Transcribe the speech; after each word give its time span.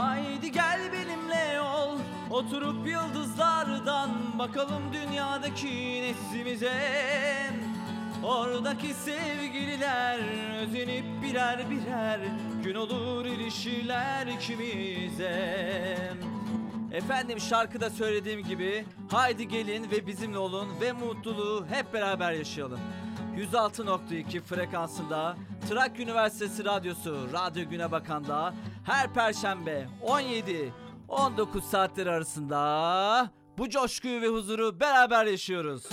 Haydi 0.00 0.52
gel 0.52 0.80
benimle 0.92 1.60
ol 1.60 1.98
Oturup 2.30 2.86
yıldızlardan 2.86 4.10
Bakalım 4.38 4.82
dünyadaki 4.92 6.02
neslimize 6.02 6.72
Oradaki 8.24 8.94
sevgililer 8.94 10.18
Özenip 10.62 11.04
birer 11.22 11.70
birer 11.70 12.20
Gün 12.64 12.74
olur 12.74 13.24
ilişkiler 13.24 14.26
ikimize 14.26 15.60
Efendim 16.92 17.40
şarkıda 17.40 17.90
söylediğim 17.90 18.42
gibi 18.42 18.84
haydi 19.10 19.48
gelin 19.48 19.90
ve 19.90 20.06
bizimle 20.06 20.38
olun 20.38 20.68
ve 20.80 20.92
mutluluğu 20.92 21.66
hep 21.70 21.92
beraber 21.92 22.32
yaşayalım. 22.32 22.80
106.2 23.40 24.40
frekansında 24.40 25.36
Trakya 25.68 26.04
Üniversitesi 26.04 26.64
Radyosu 26.64 27.28
Radyo 27.32 27.68
Güne 27.70 27.92
Bakan'da 27.92 28.54
her 28.86 29.14
perşembe 29.14 29.88
17 30.02 30.72
19 31.08 31.64
saatler 31.64 32.06
arasında 32.06 33.30
bu 33.58 33.68
coşkuyu 33.68 34.22
ve 34.22 34.28
huzuru 34.28 34.80
beraber 34.80 35.26
yaşıyoruz. 35.26 35.88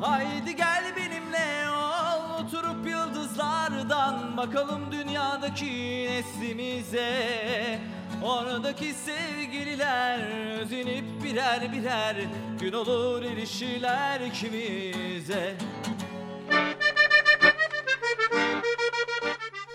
Haydi 0.00 0.56
gel 0.56 0.84
benimle 0.96 1.70
ol 1.70 2.44
Oturup 2.44 2.86
yıldızlardan 2.86 4.36
Bakalım 4.36 4.92
dünyadaki 4.92 6.06
neslimize 6.10 7.78
Oradaki 8.24 8.94
sevgililer 8.94 10.20
Özenip 10.60 11.04
birer 11.24 11.72
birer 11.72 12.16
Gün 12.60 12.72
olur 12.72 13.22
ilişkiler 13.22 14.20
ikimize 14.20 15.54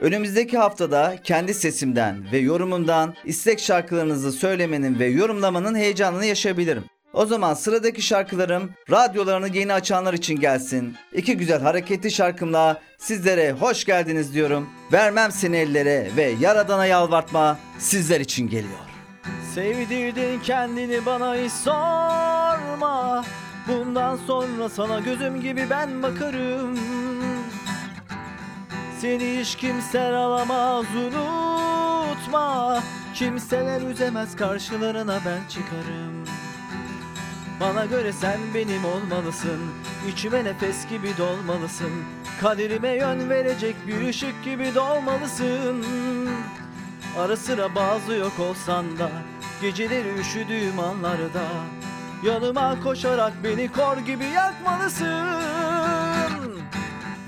Önümüzdeki 0.00 0.58
haftada 0.58 1.16
kendi 1.24 1.54
sesimden 1.54 2.32
ve 2.32 2.38
yorumumdan 2.38 3.14
istek 3.24 3.60
şarkılarınızı 3.60 4.32
söylemenin 4.32 4.98
ve 4.98 5.06
yorumlamanın 5.06 5.74
heyecanını 5.74 6.24
yaşayabilirim. 6.24 6.84
O 7.12 7.26
zaman 7.26 7.54
sıradaki 7.54 8.02
şarkılarım 8.02 8.70
radyolarını 8.90 9.56
yeni 9.56 9.72
açanlar 9.72 10.14
için 10.14 10.40
gelsin. 10.40 10.94
İki 11.12 11.36
güzel 11.36 11.60
hareketli 11.60 12.10
şarkımla 12.10 12.80
sizlere 12.98 13.52
hoş 13.52 13.84
geldiniz 13.84 14.34
diyorum. 14.34 14.68
Vermem 14.92 15.32
seni 15.32 15.56
ellere 15.56 16.08
ve 16.16 16.34
yaradana 16.40 16.86
yalvartma 16.86 17.58
sizler 17.78 18.20
için 18.20 18.48
geliyor. 18.48 18.87
Sevdirdin 19.54 20.40
kendini 20.40 21.06
bana 21.06 21.36
hiç 21.36 21.52
sorma. 21.52 23.24
Bundan 23.68 24.16
sonra 24.16 24.68
sana 24.68 25.00
gözüm 25.00 25.40
gibi 25.40 25.66
ben 25.70 26.02
bakarım. 26.02 26.78
Seni 29.00 29.40
hiç 29.40 29.56
kimse 29.56 30.00
alamaz 30.00 30.84
unutma. 30.96 32.82
Kimseler 33.14 33.80
üzemez 33.80 34.36
karşılarına 34.36 35.20
ben 35.26 35.48
çıkarım. 35.48 36.24
Bana 37.60 37.84
göre 37.86 38.12
sen 38.12 38.38
benim 38.54 38.84
olmalısın. 38.84 39.60
İçime 40.08 40.44
nefes 40.44 40.88
gibi 40.88 41.16
dolmalısın. 41.18 41.90
Kaderime 42.40 42.94
yön 42.94 43.30
verecek 43.30 43.76
bir 43.86 44.08
ışık 44.08 44.44
gibi 44.44 44.74
doğmalısın 44.74 45.84
Ara 47.18 47.36
sıra 47.36 47.74
bazı 47.74 48.12
yok 48.14 48.32
olsan 48.40 48.98
da 48.98 49.10
Geceleri 49.60 50.20
üşüdüğüm 50.20 50.78
anlarda 50.78 51.42
Yanıma 52.24 52.80
koşarak 52.82 53.32
beni 53.44 53.72
kor 53.72 53.96
gibi 53.96 54.24
yakmalısın. 54.24 55.26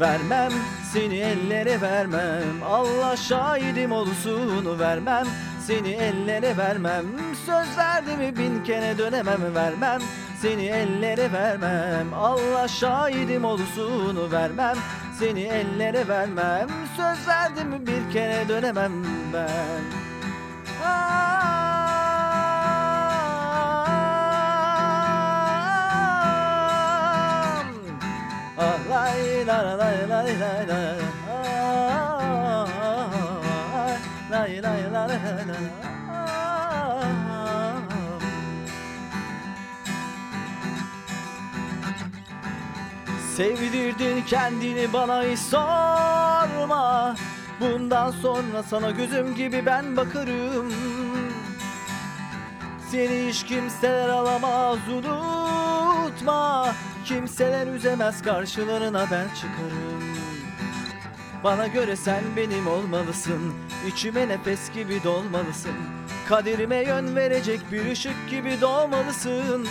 Vermem 0.00 0.52
seni 0.92 1.16
ellere 1.16 1.80
vermem 1.80 2.62
Allah 2.70 3.16
şahidim 3.16 3.92
olsun 3.92 4.78
vermem 4.78 5.26
Seni 5.70 5.92
ellere 5.92 6.56
vermem 6.56 7.06
Söz 7.46 7.78
verdim 7.78 8.36
bin 8.36 8.64
kere 8.64 8.98
dönemem 8.98 9.54
vermem 9.54 10.00
Seni 10.42 10.66
ellere 10.66 11.32
vermem 11.32 12.14
Allah 12.14 12.68
şahidim 12.68 13.44
olsun 13.44 14.32
vermem 14.32 14.76
Seni 15.18 15.42
ellere 15.42 16.08
vermem 16.08 16.68
Söz 16.96 17.28
verdim 17.28 17.86
bir 17.86 18.12
kere 18.12 18.48
dönemem 18.48 18.92
ben 19.32 19.82
Ah, 28.58 28.78
lay, 28.90 29.46
la, 29.46 29.64
la, 29.64 29.78
lay, 29.78 29.99
lay, 34.50 34.62
lay, 34.62 34.82
la, 34.90 35.06
la, 35.06 35.06
la, 35.06 35.44
la. 35.46 35.56
Ah. 36.10 37.00
Sevdirdin 43.36 44.22
kendini 44.26 44.92
bana 44.92 45.22
hiç 45.22 45.38
sorma 45.38 47.16
Bundan 47.60 48.10
sonra 48.10 48.62
sana 48.62 48.90
gözüm 48.90 49.34
gibi 49.34 49.66
ben 49.66 49.96
bakarım 49.96 50.72
Seni 52.90 53.28
hiç 53.28 53.44
kimseler 53.44 54.08
alamaz 54.08 54.78
unutma 54.88 56.74
Kimseler 57.04 57.66
üzemez 57.66 58.22
karşılarına 58.22 59.06
ben 59.10 59.28
çıkarım 59.34 60.16
Bana 61.44 61.66
göre 61.66 61.96
sen 61.96 62.22
benim 62.36 62.66
olmalısın 62.66 63.54
İçime 63.88 64.28
nefes 64.28 64.72
gibi 64.72 65.02
dolmalısın. 65.04 65.74
Kaderime 66.28 66.76
yön 66.76 67.16
verecek 67.16 67.60
bir 67.72 67.90
ışık 67.90 68.30
gibi 68.30 68.60
doğmalısın. 68.60 69.68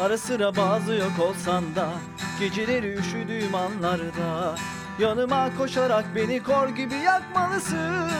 Ara 0.00 0.18
sıra 0.18 0.56
bazı 0.56 0.94
yok 0.94 1.12
olsan 1.20 1.74
da 1.74 1.90
Geceleri 2.40 2.92
üşüdüğüm 2.92 3.54
anlarda 3.54 4.54
Yanıma 4.98 5.56
koşarak 5.58 6.04
beni 6.14 6.42
kor 6.42 6.68
gibi 6.68 6.94
yakmalısın. 6.94 8.10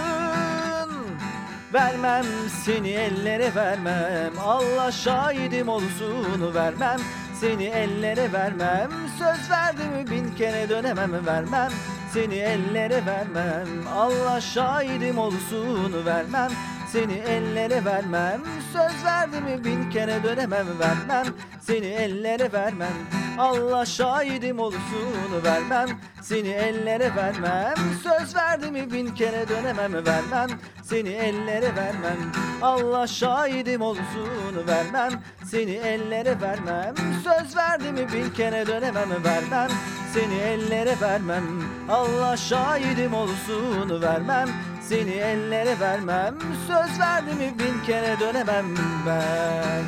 Vermem 1.75 2.25
seni 2.65 2.89
ellere 2.89 3.55
vermem. 3.55 4.33
Allah 4.45 4.93
şahidim 4.93 5.69
olsun 5.69 6.55
vermem 6.55 7.01
Seni 7.41 7.65
ellere 7.65 8.33
vermem. 8.33 8.91
Söz 9.19 9.51
verdim 9.51 10.11
bin 10.11 10.35
kere 10.35 10.69
dönemem 10.69 11.27
vermem 11.27 11.71
Seni 12.17 12.35
ellere 12.35 13.07
vermem. 13.07 13.69
Allah 13.97 14.41
şahidim 14.41 15.19
olsun 15.19 16.07
vermem 16.07 16.51
seni 16.97 17.15
ellere 17.15 17.85
vermem. 17.85 18.43
Söz 18.73 19.05
verdim 19.05 19.65
bin 19.65 19.91
kere 19.91 20.23
dönemem 20.23 20.67
vermem. 20.79 21.27
Seni 21.61 21.87
ellere 21.87 22.53
vermem. 22.53 22.93
Allah 23.39 23.87
şahidim 23.87 24.59
olsun 24.59 25.45
vermem. 25.45 25.89
Seni 26.23 26.49
ellere 26.49 27.17
vermem. 27.17 27.75
Söz 28.03 28.37
verdim 28.37 28.93
bin 28.93 29.15
kere 29.15 29.49
dönemem 29.49 30.07
vermem. 30.07 30.49
Seni 30.83 31.09
ellere 31.09 31.77
vermem. 31.77 32.33
Allah 32.63 33.07
şahidim 33.07 33.83
olsun 33.83 34.67
vermem. 34.69 35.23
Seni 35.45 35.73
ellere 35.73 36.41
vermem. 36.41 36.95
Söz 37.25 37.57
verdim 37.57 37.97
bin 37.97 38.31
kere 38.31 38.67
dönemem 38.67 39.25
vermem. 39.25 39.69
Seni 40.15 40.35
ellere 40.35 41.01
vermem. 41.01 41.45
Allah 41.89 42.37
şahidim 42.37 43.15
olsun 43.15 44.03
vermem 44.03 44.49
seni 44.89 45.11
ellere 45.11 45.81
vermem. 45.81 46.35
Söz 46.67 47.01
verdim 47.01 47.39
bin 47.59 47.87
kere 47.87 48.21
dönemem 48.21 48.67
ben. 49.07 49.85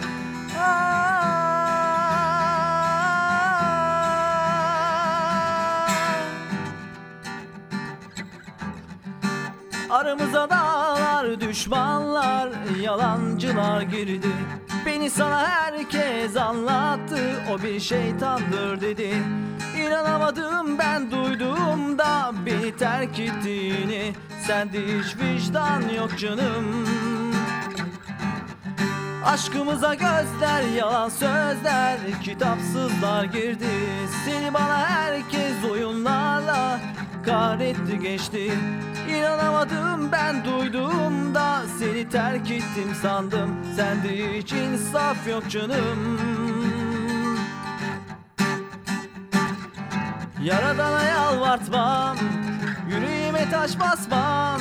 Aramıza 9.90 10.50
dağlar, 10.50 11.40
düşmanlar, 11.40 12.48
yalancılar 12.82 13.82
girdi. 13.82 14.28
Beni 14.86 15.10
sana 15.10 15.48
herkes 15.48 16.36
anlattı, 16.36 17.20
o 17.52 17.62
bir 17.62 17.80
şeytandır 17.80 18.80
dedi. 18.80 19.14
İnanamadım 19.78 20.78
ben 20.78 21.10
duyduğumda 21.10 22.32
beni 22.46 22.76
terk 22.76 23.18
ettiğini 23.18 24.12
Sende 24.48 24.78
hiç 24.78 25.16
vicdan 25.16 25.82
yok 25.96 26.18
canım. 26.18 26.86
Aşkımıza 29.24 29.94
gözler 29.94 30.62
yalan 30.76 31.08
sözler 31.08 31.98
Kitapsızlar 32.22 33.24
girdi. 33.24 33.66
Seni 34.24 34.54
bana 34.54 34.88
herkes 34.88 35.70
oyunlarla 35.70 36.80
Kahretti 37.24 37.98
geçti. 37.98 38.52
İnanamadım 39.10 40.12
ben 40.12 40.44
duyduğumda 40.44 41.62
Seni 41.78 42.08
terk 42.08 42.50
ettim 42.50 42.94
sandım. 43.02 43.56
Sende 43.76 44.38
hiç 44.38 44.52
insaf 44.52 45.28
yok 45.28 45.50
canım. 45.50 46.20
Yaradana 50.42 51.02
yalvartmam 51.02 52.16
Yüreğime 53.38 53.56
taş 53.56 53.80
basmam 53.80 54.60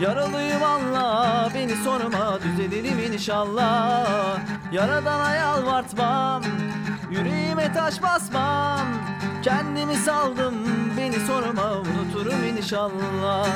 Yaralıyım 0.00 0.62
anla 0.62 1.48
beni 1.54 1.76
sorma 1.76 2.38
düzelirim 2.42 3.12
inşallah. 3.12 4.38
Yaradana 4.72 5.34
yalvartmam 5.34 6.42
Yüreğime 7.10 7.72
taş 7.72 8.02
basmam 8.02 8.86
Kendimi 9.42 9.96
saldım 9.96 10.54
beni 10.96 11.26
sorma 11.26 11.72
unuturum 11.72 12.44
inşallah. 12.56 13.48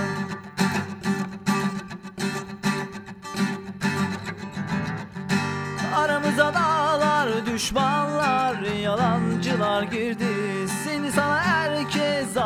Aramıza 5.96 6.54
dağlar, 6.54 7.46
düşmanlar, 7.46 8.60
yalancılar 8.60 9.82
girdi 9.82 10.55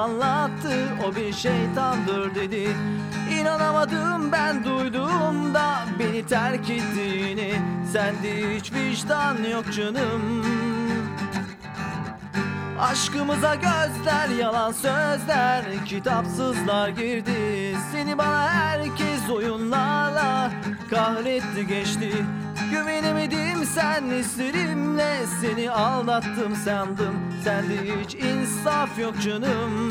anlattı, 0.01 0.89
o 1.09 1.17
bir 1.17 1.33
şeytandır 1.33 2.35
dedi. 2.35 2.69
İnanamadım 3.41 4.33
ben 4.33 4.65
duyduğumda 4.65 5.85
beni 5.99 6.27
terk 6.27 6.71
ettiğini. 6.71 7.53
Sende 7.93 8.57
hiç 8.57 8.73
vicdan 8.73 9.37
yok 9.53 9.73
canım. 9.73 10.45
Aşkımıza 12.81 13.55
gözler 13.55 14.29
yalan 14.39 14.73
sözler 14.73 15.65
Kitapsızlar 15.87 16.89
girdi. 16.89 17.77
Seni 17.93 18.19
bana 18.19 18.49
herkes 18.49 19.31
oyunlarla 19.31 20.51
Kahretti 20.91 21.67
geçti 21.67 22.13
Güvenemedim 22.71 23.65
sen 23.65 24.11
hislerimle 24.11 25.17
Seni 25.41 25.71
aldattım 25.71 26.57
sandım. 26.65 27.15
Sende 27.45 27.75
hiç 27.75 28.15
insaf 28.15 28.99
yok 28.99 29.15
canım. 29.23 29.91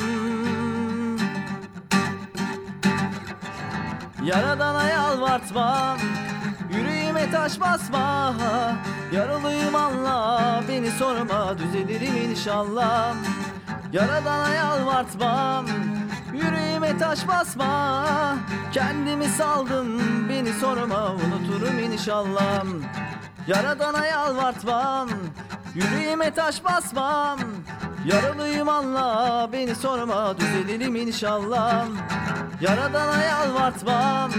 Yaradana 4.24 4.90
yalvartmam 4.90 5.98
Yüreğime 6.74 7.31
taş 7.31 7.60
basma. 7.60 8.34
Yaralıyım 9.14 9.76
anla 9.76 10.64
Beni 10.68 10.92
sorma 10.92 11.58
düzelirim 11.58 12.31
inşallah. 12.31 13.16
Yaradana 13.94 14.54
yalvartmam 14.54 15.66
Yüreğime 16.34 16.98
taş 16.98 17.28
basma 17.28 18.06
Kendimi 18.72 19.26
saldım. 19.26 20.00
Beni 20.30 20.54
sorma 20.54 21.12
unuturum 21.12 21.80
inşallah. 21.80 22.64
Yaradana 23.48 24.06
yalvartmam 24.06 25.10
Yüreğime 25.76 26.34
taş 26.34 26.64
basmam. 26.64 27.40
Yaralıyım 28.06 28.70
anla 28.70 29.50
Beni 29.54 29.76
sorma 29.76 30.36
düzelirim 30.40 30.96
inşallah. 30.96 31.86
Yaradana 32.62 33.24
yalvartmam 33.24 34.31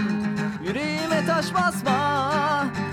Yüreğime 0.63 1.25
taş 1.25 1.53
basma. 1.53 2.31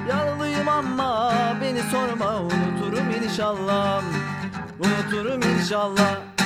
Yaralıyım 0.09 0.69
ama 0.69 1.33
Beni 1.61 1.83
sorma 1.83 2.37
unuturum 2.37 3.11
inşallah. 3.11 4.03
Unuturum 4.81 5.43
inşallah 5.43 6.38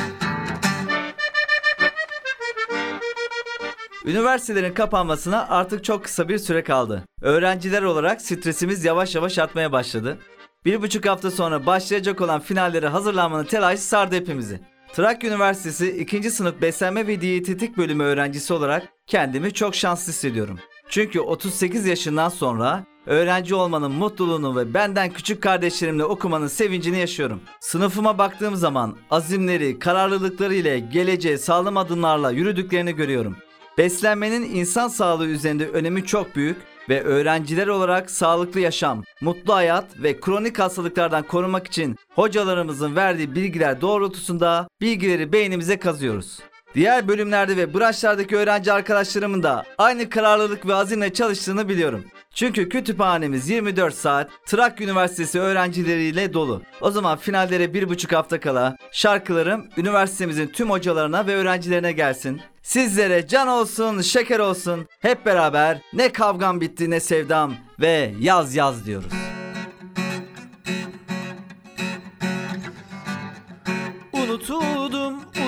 Üniversitelerin 4.05 4.75
kapanmasına 4.75 5.49
artık 5.49 5.85
çok 5.85 6.05
kısa 6.05 6.29
bir 6.29 6.39
süre 6.39 6.63
kaldı. 6.63 7.05
Öğrenciler 7.21 7.83
olarak 7.83 8.23
stresimiz 8.23 8.85
yavaş 8.85 9.15
yavaş 9.15 9.39
artmaya 9.39 9.73
başladı. 9.73 10.19
Bir 10.65 10.83
buçuk 10.83 11.07
hafta 11.07 11.31
sonra 11.31 11.67
başlayacak 11.67 12.21
olan 12.21 12.41
finallere 12.41 12.89
hazırlanmanın 12.89 13.45
telaşı 13.45 13.83
sardı 13.83 14.15
hepimizi. 14.15 14.61
Trakya 14.93 15.31
Üniversitesi 15.31 15.91
2. 16.01 16.31
sınıf 16.31 16.63
beslenme 16.63 17.07
ve 17.07 17.21
diyetetik 17.21 17.77
bölümü 17.77 18.05
öğrencisi 18.05 18.53
olarak 18.53 18.89
kendimi 19.07 19.53
çok 19.53 19.75
şanslı 19.75 20.13
hissediyorum. 20.13 20.59
Çünkü 20.89 21.21
38 21.21 21.87
yaşından 21.87 22.29
sonra 22.29 22.85
öğrenci 23.07 23.55
olmanın 23.55 23.93
mutluluğunu 23.93 24.57
ve 24.57 24.75
benden 24.75 25.11
küçük 25.11 25.43
kardeşlerimle 25.43 26.05
okumanın 26.05 26.47
sevincini 26.47 26.99
yaşıyorum. 26.99 27.41
Sınıfıma 27.61 28.19
baktığım 28.19 28.57
zaman 28.57 28.97
azimleri, 29.11 29.79
kararlılıkları 29.79 30.55
ile 30.55 30.79
geleceğe 30.79 31.39
sağlam 31.39 31.77
adımlarla 31.77 32.31
yürüdüklerini 32.31 32.93
görüyorum. 32.97 33.37
Beslenmenin 33.79 34.55
insan 34.55 34.89
sağlığı 34.89 35.27
üzerinde 35.27 35.69
önemi 35.69 36.07
çok 36.07 36.37
büyük 36.37 36.57
ve 36.89 37.03
öğrenciler 37.03 37.67
olarak 37.67 38.11
sağlıklı 38.11 38.61
yaşam, 38.61 39.05
mutlu 39.21 39.55
hayat 39.55 39.85
ve 40.03 40.21
kronik 40.21 40.59
hastalıklardan 40.59 41.23
korunmak 41.23 41.67
için 41.67 41.97
hocalarımızın 42.15 42.97
verdiği 42.97 43.35
bilgiler 43.35 43.81
doğrultusunda 43.81 44.69
bilgileri 44.81 45.33
beynimize 45.33 45.79
kazıyoruz. 45.79 46.39
Diğer 46.75 47.09
bölümlerde 47.09 47.57
ve 47.57 47.75
branşlardaki 47.75 48.37
öğrenci 48.37 48.73
arkadaşlarımın 48.73 49.43
da 49.43 49.65
aynı 49.79 50.11
kararlılık 50.11 50.67
ve 50.67 50.75
azimle 50.75 51.13
çalıştığını 51.13 51.69
biliyorum. 51.69 52.05
Çünkü 52.35 52.69
kütüphanemiz 52.69 53.51
24 53.51 53.95
saat 53.95 54.31
Trakya 54.47 54.87
Üniversitesi 54.87 55.41
öğrencileriyle 55.41 56.33
dolu. 56.33 56.63
O 56.81 56.91
zaman 56.91 57.19
finallere 57.19 57.75
bir 57.75 57.89
buçuk 57.89 58.13
hafta 58.13 58.41
kala 58.41 58.77
şarkılarım 58.93 59.69
üniversitemizin 59.77 60.47
tüm 60.47 60.71
hocalarına 60.71 61.27
ve 61.27 61.35
öğrencilerine 61.35 61.93
gelsin. 61.93 62.41
Sizlere 62.63 63.27
can 63.27 63.49
olsun, 63.49 64.01
şeker 64.01 64.39
olsun. 64.39 64.87
Hep 65.01 65.27
beraber 65.27 65.81
ne 65.93 66.13
kavgam 66.13 66.61
bitti 66.61 66.91
ne 66.91 67.01
sevdam 67.01 67.55
ve 67.81 68.15
yaz 68.21 68.55
yaz 68.55 68.87
diyoruz. 68.87 69.13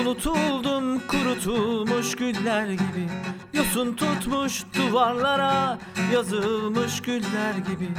Unutuldum, 0.05 1.07
kurutulmuş 1.07 2.15
güller 2.15 2.65
gibi. 2.65 3.09
Yosun 3.53 3.93
tutmuş 3.93 4.63
duvarlara 4.77 5.79
yazılmış 6.13 7.01
güller 7.01 7.53
gibi. 7.53 7.89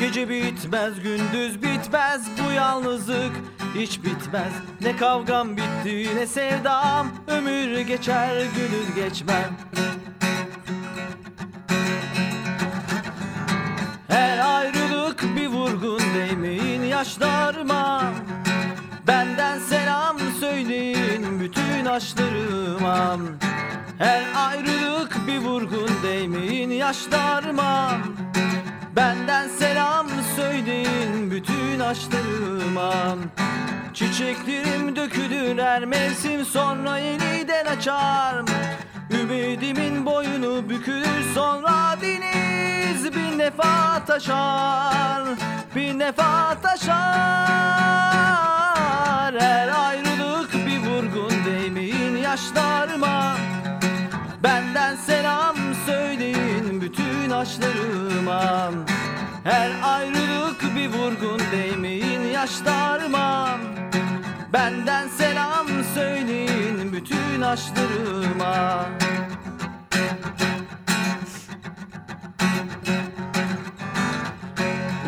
Gece 0.00 0.28
bitmez 0.28 1.00
gündüz 1.02 1.62
bitmez 1.62 2.28
bu 2.38 2.52
yalnızlık 2.52 3.32
hiç 3.74 4.04
bitmez. 4.04 4.52
Ne 4.80 4.96
kavgam 4.96 5.56
bitti 5.56 6.16
ne 6.16 6.26
sevdam 6.26 7.08
ömür 7.26 7.80
geçer 7.80 8.36
gülür 8.36 9.04
geçmem 9.04 9.56
Her 14.08 14.38
ayrılık 14.38 15.36
bir 15.36 15.46
vurgun 15.46 16.00
değmeyin 16.14 16.82
yaşlarıma 16.82 18.02
Benden 19.08 19.58
selam 19.58 20.18
söyleyin 20.40 21.40
bütün 21.40 21.84
aşklarıma 21.84 23.18
Her 23.98 24.22
ayrılık 24.36 25.26
bir 25.26 25.38
vurgun 25.38 25.90
değmeyin 26.02 26.70
yaşlarıma. 26.70 27.90
Benden 28.96 29.48
selam 29.48 30.06
söyleyin 30.36 31.30
bütün 31.30 31.80
aşklarıma 31.80 32.92
Çiçeklerim 33.94 34.96
dökülür 34.96 35.58
her 35.62 35.84
mevsim 35.84 36.44
sonra 36.44 36.98
yeniden 36.98 37.66
açar 37.66 38.42
Ümidimin 39.10 40.06
boyunu 40.06 40.68
bükülür 40.68 41.34
sonra 41.34 41.96
deniz 42.00 43.14
bir 43.14 43.38
nefa 43.38 44.04
taşar 44.04 45.22
Bir 45.74 45.98
nefa 45.98 46.60
taşar 46.62 46.98
Her 49.40 49.68
ayrılık 49.68 50.54
bir 50.54 50.78
vurgun 50.78 51.44
değmeyin 51.46 52.16
yaşlarıma. 52.16 53.36
Benden 54.42 54.96
selam 54.96 55.56
söyleyin 55.86 56.80
bütün 56.80 57.30
aşklarıma 57.30 58.70
Her 59.44 59.70
ayrılık 59.82 60.76
bir 60.76 60.88
vurgun 60.88 61.40
değmeyin 61.52 62.20
yaşlarıma 62.20 63.58
Benden 64.52 65.08
selam 65.08 65.66
söyleyin 65.94 66.92
bütün 66.92 67.40
aşklarıma. 67.40 68.84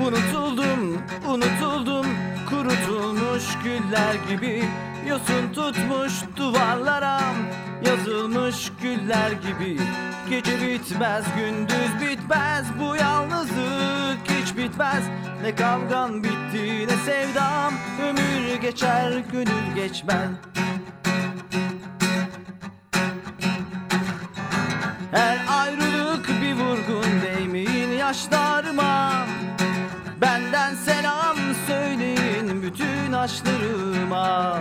Unutuldum, 0.06 1.02
unutuldum 1.28 2.06
Kurutulmuş 2.50 3.44
güller 3.64 4.14
gibi 4.28 4.64
Yosun 5.08 5.52
tutmuş 5.52 6.12
duvarlara 6.36 7.20
Yazılmış 7.86 8.72
güller 8.82 9.30
gibi 9.30 9.78
Gece 10.30 10.60
bitmez, 10.60 11.24
gündüz 11.36 12.00
bitmez. 12.00 12.66
Bu 12.80 12.96
yalnızlık 12.96 14.18
hiç 14.28 14.56
bitmez. 14.56 15.04
Ne 15.42 15.54
kavgan 15.54 16.24
bitti 16.24 16.86
ne 16.88 16.96
sevdam. 16.96 17.74
Ömür 18.02 18.60
geçer, 18.60 19.12
gönül 19.32 19.74
geçmez. 19.74 20.30
Her 25.12 25.38
ayrılık 25.48 26.28
bir 26.28 26.54
vurgun 26.54 27.22
değmeyin 27.22 27.90
yaşlarıma. 27.98 29.26
Benden 30.20 30.74
selam 30.74 31.36
söyleyin 31.66 32.62
bütün 32.62 33.12
aşklarıma 33.12 34.58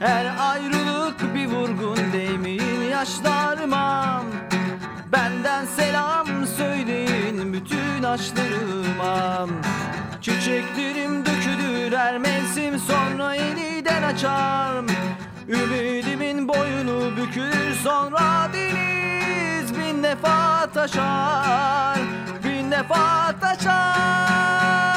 Her 0.00 0.26
ayrılık 0.38 1.34
bir 1.34 1.46
vurgun 1.46 1.98
değmeyin 2.12 2.82
yaşlarıma? 2.90 4.22
Benden 5.12 5.64
selam 5.64 6.26
söyleyin 6.56 7.52
bütün 7.52 8.02
aşklarıma. 8.02 9.46
Çiçeklerim 10.20 11.26
dökülür 11.26 11.96
her 11.96 12.18
mevsim 12.18 12.78
sonra 12.78 13.34
yeniden 13.34 14.02
açar. 14.02 14.84
Ümidimin 15.48 16.48
boyunu 16.48 17.16
bükülür 17.16 17.74
sonra 17.84 18.50
deniz 18.52 19.78
bin 19.78 20.02
defa 20.02 20.66
taşar. 20.74 21.98
Bin 22.44 22.70
defa 22.70 23.32
taşar 23.40 24.95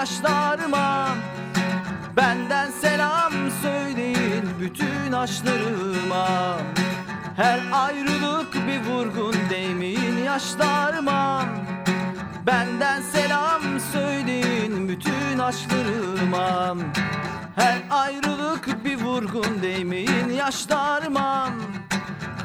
yaşlarıma. 0.00 1.08
Benden 2.16 2.70
selam 2.70 3.32
söyleyin 3.62 4.44
bütün 4.60 5.12
aşklarıma 5.12 6.56
Her 7.36 7.60
ayrılık 7.72 8.54
bir 8.54 8.90
vurgun 8.90 9.34
demin 9.50 10.24
yaşlarıma. 10.24 11.44
Benden 12.46 13.00
selam 13.00 13.62
söyleyin 13.92 14.88
bütün 14.88 15.38
aşklarıma 15.38 16.76
Her 17.56 17.78
ayrılık 17.90 18.84
bir 18.84 19.00
vurgun 19.00 19.62
değmeyin 19.62 20.28
yaşlarıma 20.28 21.50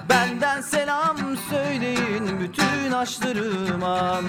Benden 0.10 0.62
selam 0.62 1.18
söyleyin 1.50 2.40
bütün 2.40 2.92
aşklarıma. 2.92 4.22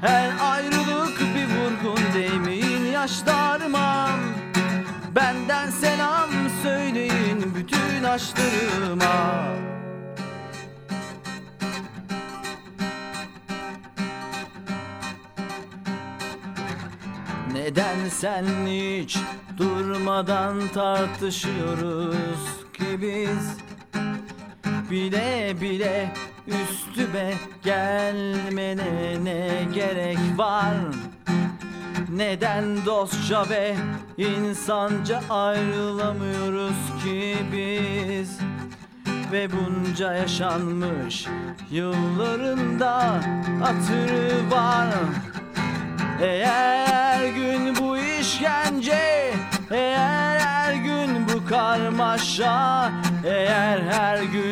Her 0.00 0.32
ayrılık 0.40 1.20
bir 1.20 1.46
vurgun 1.54 2.14
değmeyin 2.14 2.84
yaşlarıma. 2.92 4.08
Benden 5.16 5.70
selam 5.70 6.30
söyleyin 6.62 7.54
bütün 7.54 8.04
aşklarıma. 8.04 9.46
Neden 17.52 18.08
sen 18.08 18.44
hiç 18.66 19.18
durmadan 19.56 20.68
tartışıyoruz 20.74 22.40
ki 22.72 23.02
biz 23.02 23.66
Bile 24.90 25.60
bile 25.60 26.12
üstüme 26.46 27.34
gelmene 27.64 29.24
ne 29.24 29.68
gerek 29.74 30.18
var? 30.36 30.74
Neden 32.08 32.84
dostça 32.86 33.48
ve 33.48 33.76
insanca 34.16 35.20
ayrılamıyoruz 35.30 37.04
ki 37.04 37.36
biz? 37.52 38.38
Ve 39.32 39.48
bunca 39.52 40.12
yaşanmış 40.14 41.26
yıllarında 41.70 43.20
hatırı 43.60 44.50
var. 44.50 44.88
Eğer 46.22 47.28
gün 47.28 47.76
bu 47.76 47.98
işkence 47.98 49.32
Eğer 49.70 50.38
her 50.38 50.74
gün 50.74 51.28
bu 51.28 51.48
karmaşa 51.48 52.92
Eğer 53.24 53.80
her 53.90 54.22
gün 54.22 54.45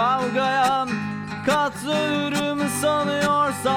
kavgaya 0.00 0.86
Katlanırım 1.46 2.68
sanıyorsan 2.80 3.70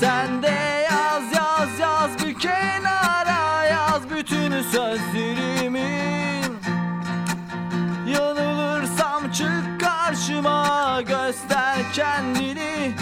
Sen 0.00 0.42
de 0.42 0.86
yaz 0.90 1.22
yaz 1.36 1.78
yaz 1.80 2.26
bir 2.26 2.38
kenara 2.38 3.64
Yaz 3.64 4.10
bütün 4.10 4.62
sözlerimi. 4.62 5.98
Yanılırsam 8.06 9.30
çık 9.32 9.80
karşıma 9.80 11.00
Göster 11.00 11.76
kendini. 11.92 12.92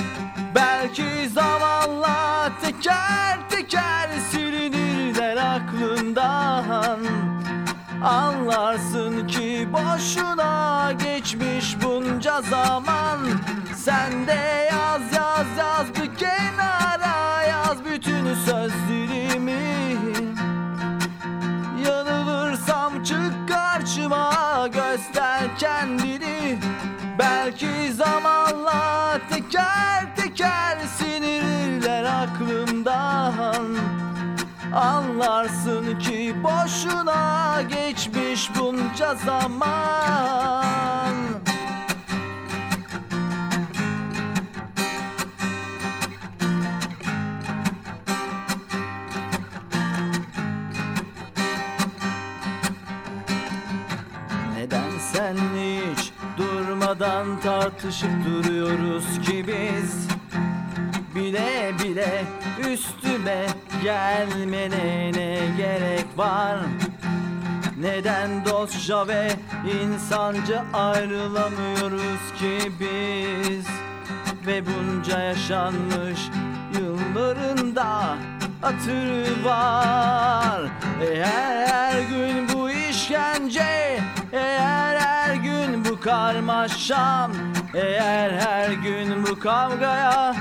Belki 0.55 1.29
zamanla 1.29 2.51
teker 2.63 3.39
teker 3.51 4.11
silinirler 4.31 5.37
aklından 5.37 6.99
Anlarsın 8.05 9.27
ki 9.27 9.69
boşuna 9.73 10.93
geçmiş 10.93 11.77
bunca 11.85 12.43
zaman. 12.43 13.19
Sen 13.77 14.27
de 14.27 14.69
yaz 14.73 15.03
yaz 15.13 15.47
yaz 15.59 15.87
bir 15.89 16.17
kenara 16.17 17.43
yaz 17.43 17.85
bütün 17.85 18.35
sözlerimi. 18.35 19.97
Yanılırsam 21.87 23.03
çık 23.03 23.49
karşıma 23.49 24.67
göster 24.67 25.59
kendini. 25.59 26.59
Belki 27.19 27.93
zamanla 27.93 29.19
teker 29.31 30.16
Anlarsın 34.77 35.99
ki 35.99 36.35
boşuna 36.43 37.63
geçmiş 37.63 38.51
bunca 38.59 39.15
zaman. 39.15 41.15
Neden 54.57 54.91
sen 55.13 55.37
hiç 55.57 56.13
durmadan 56.37 57.41
tartışıp 57.41 58.11
duruyoruz 58.25 59.21
ki 59.27 59.45
biz? 59.47 60.09
Bile 61.15 61.73
bile 61.85 62.25
üstüme 62.73 63.47
gelmene 63.83 65.13
ne 65.13 65.39
gerek 65.57 66.07
var? 66.17 66.59
Neden 67.81 68.45
dostça 68.45 69.09
ve 69.09 69.29
insanca 69.83 70.65
ayrılamıyoruz 70.73 72.33
ki 72.39 72.73
biz? 72.81 73.67
Ve 74.47 74.63
bunca 74.67 75.21
yaşanmış 75.21 76.21
yıllarında 76.75 78.17
hatırı 78.63 79.45
var. 79.45 80.61
Eğer 81.03 81.67
her 81.67 82.01
gün 82.01 82.49
bu 82.55 82.71
işkence 82.71 84.01
Eğer 84.33 84.97
her 84.97 85.35
gün 85.35 85.85
bu 85.85 86.01
karmaşam. 86.01 87.33
Eğer 87.75 88.31
her 88.31 88.71
gün 88.73 89.27
bu 89.27 89.39
kavgaya 89.39 90.35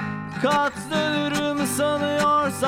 Katlanırım 0.45 1.67
sanıyorsan. 1.67 2.65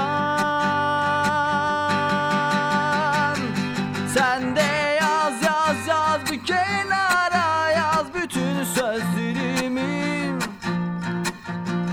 Sen 4.14 4.56
de 4.56 4.98
yaz 5.02 5.44
yaz 5.44 5.88
yaz 5.88 6.32
bir 6.32 6.46
kenara 6.46 7.72
Yaz 7.72 8.06
bütün 8.14 8.64
sözlerimi. 8.64 10.38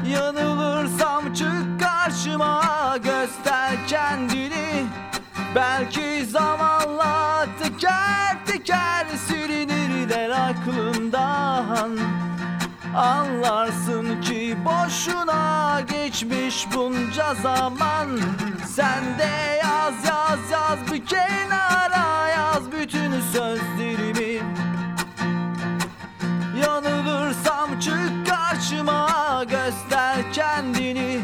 Yanılırsam 0.09 1.33
çık 1.35 1.81
karşıma 1.81 2.97
göster 2.97 3.87
kendini. 3.89 4.87
Belki 5.55 6.27
zamanla 6.27 7.47
teker 7.63 8.37
teker 8.47 9.07
silinirler 9.29 10.31
aklımdan 10.31 11.99
Anlarsın 12.97 14.21
ki 14.21 14.57
boşuna 14.65 15.81
geçmiş 15.81 16.67
bunca 16.75 17.35
zaman. 17.35 18.21
Sen 18.67 19.19
de 19.19 19.59
yaz 19.65 19.95
yaz 20.09 20.51
yaz 20.53 20.93
bir 20.93 21.07
kenara 21.07 22.29
yaz 22.29 22.73
bütün 22.73 23.21
sözlerimi. 23.21 24.43
Yanılırsam 26.63 27.79
çık 27.81 28.27
karşıma 28.29 29.45
göster 29.45 30.33
kendini. 30.33 31.21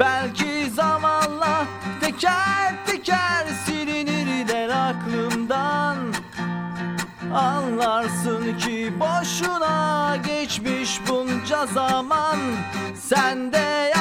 Belki 0.00 0.70
zamanla 0.70 1.64
teker 2.00 2.86
teker 2.86 3.46
Anlarsın 7.34 8.58
ki 8.58 8.92
boşuna 9.00 10.16
geçmiş 10.26 11.00
bunca 11.08 11.66
zaman. 11.66 12.38
Sen 12.94 13.52
de 13.52 13.93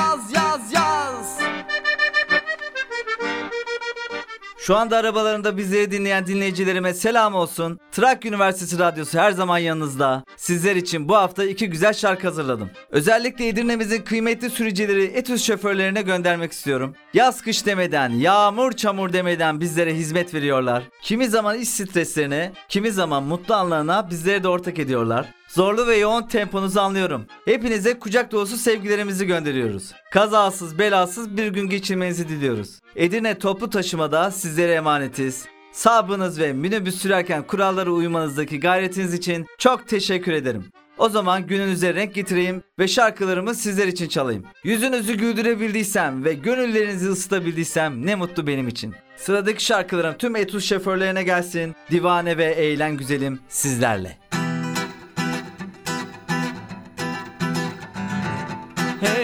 şu 4.66 4.76
anda 4.76 4.98
arabalarında 4.98 5.58
bizleri 5.58 5.92
dinleyen 5.92 6.28
dinleyicilerime 6.28 6.94
selam 6.94 7.36
olsun. 7.36 7.80
Trak 7.92 8.26
Üniversitesi 8.26 8.80
Radyosu 8.80 9.20
her 9.20 9.32
zaman 9.32 9.58
yanınızda. 9.58 10.24
Sizler 10.38 10.76
için 10.76 11.10
bu 11.10 11.16
hafta 11.16 11.44
iki 11.44 11.70
güzel 11.70 11.94
şarkı 11.94 12.28
hazırladım. 12.28 12.70
Özellikle 12.90 13.48
Edirne'mizin 13.48 14.02
kıymetli 14.02 14.50
sürücüleri 14.50 15.04
Etüs 15.04 15.44
şoförlerine 15.44 16.02
göndermek 16.02 16.52
istiyorum. 16.52 16.96
Yaz 17.14 17.42
kış 17.42 17.66
demeden, 17.66 18.10
yağmur 18.10 18.72
çamur 18.72 19.14
demeden 19.14 19.60
bizlere 19.60 19.96
hizmet 19.96 20.34
veriyorlar. 20.34 20.84
Kimi 21.02 21.28
zaman 21.28 21.60
iş 21.60 21.70
streslerine, 21.70 22.52
kimi 22.70 22.92
zaman 22.92 23.24
mutlu 23.24 23.56
anlarına 23.56 24.10
bizleri 24.10 24.44
de 24.44 24.48
ortak 24.48 24.80
ediyorlar. 24.80 25.26
Zorlu 25.54 25.88
ve 25.88 25.98
yoğun 25.98 26.24
temponuzu 26.24 26.80
anlıyorum. 26.80 27.26
Hepinize 27.46 28.00
kucak 28.00 28.32
dolusu 28.32 28.58
sevgilerimizi 28.58 29.26
gönderiyoruz. 29.26 29.92
Kazasız 30.12 30.80
belasız 30.80 31.38
bir 31.38 31.48
gün 31.48 31.70
geçirmenizi 31.70 32.30
diliyoruz. 32.30 32.80
Edirne 32.96 33.40
toplu 33.40 33.70
taşımada 33.70 34.32
sizlere 34.32 34.74
emanetiz. 34.74 35.46
Sabrınız 35.72 36.40
ve 36.40 36.54
minibüs 36.54 37.02
sürerken 37.02 37.44
kurallara 37.44 37.90
uymanızdaki 37.90 38.60
gayretiniz 38.60 39.14
için 39.14 39.46
çok 39.58 39.88
teşekkür 39.88 40.32
ederim. 40.32 40.66
O 40.98 41.10
zaman 41.10 41.48
gününüze 41.48 41.94
renk 41.94 42.14
getireyim 42.14 42.64
ve 42.80 42.88
şarkılarımı 42.88 43.56
sizler 43.56 43.88
için 43.88 44.08
çalayım. 44.08 44.44
Yüzünüzü 44.64 45.14
güldürebildiysem 45.14 46.26
ve 46.26 46.34
gönüllerinizi 46.34 47.10
ısıtabildiysem 47.10 48.06
ne 48.06 48.16
mutlu 48.16 48.48
benim 48.48 48.68
için. 48.68 48.96
Sıradaki 49.16 49.66
şarkılarım 49.66 50.18
tüm 50.18 50.36
Etus 50.36 50.66
şoförlerine 50.66 51.24
gelsin. 51.24 51.76
Divane 51.92 52.38
ve 52.38 52.46
eğlen 52.46 52.98
güzelim 52.98 53.40
sizlerle. 53.50 54.23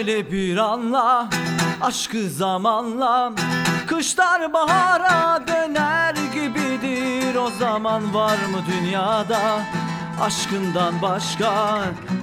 Hele 0.00 0.32
bir 0.32 0.56
anla 0.56 1.28
aşkı 1.80 2.30
zamanla. 2.30 3.32
Kışlar 3.86 4.52
bahara 4.52 5.46
döner 5.46 6.14
gibidir. 6.34 7.34
O 7.34 7.50
zaman 7.50 8.14
var 8.14 8.36
mı 8.36 8.58
dünyada 8.72 9.60
Aşkından 10.20 11.02
başka? 11.02 11.80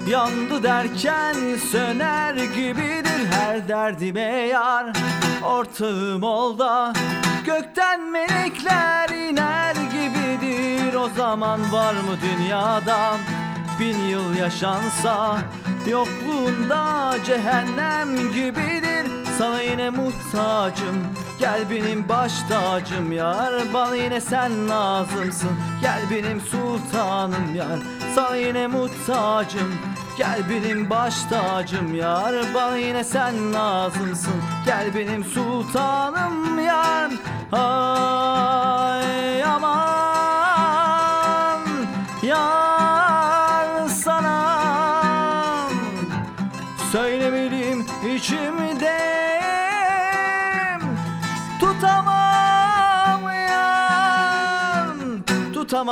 Yandı 0.07 0.63
derken 0.63 1.35
söner 1.71 2.33
gibidir 2.35 3.31
her 3.31 3.67
derdime 3.67 4.21
yar. 4.21 4.93
Ortağım 5.43 6.23
ol 6.23 6.59
da 6.59 6.93
gökten 7.45 8.11
melekler 8.11 9.09
iner 9.09 9.75
gibidir. 9.75 10.93
O 10.93 11.09
zaman 11.17 11.71
var 11.71 11.93
mı 11.93 12.17
dünyada 12.21 13.17
bin 13.79 13.97
yıl 14.07 14.35
yaşansa 14.35 15.37
Yokluğunda 15.89 17.15
cehennem 17.25 18.17
gibidir. 18.33 19.11
Sana 19.37 19.61
yine 19.61 19.89
muhtacım 19.89 21.07
Gel 21.39 21.69
benim 21.69 22.09
baş 22.09 22.33
tacım 22.49 23.11
yar. 23.11 23.53
Bana 23.73 23.95
yine 23.95 24.21
sen 24.21 24.69
lazımsın 24.69 25.49
Gel 25.81 26.01
benim 26.11 26.41
sultanım 26.41 27.55
yar. 27.55 27.79
Sana 28.15 28.35
yine 28.35 28.67
muhtacım 28.67 29.73
Gel 30.17 30.39
benim 30.49 30.89
baş 30.89 31.23
tacım 31.23 31.95
yar. 31.95 32.35
Bana 32.53 32.77
yine 32.77 33.03
sen 33.03 33.53
lazımsın 33.53 34.33
Gel 34.65 34.95
benim 34.95 35.23
sultanım 35.23 36.59
yar. 36.59 37.11
Ay 37.51 39.43
aman 39.43 40.46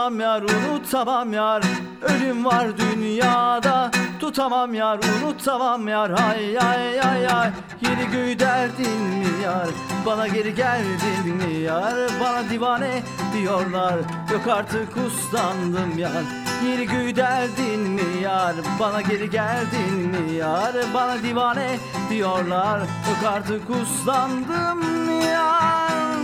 Tutamam 0.05 0.19
yar 0.19 0.41
unutamam 0.41 1.33
yar. 1.33 1.63
Ölüm 2.01 2.45
var 2.45 2.77
dünyada. 2.77 3.91
Tutamam 4.19 4.73
yar 4.73 4.99
unutamam 4.99 5.87
yar. 5.87 6.09
Ay 6.09 6.59
ay 6.59 7.01
ay 7.01 7.27
ay. 7.27 7.49
Yeni 7.81 8.11
göğü 8.11 8.39
derdin 8.39 9.01
mi 9.01 9.27
yar? 9.43 9.67
Bana 10.05 10.27
geri 10.27 10.55
geldin 10.55 11.35
mi 11.35 11.53
yar? 11.53 11.95
Bana 12.19 12.49
divane 12.49 13.03
diyorlar. 13.33 13.95
Yok 14.33 14.47
artık 14.47 14.97
uslandım 14.97 15.97
yar. 15.97 16.23
Yeni 16.65 16.85
göğü 16.85 17.15
derdin 17.15 17.79
mi 17.79 18.21
yar? 18.23 18.55
Bana 18.79 19.01
geri 19.01 19.29
geldin 19.29 19.93
mi 19.93 20.33
yar? 20.33 20.75
Bana 20.93 21.23
divane 21.23 21.77
diyorlar. 22.09 22.79
Yok 22.79 23.31
artık 23.31 23.69
uslandım 23.69 25.21
yar 25.21 26.14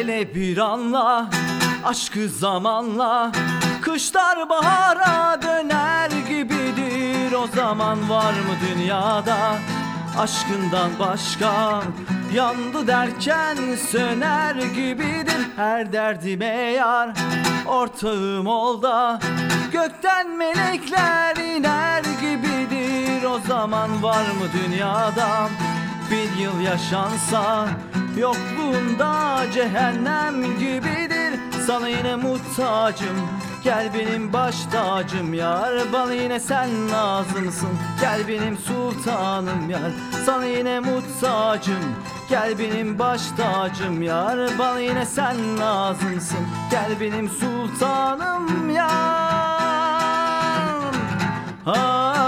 Hele 0.00 0.34
bir 0.34 0.58
anla 0.58 1.30
aşkı 1.84 2.28
zamanla. 2.28 3.32
Kışlar 3.82 4.48
bahara 4.48 5.42
döner 5.42 6.10
gibidir. 6.10 7.32
O 7.32 7.46
zaman 7.56 8.10
var 8.10 8.32
mı 8.32 8.54
dünyada 8.68 9.36
aşkından 10.18 10.90
başka? 10.98 11.82
Yandı 12.34 12.86
derken 12.86 13.56
söner 13.90 14.54
gibidir 14.54 15.48
her 15.56 15.92
derdime 15.92 16.46
yar 16.46 17.10
Ortağım 17.66 18.46
ol 18.46 18.82
da 18.82 19.20
gökten 19.72 20.36
melekler 20.36 21.36
iner 21.36 22.02
gibidir. 22.02 23.24
O 23.24 23.38
zaman 23.48 24.02
var 24.02 24.22
mı 24.22 24.46
dünyada 24.64 25.48
bir 26.10 26.42
yıl 26.42 26.60
yaşansa 26.60 27.68
Yokluğunda 28.16 29.42
cehennem 29.54 30.42
gibidir. 30.58 31.40
Sana 31.66 31.88
yine 31.88 32.16
muhtacım. 32.16 33.16
Gel 33.64 33.90
benim 33.94 34.32
baş 34.32 34.64
tacım 34.64 35.34
yar. 35.34 35.92
Bana 35.92 36.12
yine 36.14 36.40
sen 36.40 36.90
lazımsın. 36.92 37.68
Gel 38.00 38.28
benim 38.28 38.58
sultanım 38.58 39.70
yar. 39.70 39.90
Sana 40.26 40.44
yine 40.44 40.80
muhtacım. 40.80 41.94
Gel 42.28 42.58
benim 42.58 42.98
baş 42.98 43.22
tacım 43.36 44.02
yar. 44.02 44.38
Bana 44.58 44.78
yine 44.80 45.06
sen 45.06 45.58
lazımsın. 45.58 46.46
Gel 46.70 47.00
benim 47.00 47.28
sultanım 47.28 48.70
yar. 48.70 48.90
Ay 51.66 52.19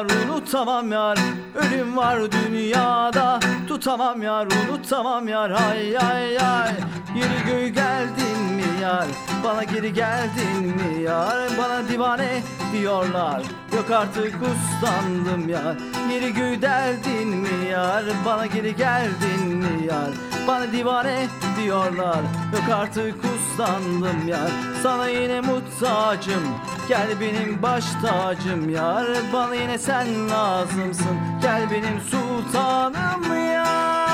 yar 0.00 0.26
unutamam 0.26 0.92
yar. 0.92 1.18
Ölüm 1.54 1.96
var 1.96 2.32
dünyada 2.32 3.40
Tutamam 3.68 4.22
yar 4.22 4.46
unutamam 4.46 5.28
yar. 5.28 5.50
Ay 5.50 5.98
ay 5.98 6.38
ay 6.38 6.74
Yeni 7.14 7.46
göğü 7.46 7.68
geldin 7.68 8.38
mi 8.56 8.82
yar? 8.82 9.06
Bana 9.44 9.64
geri 9.64 9.92
geldin 9.92 10.62
mi 10.62 11.02
yar? 11.02 11.48
Bana 11.58 11.88
divane 11.88 12.42
diyorlar. 12.72 13.42
Yok 13.76 13.90
artık 13.90 14.34
uslandım 14.34 15.48
yar. 15.48 15.76
Yeri 16.12 16.34
göğü 16.34 16.62
deldin 16.62 17.28
mi 17.28 17.70
yar? 17.70 18.04
Bana 18.26 18.46
geri 18.46 18.76
geldin 18.76 19.46
mi 19.46 19.86
yar 19.86 20.29
bana 20.46 20.72
divane 20.72 21.26
diyorlar. 21.62 22.20
Yok 22.52 22.68
artık 22.74 23.14
uslandım 23.24 24.28
yar. 24.28 24.50
Sana 24.82 25.08
yine 25.08 25.40
muhtacım. 25.40 26.42
Gel 26.88 27.08
benim 27.20 27.62
baş 27.62 27.84
tacım 28.02 28.70
yar. 28.70 29.06
Bana 29.32 29.54
yine 29.54 29.78
sen 29.78 30.30
lazımsın. 30.30 31.16
Gel 31.42 31.70
benim 31.70 32.00
sultanım 32.00 33.44
yar. 33.54 34.10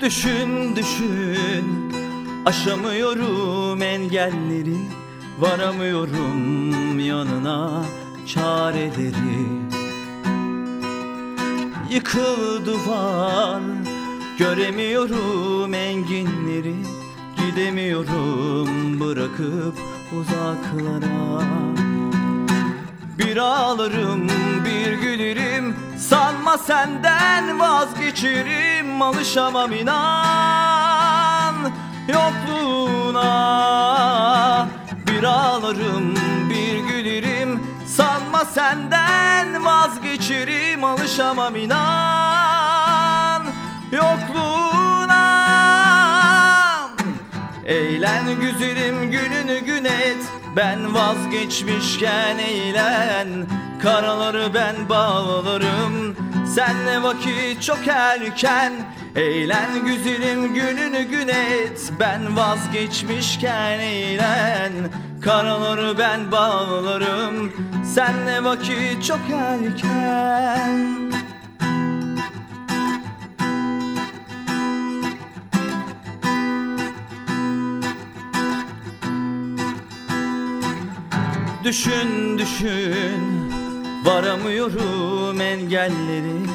Düşün 0.00 0.76
düşün. 0.76 1.92
Aşamıyorum 2.46 3.82
engelleri. 3.82 5.01
Varamıyorum 5.42 7.00
yanına 7.00 7.84
çareleri. 8.26 9.62
Yıkıl 11.90 12.66
duvar 12.66 13.60
Göremiyorum 14.38 15.74
enginleri. 15.74 16.74
Gidemiyorum 17.36 19.00
bırakıp 19.00 19.74
uzaklara. 20.20 21.42
Bir 23.18 23.36
ağlarım 23.36 24.28
bir 24.64 24.92
gülerim 24.92 25.76
Sanma 25.98 26.58
senden 26.58 27.60
vazgeçerim 27.60 29.02
Alışamam 29.02 29.72
inan. 29.72 31.54
Yokluğuna 32.08 33.22
Bir 35.22 35.26
ağlarım 35.26 36.14
bir 36.50 36.78
gülerim 36.78 37.60
Sanma 37.86 38.44
senden 38.44 39.64
vazgeçerim 39.64 40.84
Alışamam 40.84 41.56
inan. 41.56 43.42
Yokluğuna. 43.92 45.22
Eğlen 47.66 48.40
güzelim 48.40 49.10
gününü 49.10 49.58
gün 49.58 49.84
et 49.84 50.41
Ben 50.56 50.94
vazgeçmişken 50.94 52.38
eğlen 52.38 53.28
Karaları 53.82 54.54
ben 54.54 54.88
bağlarım. 54.88 56.16
Senle 56.54 57.02
vakit 57.02 57.62
çok 57.62 57.88
erken 57.88 58.72
Eğlen 59.16 59.84
güzelim 59.86 60.54
gününü 60.54 61.02
gün 61.02 61.28
et 61.28 61.92
Ben 62.00 62.36
vazgeçmişken 62.36 63.78
eğlen 63.78 64.72
Karaları 65.20 65.98
ben 65.98 66.32
bağlarım. 66.32 67.52
Senle 67.94 68.44
vakit 68.44 69.04
çok 69.04 69.20
erken 69.32 71.12
Düşün 81.64 82.38
düşün. 82.38 83.52
Varamıyorum 84.04 85.40
engelleri. 85.40 86.46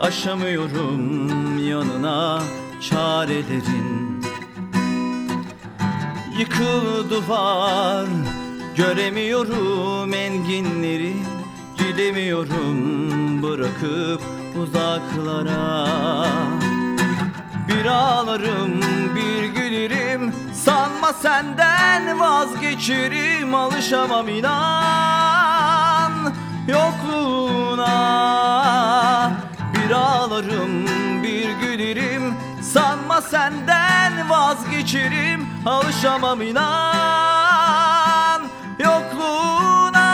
Aşamıyorum 0.00 1.58
yanına 1.68 2.42
çarelerin. 2.80 4.24
Yıkıl 6.38 7.10
duvar 7.10 8.06
Göremiyorum 8.76 10.14
enginleri. 10.14 11.16
Gidemiyorum 11.78 13.42
bırakıp 13.42 14.20
uzaklara. 14.62 15.88
Bir 17.68 17.84
ağlarım 17.86 18.80
bir 19.14 19.44
gülerim 19.44 20.32
Sanma 20.64 21.12
senden 21.12 22.20
vazgeçerim 22.20 23.54
Alışamam 23.54 24.28
inan. 24.28 26.12
Yokluğuna 26.68 27.92
Bir 29.74 29.90
ağlarım 29.90 30.86
bir 31.22 31.50
gülerim. 31.50 32.34
Sanma 32.62 33.20
senden 33.20 34.30
vazgeçerim 34.30 35.48
Alışamam 35.66 36.42
inan. 36.42 38.42
Yokluğuna 38.78 40.04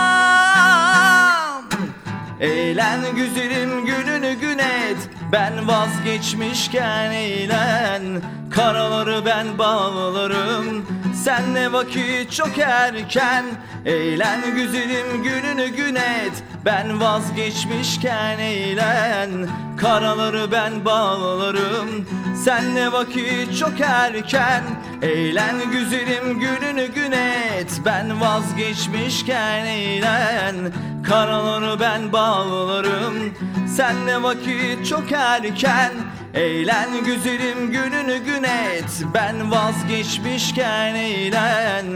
Eğlen 2.40 3.00
güzelim 3.14 3.86
gününü 3.86 4.32
gün 4.32 4.58
et. 4.58 5.10
Ben 5.32 5.68
vazgeçmişken 5.68 7.10
eğlen 7.10 8.22
Karaları 8.50 9.24
ben 9.26 9.58
bağlarım. 9.58 10.86
Senle 11.24 11.72
vakit 11.72 12.32
çok 12.32 12.58
erken 12.58 13.44
Eğlen 13.86 14.54
güzelim 14.54 15.22
gününü 15.22 15.68
gün 15.68 15.94
et. 15.94 16.44
Ben 16.64 17.00
vazgeçmişken 17.00 18.38
eğlen. 18.38 19.30
Karaları 19.76 20.52
ben 20.52 20.84
bağlarım. 20.84 22.06
Senle 22.44 22.92
vakit 22.92 23.58
çok 23.58 23.80
erken 23.80 24.62
Eğlen 25.02 25.70
güzelim 25.72 26.40
gününü 26.40 26.86
gün 26.86 27.12
et. 27.12 27.80
Ben 27.84 28.20
vazgeçmişken 28.20 29.64
eğlen 29.66 30.56
Karaları 31.04 31.80
ben 31.80 32.12
bağlarım 32.12 33.34
Senle 33.76 34.22
vakit 34.22 34.86
çok 34.86 35.12
erken. 35.12 35.92
Eğlen 36.34 37.04
güzelim 37.04 37.70
gününü 37.70 38.18
gün 38.18 38.42
et. 38.42 39.02
Ben 39.14 39.50
vazgeçmişken 39.50 40.94
eğlen. 40.94 41.86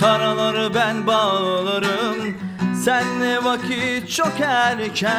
Karaları 0.00 0.74
ben 0.74 1.06
bağlarım 1.06 2.38
Senle 2.84 3.44
vakit 3.44 4.10
çok 4.10 4.40
erken. 4.40 5.14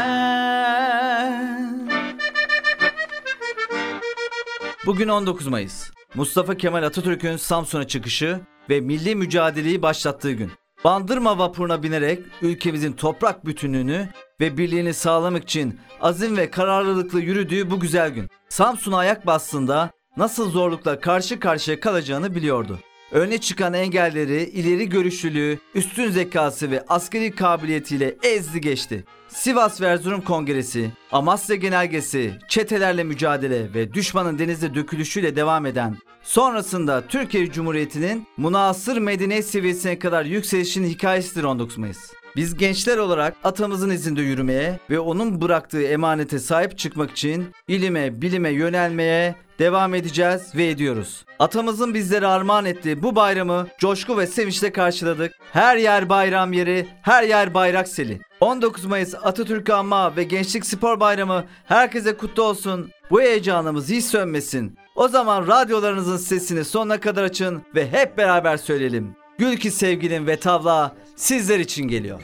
Bugün 4.85 5.07
19 5.07 5.47
Mayıs. 5.47 5.91
Mustafa 6.15 6.57
Kemal 6.57 6.83
Atatürk'ün 6.83 7.37
Samsun'a 7.37 7.87
çıkışı 7.87 8.39
ve 8.69 8.81
milli 8.81 9.15
mücadeleyi 9.15 9.81
başlattığı 9.81 10.31
gün. 10.31 10.51
Bandırma 10.85 11.37
vapuruna 11.37 11.83
binerek 11.83 12.19
ülkemizin 12.41 12.93
toprak 12.93 13.45
bütünlüğünü 13.45 14.09
ve 14.39 14.57
birliğini 14.57 14.93
sağlamak 14.93 15.43
için 15.43 15.79
azim 16.01 16.37
ve 16.37 16.51
kararlılıkla 16.51 17.19
yürüdüğü 17.19 17.71
bu 17.71 17.79
güzel 17.79 18.09
gün. 18.09 18.29
Samsun'a 18.49 18.97
ayak 18.97 19.27
bastığında 19.27 19.91
nasıl 20.17 20.51
zorlukla 20.51 20.99
karşı 20.99 21.39
karşıya 21.39 21.79
kalacağını 21.79 22.35
biliyordu. 22.35 22.79
Öne 23.11 23.37
çıkan 23.37 23.73
engelleri, 23.73 24.43
ileri 24.43 24.89
görüşlülüğü, 24.89 25.59
üstün 25.75 26.11
zekası 26.11 26.71
ve 26.71 26.83
askeri 26.89 27.31
kabiliyetiyle 27.31 28.15
ezdi 28.23 28.61
geçti. 28.61 29.03
Sivas 29.27 29.81
ve 29.81 29.85
Erzurum 29.85 30.21
Kongresi, 30.21 30.91
Amasya 31.11 31.55
Genelgesi, 31.55 32.33
çetelerle 32.49 33.03
mücadele 33.03 33.73
ve 33.73 33.93
düşmanın 33.93 34.39
denizde 34.39 34.75
dökülüşüyle 34.75 35.35
devam 35.35 35.65
eden, 35.65 35.97
sonrasında 36.25 37.07
Türkiye 37.07 37.51
Cumhuriyeti'nin 37.51 38.27
münasır 38.37 38.97
medeniyet 38.97 39.45
seviyesine 39.45 39.99
kadar 39.99 40.25
yükselişinin 40.25 40.87
hikayesidir 40.87 41.43
19 41.43 41.77
Mayıs. 41.77 42.11
Biz 42.35 42.57
gençler 42.57 42.97
olarak 42.97 43.35
atamızın 43.43 43.89
izinde 43.89 44.21
yürümeye 44.21 44.79
ve 44.89 44.99
onun 44.99 45.41
bıraktığı 45.41 45.83
emanete 45.83 46.39
sahip 46.39 46.77
çıkmak 46.77 47.11
için 47.11 47.45
ilime, 47.67 48.21
bilime 48.21 48.49
yönelmeye 48.49 49.35
devam 49.59 49.95
edeceğiz 49.95 50.55
ve 50.55 50.67
ediyoruz. 50.67 51.25
Atamızın 51.39 51.93
bizlere 51.93 52.27
armağan 52.27 52.65
ettiği 52.65 53.03
bu 53.03 53.15
bayramı 53.15 53.67
coşku 53.79 54.17
ve 54.17 54.27
sevinçle 54.27 54.71
karşıladık. 54.71 55.33
Her 55.53 55.77
yer 55.77 56.09
bayram 56.09 56.53
yeri, 56.53 56.87
her 57.01 57.23
yer 57.23 57.53
bayrak 57.53 57.87
seli. 57.87 58.21
19 58.39 58.85
Mayıs 58.85 59.15
Atatürk 59.23 59.69
Anma 59.69 60.15
ve 60.15 60.23
Gençlik 60.23 60.65
Spor 60.65 60.99
Bayramı 60.99 61.45
herkese 61.65 62.17
kutlu 62.17 62.43
olsun. 62.43 62.91
Bu 63.11 63.21
heyecanımız 63.21 63.89
hiç 63.89 64.05
sönmesin. 64.05 64.77
O 64.95 65.07
zaman 65.07 65.47
radyolarınızın 65.47 66.17
sesini 66.17 66.65
sonuna 66.65 66.99
kadar 66.99 67.23
açın 67.23 67.63
ve 67.75 67.91
hep 67.91 68.17
beraber 68.17 68.57
söyleyelim. 68.57 69.15
Gül 69.37 69.57
ki 69.57 69.71
sevgilim 69.71 70.27
ve 70.27 70.39
tavla 70.39 70.95
sizler 71.15 71.59
için 71.59 71.87
geliyor. 71.87 72.21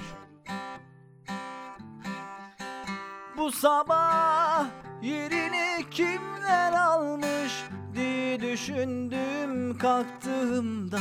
Bu 3.37 3.51
sabah 3.51 4.65
yerini 5.01 5.89
kimler 5.91 6.73
almış 6.73 7.63
diye 7.95 8.41
düşündüm 8.41 9.77
kalktığımda 9.77 10.99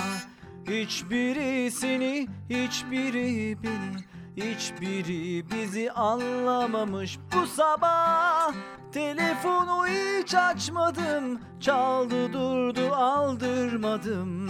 Hiçbiri 0.68 1.70
seni, 1.70 2.28
hiçbiri 2.50 3.56
beni 3.62 4.09
Hiçbiri 4.40 5.50
bizi 5.50 5.92
anlamamış. 5.92 7.18
Bu 7.34 7.46
sabah 7.46 8.52
Telefonu 8.92 9.86
hiç 9.86 10.34
açmadım. 10.34 11.40
Çaldı 11.60 12.32
durdu 12.32 12.94
aldırmadım. 12.94 14.48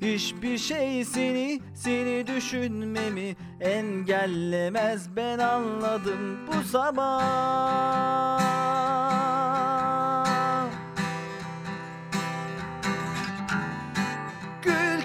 Hiçbir 0.00 0.58
şey 0.58 1.04
seni, 1.04 1.60
seni 1.74 2.26
düşünmemi 2.26 3.36
engellemez. 3.60 5.16
Ben 5.16 5.38
anladım. 5.38 6.38
Bu 6.46 6.68
sabah 6.68 8.26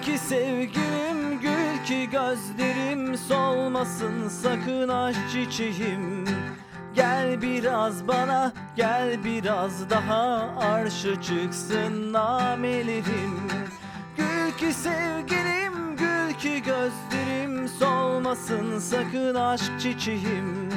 Gül 0.05 0.13
ki 0.13 0.17
sevgilim 0.17 1.39
gül 1.41 1.85
ki 1.85 2.09
gözlerim 2.09 3.17
solmasın 3.17 4.27
sakın 4.27 4.87
aşk 4.87 5.19
çiçeğim. 5.31 6.25
Gel 6.95 7.41
biraz 7.41 8.07
bana 8.07 8.53
gel 8.75 9.23
biraz 9.23 9.89
daha 9.89 10.49
arşı 10.59 11.21
çıksın 11.21 12.13
namelerim. 12.13 13.39
Gül 14.17 14.51
ki 14.57 14.73
sevgilim 14.73 15.97
gül 15.97 16.33
ki 16.33 16.63
gözlerim 16.63 17.67
solmasın 17.67 18.79
sakın 18.79 19.35
aşk 19.35 19.79
çiçeğim. 19.79 20.69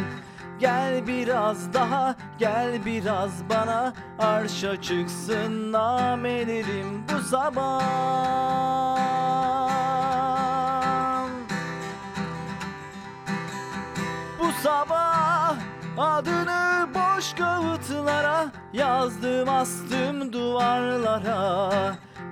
Gel 0.65 1.07
biraz 1.07 1.75
daha 1.75 2.15
gel 2.39 2.85
biraz 2.85 3.31
bana. 3.51 3.93
Arşa 4.19 4.83
çıksın 4.83 5.73
namelerim 5.73 7.05
bu 7.13 7.19
sabah 7.21 7.83
Bu 14.41 14.53
sabah 14.63 15.57
adını 15.99 16.89
boş 16.95 17.35
kağıtlara 17.35 18.47
Yazdım 18.73 19.49
astım 19.49 20.33
duvarlara. 20.33 21.71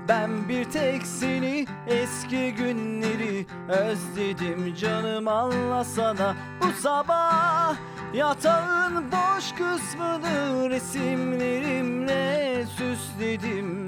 Ben 0.08 0.48
bir 0.48 0.64
tek 0.64 1.06
seni 1.06 1.66
eski 1.86 2.54
günleri 2.54 3.46
özledim 3.68 4.74
canım 4.74 5.28
anlasana. 5.28 6.34
Bu 6.60 6.72
sabah 6.72 7.91
Yatağın 8.14 9.04
boş 9.12 9.52
kısmını 9.52 10.70
resimlerimle 10.70 12.64
süsledim. 12.66 13.86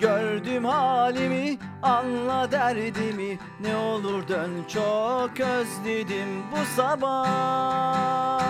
Gördüm 0.00 0.64
halimi 0.64 1.58
anla 1.82 2.50
derdimi. 2.52 3.38
Ne 3.60 3.76
olur 3.76 4.28
dön 4.28 4.50
çok 4.68 5.40
özledim 5.40 6.28
bu 6.52 6.56
sabah. 6.76 8.46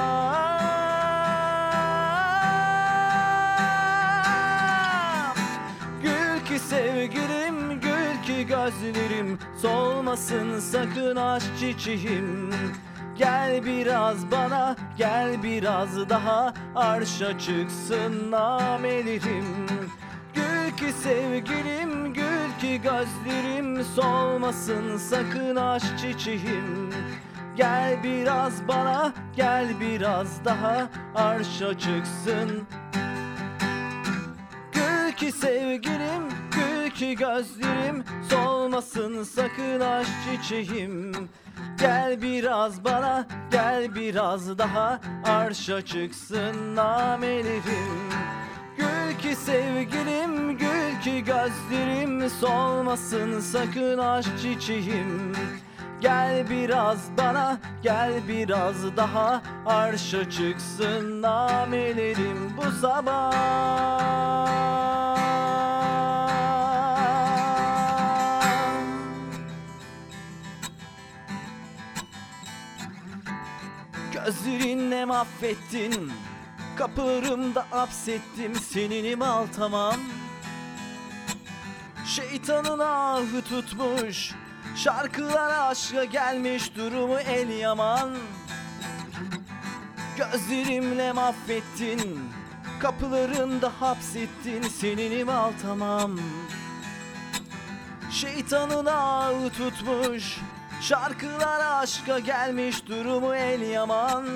Ki 6.48 6.58
sevgilim 6.58 7.80
gül 7.80 8.22
ki 8.22 8.46
gözlerim. 8.46 9.38
Solmasın 9.62 10.60
sakın 10.60 11.16
aşk 11.16 11.46
çiçeğim. 11.60 12.50
Gel 13.18 13.64
biraz 13.64 14.30
bana 14.30 14.76
gel 14.98 15.42
biraz 15.42 16.08
daha. 16.08 16.54
Arşa 16.74 17.38
çıksın 17.38 18.30
namelerim. 18.30 19.66
Gül 20.34 20.76
ki 20.76 20.92
sevgilim 20.92 22.14
gül 22.14 22.60
ki 22.60 22.80
gözlerim. 22.82 23.84
Solmasın 23.84 24.96
sakın 24.96 25.56
aşk 25.56 25.98
çiçeğim. 25.98 26.92
Gel 27.56 28.02
biraz 28.02 28.68
bana 28.68 29.12
gel 29.36 29.80
biraz 29.80 30.44
daha. 30.44 30.88
Arşa 31.14 31.78
çıksın. 31.78 32.66
Gül 34.72 35.12
ki 35.12 35.32
sevgilim 35.32 36.22
gül 36.50 36.90
ki 36.90 37.14
gözlerim. 37.14 38.04
Solmasın 38.30 39.22
sakın 39.22 39.80
aşk 39.80 40.10
çiçeğim. 40.42 41.12
Gel 41.78 42.22
biraz 42.22 42.84
bana 42.84 43.26
gel 43.50 43.94
biraz 43.94 44.58
daha. 44.58 45.00
Arşa 45.24 45.84
çıksın 45.84 46.76
namelerim. 46.76 48.10
Gül 48.76 49.18
ki 49.18 49.36
sevgilim 49.36 50.58
gül 50.58 51.00
ki 51.04 51.24
gözlerim. 51.24 52.30
Solmasın 52.30 53.40
sakın 53.40 53.98
aşk 53.98 54.30
çiçeğim. 54.42 55.32
Gel 56.00 56.50
biraz 56.50 56.98
bana 57.18 57.58
gel 57.82 58.12
biraz 58.28 58.96
daha. 58.96 59.42
Arşa 59.66 60.30
çıksın 60.30 61.22
namelerim 61.22 62.56
bu 62.56 62.70
sabah. 62.70 64.26
Özürünle 74.26 75.04
mahvettin. 75.04 76.12
Kapırımda 76.78 77.66
hapsettim 77.70 78.54
Seninim 78.54 79.22
al 79.22 79.46
tamam. 79.56 79.96
Şeytanın 82.06 82.78
ahı 82.78 83.42
tutmuş 83.42 84.34
Şarkılar 84.76 85.70
aşka 85.70 86.04
gelmiş 86.04 86.76
durumu 86.76 87.18
el 87.18 87.48
yaman. 87.48 88.16
Gözlerimle 90.16 91.12
mahvettin 91.12 92.20
Kapılarında 92.80 93.72
hapsettin 93.80 94.62
seninim 94.62 95.28
al 95.28 95.52
tamam. 95.62 96.18
Şeytanın 98.10 98.86
ağı 98.86 99.50
tutmuş 99.50 100.40
Şarkılar 100.80 101.82
aşka 101.82 102.18
gelmiş 102.18 102.86
durumu 102.86 103.34
el 103.34 103.60
yaman. 103.60 104.26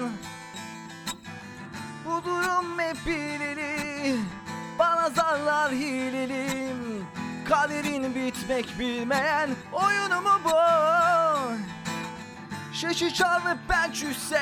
Bu 2.05 2.25
durum 2.25 2.79
hep 2.79 2.97
hileli 2.97 4.17
Bana 4.79 5.11
zarlar 5.11 5.73
hilelim. 5.73 7.07
Kaderin 7.49 8.15
bitmek 8.15 8.79
bilmeyen 8.79 9.51
oyunu 9.73 10.21
mu 10.21 10.41
bu? 10.45 10.51
Şeşi 12.75 13.15
çalıp 13.15 13.59
ben 13.69 13.93
çüssem 13.93 14.41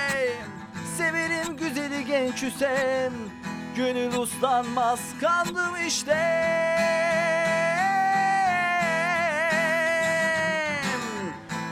Severim 0.96 1.56
güzeli 1.56 2.04
genç 2.06 2.42
Hüsem 2.42 3.12
Gönül 3.76 4.14
uslanmaz 4.14 5.00
kandım 5.20 5.86
işte. 5.86 7.07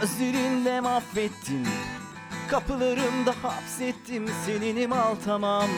Gözlerinde 0.00 0.80
mahvettin. 0.80 1.68
Kapılarımda 2.50 3.34
hapsettim 3.42 4.28
Seninim 4.46 4.92
al 4.92 5.14
tamam. 5.24 5.68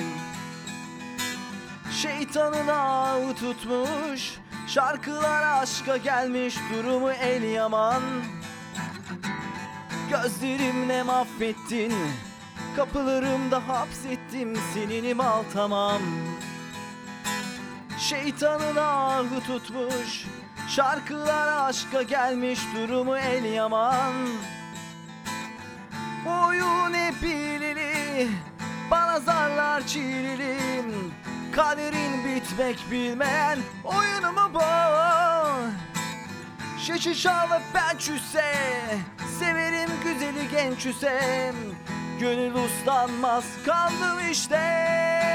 Şeytanın 2.02 2.68
ağı 2.68 3.34
tutmuş 3.34 4.34
Şarkılar 4.66 5.62
aşka 5.62 5.96
gelmiş 5.96 6.56
Durumu 6.74 7.10
el 7.10 7.42
yaman. 7.42 8.02
Gözlerimle 10.10 11.02
mahvettin 11.02 11.94
Kapılarımda 12.76 13.68
hapsettim 13.68 14.56
Seninim 14.74 15.20
al 15.20 15.42
tamam. 15.52 16.02
Şeytanın 17.98 18.76
ağı 18.76 19.40
tutmuş 19.46 20.26
Şarkılar 20.76 21.68
aşka 21.68 22.02
gelmiş 22.02 22.60
durumu 22.74 23.16
el 23.16 23.44
yaman. 23.44 24.14
Oyun 26.26 26.94
hep 26.94 27.22
ilili 27.22 28.28
Bana 28.90 29.20
zarlar 29.20 29.86
çiğlilim 29.86 31.14
Kaderin 31.52 32.24
bitmek 32.24 32.78
bilmeyen 32.90 33.58
oyunumu 33.84 34.54
bu 34.54 34.62
Şişi 36.80 37.14
şalı 37.14 37.60
ben 37.74 37.98
çüse 37.98 38.54
Severim 39.38 39.90
güzeli 40.04 40.48
genç 40.50 40.86
üsem 40.86 41.54
Gönül 42.20 42.54
uslanmaz 42.54 43.44
kaldım 43.66 44.30
işte. 44.30 45.31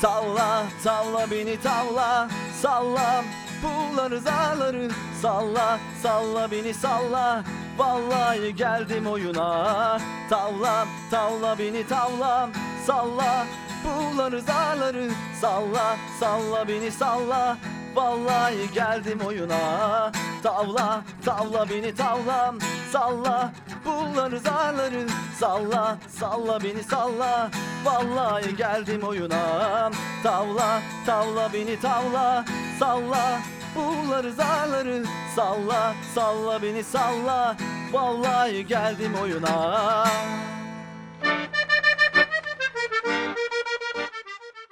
Tavla 0.00 0.66
tavla 0.84 1.30
beni 1.30 1.60
tavla 1.60 2.28
Salla. 2.62 3.24
Pulları 3.62 4.20
zarları 4.20 4.90
Salla 5.22 5.78
salla 6.02 6.50
beni 6.50 6.74
salla. 6.74 7.44
Vallahi 7.78 8.54
geldim 8.54 9.06
oyuna. 9.06 9.98
Tavla 10.30 10.86
tavla 11.10 11.58
beni 11.58 11.86
tavla 11.86 12.48
Salla. 12.86 13.46
Pulları 13.84 14.40
zarları 14.40 15.10
Salla 15.40 15.96
salla 16.20 16.68
beni 16.68 16.90
salla. 16.90 17.56
Vallahi 17.94 18.72
geldim 18.74 19.20
oyuna. 19.26 20.12
Tavla 20.42 21.02
tavla 21.24 21.70
beni 21.70 21.94
tavla. 21.94 22.54
Salla 22.92 23.52
bunları 23.84 24.40
zarları. 24.40 25.06
Salla 25.40 25.98
salla 26.08 26.62
beni 26.64 26.82
salla. 26.82 27.50
Vallahi 27.84 28.56
geldim 28.56 29.02
oyuna. 29.02 29.90
Tavla 30.22 30.82
tavla 31.06 31.52
beni 31.52 31.80
tavla. 31.80 32.44
Salla 32.78 33.40
bunları 33.76 34.32
zarları. 34.32 35.04
Salla 35.36 35.94
salla 36.14 36.62
beni 36.62 36.84
salla. 36.84 37.56
Vallahi 37.92 38.66
geldim 38.66 39.14
oyuna 39.22 40.04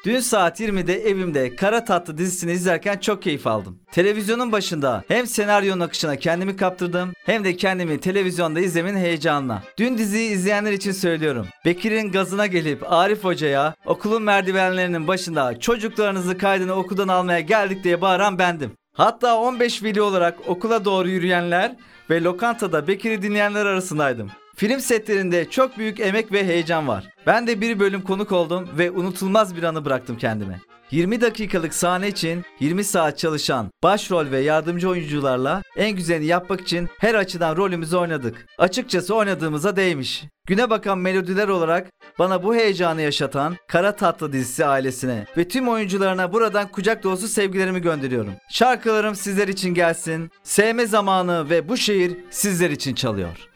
Dün 0.07 0.21
saat 0.21 0.61
20'de 0.61 1.09
evimde 1.09 1.57
Kara 1.57 1.85
Tatlı 1.85 2.19
dizisini 2.19 2.53
izlerken 2.53 2.99
çok 2.99 3.23
keyif 3.23 3.47
aldım. 3.47 3.79
Televizyonun 3.93 4.53
başında 4.53 5.05
hem 5.09 5.27
senaryonun 5.27 5.81
akışına 5.81 6.17
kendimi 6.17 6.57
kaptırdım 6.57 7.13
hem 7.25 7.45
de 7.45 7.57
kendimi 7.57 8.01
televizyonda 8.01 8.61
izlemenin 8.61 8.99
heyecanına. 8.99 9.63
Dün 9.79 9.99
diziyi 9.99 10.31
izleyenler 10.31 10.73
için 10.73 10.93
söylüyorum. 10.93 11.47
Bekir'in 11.65 12.13
gazına 12.13 12.47
gelip 12.47 12.93
Arif 12.93 13.25
Hoca'ya 13.25 13.75
okulun 13.87 14.23
merdivenlerinin 14.23 15.09
başında 15.09 15.61
çocuklarınızı 15.61 16.39
kaydını 16.39 16.73
okuldan 16.73 17.09
almaya 17.09 17.41
geldik 17.41 17.85
diye 17.85 18.01
bağıran 18.01 18.39
bendim. 18.39 18.73
Hatta 18.93 19.39
15 19.39 19.83
veli 19.83 20.03
olarak 20.03 20.49
okula 20.49 20.85
doğru 20.85 21.09
yürüyenler 21.09 21.77
ve 22.11 22.23
lokantada 22.23 22.89
Bekir'i 22.89 23.23
dinleyenler 23.23 23.67
arasındaydım. 23.67 24.31
Film 24.57 24.81
setlerinde 24.81 25.51
çok 25.51 25.79
büyük 25.79 26.01
emek 26.01 26.33
ve 26.33 26.47
heyecan 26.47 26.89
var. 26.89 27.05
Ben 27.27 27.47
de 27.47 27.61
bir 27.61 27.81
bölüm 27.81 28.03
konuk 28.03 28.33
oldum 28.33 28.69
ve 28.79 28.91
unutulmaz 28.91 29.57
bir 29.57 29.63
anı 29.63 29.85
bıraktım 29.85 30.17
kendime. 30.19 30.61
20 30.91 31.21
dakikalık 31.21 31.75
sahne 31.75 32.09
için 32.09 32.45
20 32.61 32.85
saat 32.85 33.19
çalışan 33.19 33.71
başrol 33.83 34.31
ve 34.31 34.41
yardımcı 34.41 34.89
oyuncularla 34.89 35.63
en 35.77 35.91
güzelini 35.91 36.27
yapmak 36.27 36.61
için 36.61 36.89
her 36.99 37.15
açıdan 37.15 37.57
rolümüzü 37.57 37.97
oynadık. 37.97 38.47
Açıkçası 38.59 39.15
oynadığımıza 39.15 39.77
değmiş. 39.77 40.25
Güne 40.47 40.71
bakan 40.71 40.99
melodiler 40.99 41.49
olarak 41.49 41.91
bana 42.19 42.43
bu 42.43 42.55
heyecanı 42.55 43.03
yaşatan 43.03 43.57
Kara 43.69 43.97
Tatlı 43.97 44.33
dizisi 44.33 44.67
ailesine 44.67 45.27
ve 45.37 45.49
tüm 45.49 45.69
oyuncularına 45.69 46.33
buradan 46.33 46.69
kucak 46.69 47.05
dolusu 47.05 47.29
sevgilerimi 47.29 47.81
gönderiyorum. 47.81 48.33
Şarkılarım 48.51 49.15
sizler 49.15 49.49
için 49.49 49.75
gelsin. 49.75 50.31
Sevme 50.43 50.87
zamanı 50.87 51.51
ve 51.51 51.69
bu 51.69 51.77
şehir 51.77 52.17
sizler 52.31 52.71
için 52.71 52.95
çalıyor. 52.95 53.49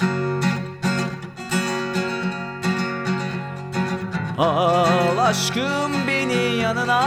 Al 4.40 5.18
aşkım 5.18 5.92
beni 6.07 6.57
yanına. 6.57 7.03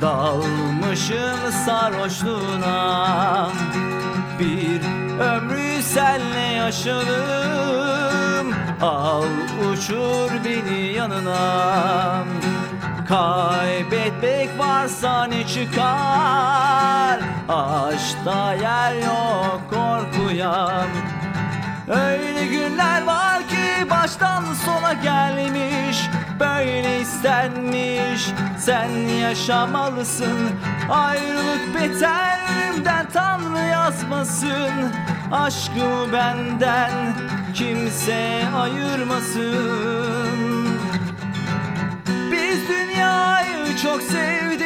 Dalmışım 0.00 1.52
sarhoşluğuna. 1.66 3.48
Bir 4.38 4.80
ömrü 5.20 5.82
senle 5.82 6.40
yaşadım 6.40 7.42
Al 8.82 9.24
uçur 9.72 10.30
beni 10.44 10.92
yanına. 10.92 12.24
Kaybetmek 13.08 14.58
varsa 14.58 15.24
ne 15.24 15.46
çıkar? 15.46 17.20
Aşkta 17.48 18.54
yer 18.54 18.94
yok 18.94 19.60
korkuyan 19.70 20.88
Öyle 21.92 22.46
günler 22.46 23.02
var 23.02 23.48
ki 23.48 23.90
baştan 23.90 24.44
sona 24.64 24.92
gelmiş. 24.92 26.08
Böyle 26.40 27.00
istenmiş. 27.00 28.30
Sen 28.58 28.88
yaşamalısın. 29.20 30.50
Ayrılık 30.90 31.74
beter 31.74 32.38
ölümden 32.72 33.06
Tanrı 33.12 33.66
yazmasın. 33.70 34.92
Aşkı 35.32 36.12
benden 36.12 36.90
kimse 37.54 38.42
ayırmasın. 38.56 39.58
Biz 42.32 42.68
dünyayı 42.68 43.76
çok 43.82 44.02
sevdik. 44.02 44.58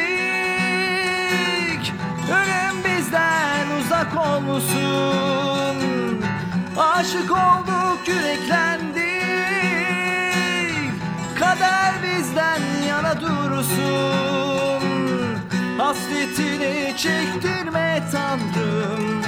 Ölüm 2.31 2.83
bizden 2.83 3.67
uzak 3.81 4.17
olmasın 4.27 5.56
Aşık 6.77 7.31
olduk 7.31 8.07
yüreklendik. 8.07 9.07
Kader 11.39 11.93
bizden 12.03 12.61
yana 12.87 13.21
dursun. 13.21 14.83
Hasretini 15.77 16.93
çektirme 16.97 18.03
Tanrım. 18.11 19.23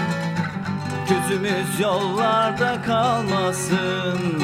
Gözümüz 1.09 1.79
yollarda 1.79 2.81
kalmasın. 2.81 4.43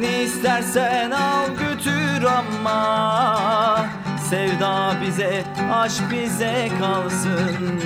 Ne 0.00 0.22
istersen 0.22 1.10
al 1.10 1.46
götür 1.48 2.24
ama. 2.24 3.86
Sevda 4.30 4.94
bize, 5.06 5.44
aşk 5.72 6.02
bize 6.10 6.68
kalsın. 6.80 7.82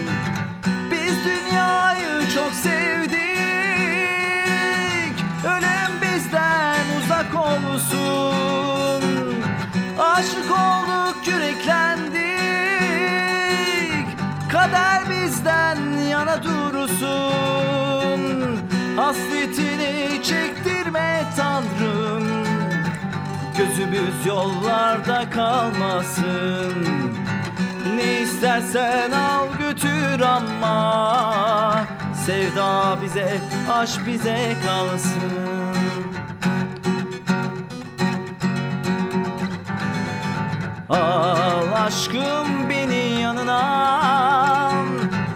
Biz 0.90 1.14
dünyayı 1.24 2.28
çok 2.34 2.52
sevdik 2.52 3.33
Ölüm 5.44 6.00
bizden 6.02 6.84
uzak 6.98 7.34
olsun. 7.34 9.02
Aşık 9.98 10.50
olduk 10.50 11.26
yüreklendik. 11.26 12.24
Kader 14.52 15.02
bizden 15.10 15.78
yana 16.08 16.42
dursun. 16.44 18.20
Hasretini 18.96 20.22
çektirme 20.22 21.24
Tanrım. 21.36 22.44
Gözümüz 23.58 24.26
yollarda 24.26 25.30
kalmasın. 25.30 26.88
Ne 27.96 28.20
istersen 28.20 29.10
al 29.10 29.46
götür 29.58 30.20
ama 30.20 31.84
Sevda 32.26 32.98
bize, 33.02 33.40
aşk 33.72 34.06
bize 34.06 34.56
kalsın. 34.66 35.22
Al 40.88 41.84
aşkım 41.86 42.68
beni 42.68 43.20
yanına. 43.20 44.72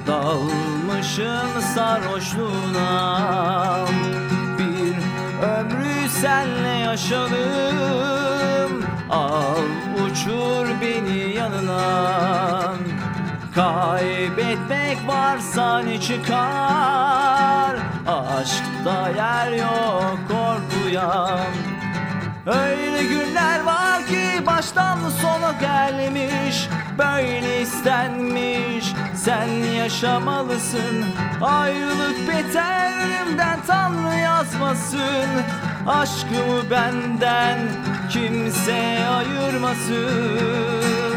Dalmışım 0.07 1.61
sarhoşluğuna. 1.75 3.27
Bir 4.59 4.95
ömrü 5.47 6.09
senle 6.09 6.79
yaşadım. 6.79 8.85
Al 9.11 9.63
uçur 10.05 10.67
beni 10.81 11.35
yanına 11.37 12.79
Kaybetmek 13.59 14.99
varsa 15.07 15.79
ne 15.79 16.01
çıkar. 16.01 17.77
Aşkta 18.07 19.09
yer 19.17 19.53
yok 19.53 20.19
korkuyan. 20.29 21.41
Öyle 22.47 23.03
günler 23.03 23.65
var 23.65 24.07
ki 24.07 24.47
baştan 24.47 24.99
sona 25.23 25.53
gelmiş. 25.61 26.69
Böyle 26.99 27.61
istenmiş. 27.61 28.93
Sen 29.15 29.49
yaşamalısın. 29.49 31.05
Ayrılık 31.43 32.29
beter 32.29 32.93
ölümden 32.93 33.59
Tanrı 33.67 34.19
yazmasın. 34.19 35.29
Aşkımı 35.87 36.71
benden 36.71 37.59
kimse 38.11 39.09
ayırmasın 39.09 41.08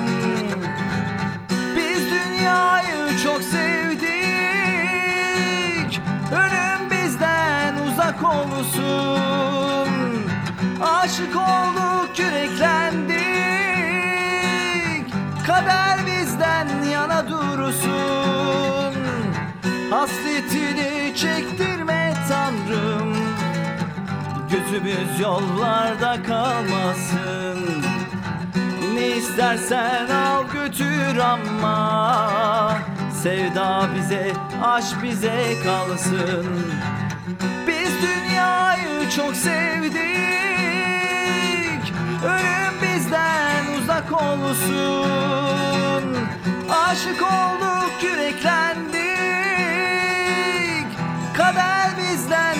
dünyayı 2.51 3.17
çok 3.23 3.43
sevdik. 3.43 4.01
Ölüm 6.31 6.89
bizden 6.91 7.75
uzak 7.75 8.23
olsun. 8.23 9.89
Aşık 10.81 11.35
olduk 11.35 12.19
yüreklendik. 12.19 13.21
Kader 15.47 15.99
bizden 16.05 16.67
yana 16.91 17.29
dursun. 17.29 18.95
Hasretini 19.89 21.15
çektirme 21.15 22.13
Tanrım. 22.29 23.15
Gözümüz 24.51 25.19
yollarda 25.19 26.23
kalmasın 26.23 28.00
istersen 29.17 30.07
al 30.09 30.43
götür 30.53 31.17
ama. 31.17 32.77
Sevda 33.23 33.89
bize, 33.95 34.31
aşk 34.63 35.03
bize 35.03 35.53
kalsın. 35.63 36.65
Biz 37.67 37.89
dünyayı 38.01 39.09
çok 39.15 39.35
sevdik. 39.35 40.01
Ölüm 42.25 42.73
bizden 42.81 43.65
uzak 43.81 44.11
olsun. 44.11 46.17
Aşık 46.69 47.21
olduk 47.21 48.03
yüreklendik. 48.03 49.01
Kader 51.37 51.89
bizden 51.97 52.50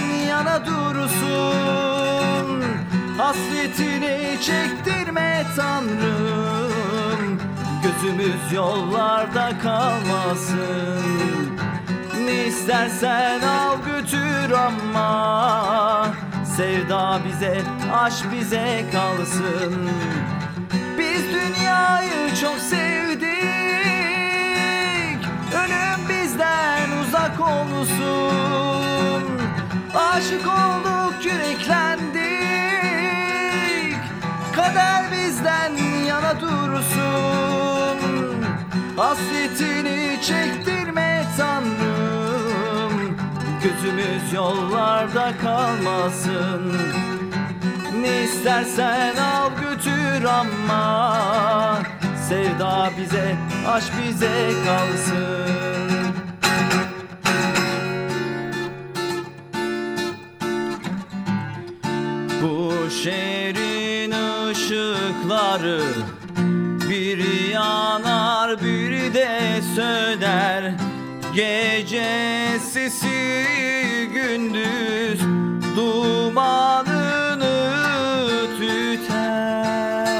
Hasretini 3.18 4.38
çektirme 4.42 5.46
Tanrım. 5.56 7.42
Gözümüz 7.84 8.54
yollarda 8.54 9.52
kalmasın. 9.64 11.02
Ne 12.26 12.46
istersen 12.46 13.42
al 13.42 13.78
götür 13.86 14.52
ama. 14.52 16.08
Sevda 16.58 17.20
bize, 17.26 17.62
aşk 17.94 18.26
bize 18.32 18.86
kalsın. 18.92 19.90
Biz 20.98 21.24
dünyayı 21.26 22.36
çok 22.42 22.58
sevdik. 22.60 23.32
Ölüm 25.54 26.10
bizden 26.10 26.90
uzak 27.02 27.40
olsun. 27.40 29.24
Aşık 29.96 30.48
olduk 30.48 31.26
yüreklendik 31.26 32.11
dursun. 36.42 38.02
Hasretini 38.98 40.20
çektirme 40.22 41.26
Tanrım. 41.38 43.18
Gözümüz 43.64 44.34
yollarda 44.34 45.34
kalmasın. 45.38 46.76
Ne 48.02 48.24
istersen 48.24 49.16
al 49.16 49.50
götür 49.62 50.24
ama. 50.24 51.18
Sevda 52.30 52.90
bize, 52.98 53.36
aşk 53.68 53.94
bize 54.08 54.50
kalsın. 54.66 55.52
Bu 62.42 62.74
şehrin 63.04 64.12
ışıkları 64.50 65.82
yanar 67.52 68.62
biri 68.62 69.14
de 69.14 69.62
söner. 69.76 70.74
Gece 71.36 72.60
sesi 72.72 74.10
gündüz 74.14 75.22
Dumanını 75.76 77.58
tüter. 78.58 80.12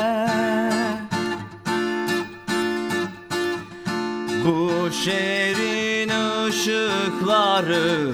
Bu 4.46 4.92
şehrin 5.04 6.12
ışıkları 6.48 8.14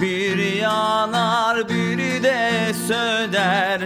Bir 0.00 0.38
yanar 0.38 1.68
biri 1.68 2.22
de 2.22 2.72
söner. 2.88 3.80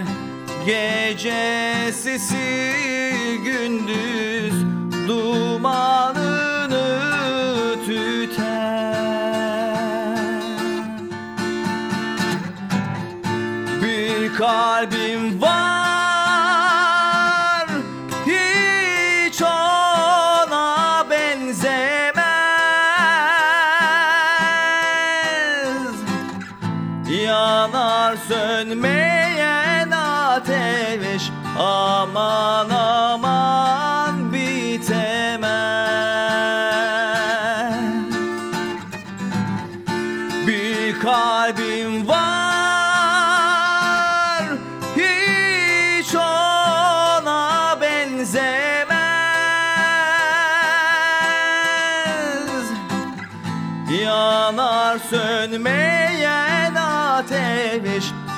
Gece 0.67 1.93
sesi 1.93 2.82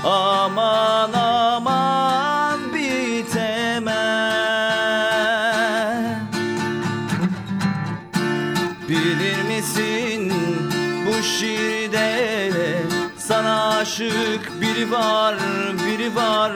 Aman 0.04 1.12
aman 1.12 2.60
bitemez 2.74 3.94
Bilir 8.88 9.42
misin 9.48 10.32
bu 11.06 11.22
şiirde 11.22 12.42
Sana 13.18 13.76
aşık 13.76 14.60
biri 14.60 14.92
var, 14.92 15.36
biri 15.86 16.16
var? 16.16 16.52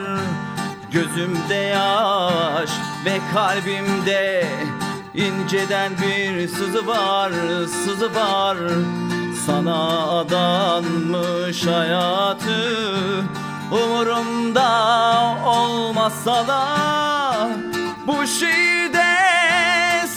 Gözümde 0.91 1.53
yaş 1.53 2.69
ve 3.05 3.19
kalbimde 3.33 4.45
inceden 5.15 5.91
bir 6.01 6.47
sızı 6.47 6.87
var, 6.87 7.31
sızı 7.85 8.15
var 8.15 8.57
Sana 9.49 10.09
adanmış 10.19 11.67
hayatı 11.67 12.75
Umurumda 13.71 14.69
olmasa 15.45 16.47
da 16.47 16.67
Bu 18.07 18.27
şiirde 18.27 19.15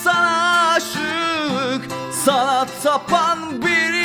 sana 0.05 0.71
aşık 0.71 1.89
Sana 2.25 2.67
tapan 2.83 3.39
biri 3.63 4.02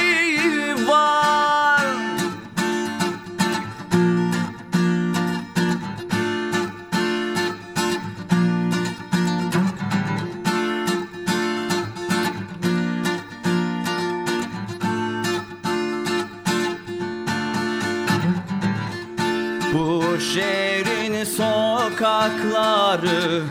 sokakları 22.27 23.43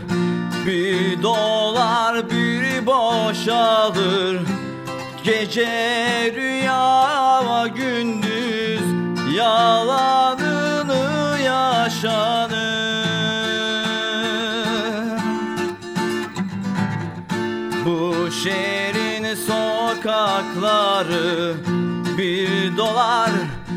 Bir 0.66 1.22
dolar 1.22 2.30
bir 2.30 2.86
boşalır. 2.86 4.40
Gece 5.24 6.32
rüya 6.34 7.66
gündüz 7.66 8.80
Yalanını 9.34 11.40
yaşanır. 11.40 12.56
Bu 17.84 18.30
şehrin 18.30 19.34
sokakları 19.34 20.74
Bir 22.18 22.76
dolar 22.76 23.30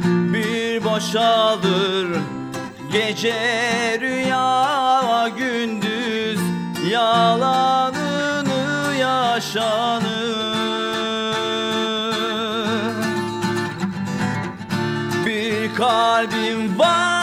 bir 0.06 0.84
boşalır 0.84 2.08
Gece 2.92 4.00
rüya 4.02 5.30
gündüz 5.38 6.40
Yalanını 6.92 8.96
yaşanır. 8.96 10.10
Bir 15.26 15.76
kalbim 15.76 16.80
var 16.80 17.19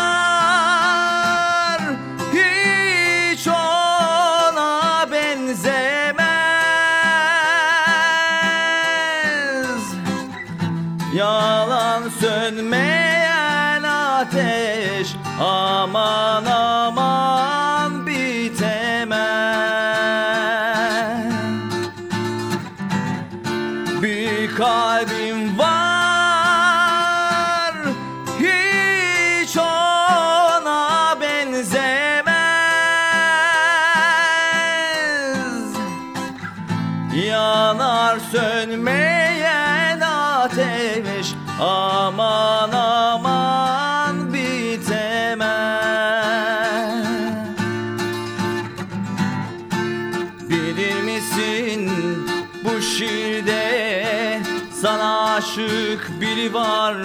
biri 56.46 56.54
var, 56.54 56.96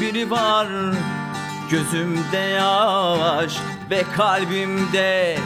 biri 0.00 0.30
var. 0.30 0.68
Gözümde 1.70 2.36
yaş 2.36 3.56
ve 3.90 4.02
kalbimde 4.16 5.38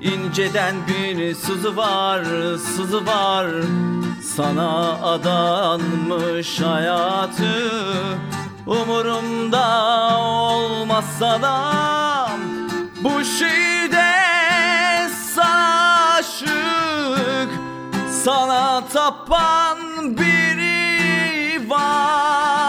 inceden 0.00 0.74
bir 0.88 1.34
sızı 1.34 1.76
var, 1.76 2.24
sızı 2.76 3.06
var. 3.06 3.46
Sana 4.36 5.02
adanmış 5.02 6.60
hayatı 6.60 7.70
Umurumda 8.66 10.18
olmazsa 10.18 11.42
da 11.42 12.28
Bu 13.00 13.24
şiirde 13.24 14.12
sana 15.34 16.14
aşık 16.18 17.50
Sana 18.24 18.84
tapan 18.92 19.78
biri 20.18 20.63
var 21.70 22.64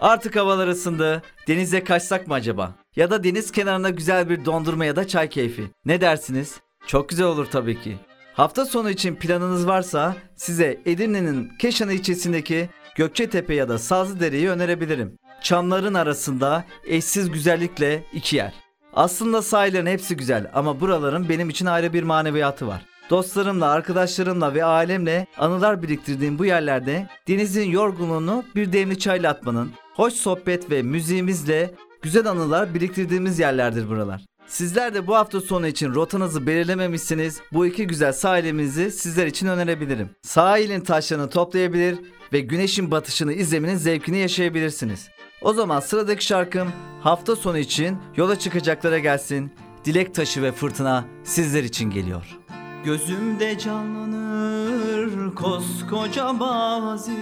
Artık 0.00 0.36
havalar 0.36 0.68
ısındı. 0.68 1.22
Denize 1.48 1.84
kaçsak 1.84 2.26
mı 2.26 2.34
acaba? 2.34 2.74
Ya 2.96 3.10
da 3.10 3.24
deniz 3.24 3.52
kenarında 3.52 3.90
güzel 3.90 4.28
bir 4.28 4.44
dondurma 4.44 4.84
ya 4.84 4.96
da 4.96 5.08
çay 5.08 5.28
keyfi. 5.28 5.70
Ne 5.84 6.00
dersiniz? 6.00 6.60
Çok 6.86 7.08
güzel 7.08 7.26
olur 7.26 7.46
tabii 7.46 7.80
ki. 7.80 7.96
Hafta 8.34 8.66
sonu 8.66 8.90
için 8.90 9.14
planınız 9.14 9.66
varsa 9.66 10.16
size 10.36 10.80
Edirne'nin 10.86 11.50
Keşanı 11.58 11.92
ilçesindeki 11.92 12.68
Gökçetepe 12.96 13.54
ya 13.54 13.68
da 13.68 13.78
Sazlıdere'yi 13.78 14.48
önerebilirim. 14.48 15.18
Çamların 15.42 15.94
arasında 15.94 16.64
eşsiz 16.86 17.30
güzellikle 17.30 18.02
iki 18.12 18.36
yer. 18.36 18.52
Aslında 18.92 19.42
sahillerin 19.42 19.86
hepsi 19.86 20.16
güzel 20.16 20.50
ama 20.54 20.80
buraların 20.80 21.28
benim 21.28 21.50
için 21.50 21.66
ayrı 21.66 21.92
bir 21.92 22.02
maneviyatı 22.02 22.66
var. 22.66 22.82
Dostlarımla, 23.10 23.66
arkadaşlarımla 23.66 24.54
ve 24.54 24.64
ailemle 24.64 25.26
anılar 25.38 25.82
biriktirdiğim 25.82 26.38
bu 26.38 26.44
yerlerde 26.44 27.08
denizin 27.28 27.70
yorgunluğunu 27.70 28.44
bir 28.54 28.72
demli 28.72 28.98
çayla 28.98 29.30
atmanın, 29.30 29.70
hoş 29.94 30.12
sohbet 30.12 30.70
ve 30.70 30.82
müziğimizle 30.82 31.74
güzel 32.02 32.26
anılar 32.26 32.74
biriktirdiğimiz 32.74 33.38
yerlerdir 33.38 33.88
buralar. 33.88 34.22
Sizler 34.46 34.94
de 34.94 35.06
bu 35.06 35.14
hafta 35.14 35.40
sonu 35.40 35.66
için 35.66 35.94
rotanızı 35.94 36.46
belirlememişsiniz. 36.46 37.40
Bu 37.52 37.66
iki 37.66 37.86
güzel 37.86 38.12
sahilimizi 38.12 38.90
sizler 38.90 39.26
için 39.26 39.46
önerebilirim. 39.46 40.10
Sahilin 40.22 40.80
taşlarını 40.80 41.30
toplayabilir 41.30 41.98
ve 42.32 42.40
güneşin 42.40 42.90
batışını 42.90 43.32
izlemenin 43.32 43.76
zevkini 43.76 44.18
yaşayabilirsiniz. 44.18 45.08
O 45.44 45.52
zaman 45.52 45.80
sıradaki 45.80 46.24
şarkım 46.24 46.72
hafta 47.00 47.36
sonu 47.36 47.58
için 47.58 47.98
yola 48.16 48.38
çıkacaklara 48.38 48.98
gelsin. 48.98 49.52
Dilek 49.84 50.14
taşı 50.14 50.42
ve 50.42 50.52
fırtına 50.52 51.04
sizler 51.24 51.64
için 51.64 51.90
geliyor. 51.90 52.38
Gözümde 52.84 53.58
canlanır 53.58 55.34
koskoca 55.34 56.32
mazi 56.32 57.18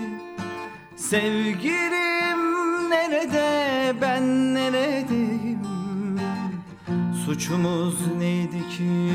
Sevgilim 0.96 2.40
nerede 2.90 3.94
ben 4.00 4.54
neredeyim 4.54 5.60
Suçumuz 7.26 7.94
neydi 8.18 8.68
ki 8.68 9.10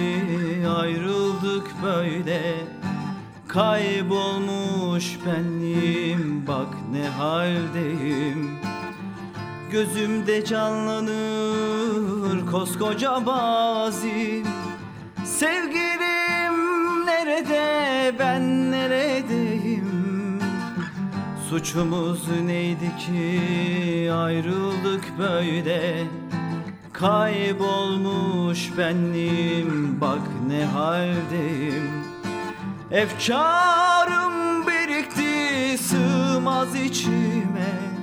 ayrıldık 0.67 1.67
böyle 1.83 2.41
Kaybolmuş 3.47 5.19
benliğim 5.25 6.47
bak 6.47 6.73
ne 6.91 7.07
haldeyim 7.07 8.49
Gözümde 9.71 10.45
canlanır 10.45 11.65
koskoca 12.51 13.19
mazi 13.19 14.43
Sevgilim 15.25 17.05
nerede 17.05 18.13
ben 18.19 18.71
neredeyim? 18.71 20.39
Suçumuz 21.49 22.27
neydi 22.45 22.91
ki 22.97 24.11
ayrıldık 24.13 25.03
böyle? 25.19 26.03
Kaybolmuş 26.93 28.77
benliğim 28.77 30.01
bak 30.01 30.21
ne 30.47 30.65
haldeyim. 30.65 31.89
Efkarım 32.91 34.67
birikti 34.67 35.77
sığmaz 35.83 36.75
içime 36.75 37.94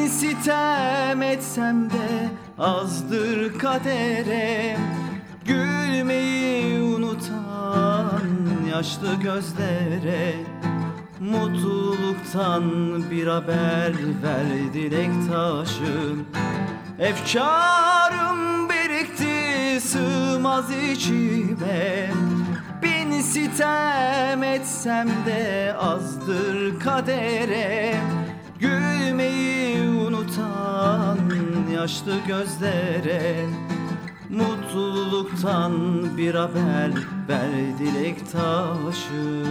Bin 0.00 0.06
sitem 0.06 1.22
etsem 1.22 1.90
de 1.90 2.28
azdır 2.58 3.58
kaderem 3.58 4.80
Gülmeyi 5.44 6.82
unutan 6.82 8.22
yaşlı 8.72 9.14
gözlere 9.14 10.34
Mutluluktan 11.20 12.64
bir 13.10 13.26
haber 13.26 13.92
ver 14.22 14.72
dilek 14.74 15.10
taşım. 15.30 16.26
Efkarım 16.98 18.68
birikti 18.68 19.80
sığmaz 19.80 20.70
içime. 20.70 22.10
Bin 22.82 23.20
sitem 23.20 24.42
etsem 24.42 25.08
de 25.26 25.74
azdır 25.80 26.80
kadere 26.80 27.96
Gülmeyi 28.60 29.88
unutan 29.88 31.18
yaşlı 31.74 32.12
gözlere 32.26 33.46
Mutluluktan 34.30 35.72
bir 36.16 36.34
haber 36.34 36.90
ver 37.28 37.78
dilek 37.78 38.32
taşı. 38.32 39.44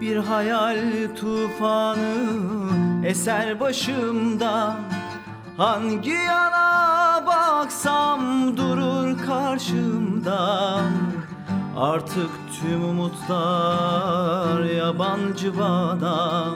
Bir 0.00 0.16
hayal 0.16 0.78
tufanı 1.16 3.06
eser 3.06 3.60
başımda. 3.60 4.76
Hangi 5.56 6.10
yana 6.10 7.26
baksam 7.26 8.56
durur 8.56 9.22
karşımda 9.26 10.80
Artık 11.76 12.30
tüm 12.60 12.84
umutlar 12.84 14.64
yabancı 14.64 15.58
bana 15.58 16.46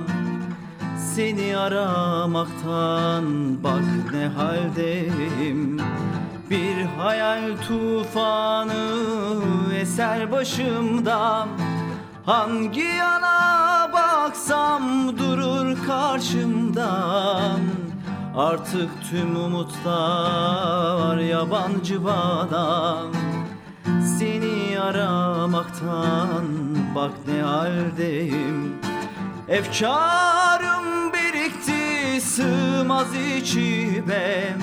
Seni 1.14 1.57
aramaktan 1.57 3.25
bak 3.62 4.12
ne 4.12 4.27
haldeyim. 4.27 5.81
Bir 6.51 6.85
hayal 6.99 7.57
tufanı 7.69 8.75
eser 9.75 10.33
başımdan. 10.33 11.49
Hangi 12.27 12.81
yana 12.81 13.91
baksam 13.93 15.19
durur 15.19 15.87
karşımdan. 15.87 17.61
Artık 18.37 18.91
tüm 19.11 19.37
umutlar 19.37 21.19
yabancı 21.19 22.05
bana 22.05 22.97
Seni 24.16 24.80
aramaktan 24.80 26.46
bak 26.94 27.12
ne 27.26 27.42
haldeyim. 27.42 28.74
Efkarım 29.48 31.12
birikti 31.12 32.20
sığmaz 32.20 33.06
içime. 33.38 34.56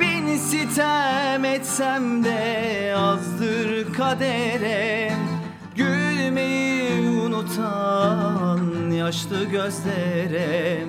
Bin 0.00 0.36
sitem 0.36 1.44
etsem 1.44 2.24
de 2.24 2.94
azdır 2.98 3.92
kadere. 3.92 5.12
Gülmeyi 5.76 7.10
unutan 7.10 8.90
yaşlı 8.90 9.44
gözlere. 9.44 10.84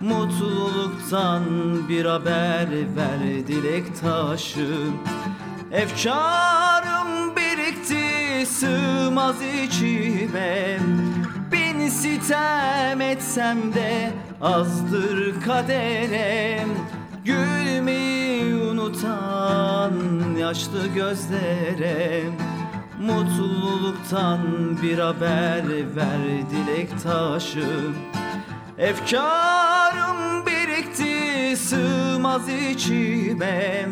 Mutluluktan 0.00 1.44
bir 1.88 2.04
haber 2.04 2.68
ver 2.96 3.46
dilek 3.48 4.00
taşım 4.00 5.00
Efkarım 5.72 7.36
birikti 7.36 8.46
sığmaz 8.46 9.36
içime. 9.64 10.78
Bin 11.52 11.88
sitem 11.88 13.00
etsem 13.00 13.74
de 13.74 14.10
azdır 14.40 15.40
kaderem 15.40 16.68
Gülmeyi 17.24 18.54
unutan 18.54 19.92
yaşlı 20.38 20.86
gözlere 20.94 22.22
Mutluluktan 23.00 24.40
bir 24.82 24.98
haber 24.98 25.64
ver 25.96 26.20
dilek 26.50 27.02
taşım. 27.02 27.96
Efkarım 28.78 30.46
birikti 30.46 31.56
sığmaz 31.56 32.48
içime 32.48 33.86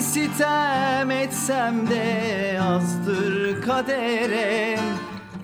sitem 0.00 1.10
etsem 1.10 1.86
de 1.90 2.60
azdır 2.62 3.62
kadere. 3.62 4.78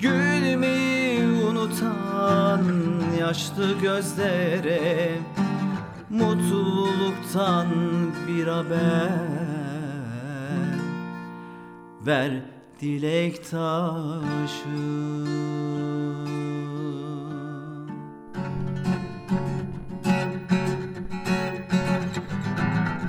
Gülmeyi 0.00 1.24
unutan 1.26 2.62
yaşlı 3.20 3.80
gözlere 3.82 5.18
Mutluluktan 6.10 7.66
bir 8.28 8.46
haber. 8.46 9.10
Ver 12.06 12.32
dilek 12.80 13.50
taşı. 13.50 14.68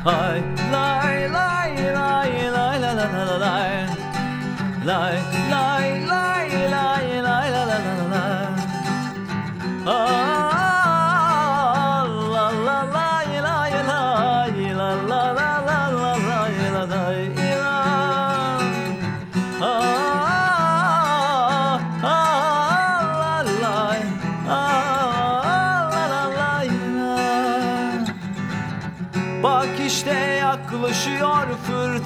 Hay 0.03 0.41
lay 0.71 1.04
lay 1.75 1.91
lay 1.97 2.49
lay 2.55 2.75
la 2.83 2.91
la 2.93 3.05
la 3.13 3.23
la 3.29 3.37
lay 3.45 3.87
Lay 4.85 5.15
lay 6.09 6.24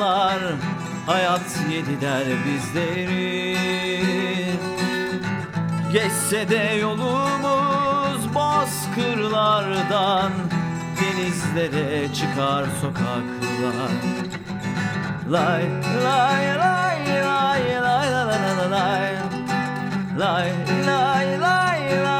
yarınlar 0.00 0.40
Hayat 1.06 1.60
yediler 1.70 2.24
bizleri 2.46 3.56
Geçse 5.92 6.48
de 6.48 6.74
yolumuz 6.80 8.34
bozkırlardan 8.34 10.32
Denizlere 11.00 12.14
çıkar 12.14 12.64
sokaklar 12.80 13.90
Lay 15.30 15.64
lay 16.04 16.46
lay 16.58 17.06
lay 17.06 17.64
lay 17.82 18.10
la 18.10 18.26
la 18.26 18.26
la 18.26 18.56
la 18.56 18.70
lay 18.70 19.14
Lay 20.18 20.52
lay 20.86 21.40
lay 21.40 21.40
lay 21.40 22.04
lay 22.04 22.19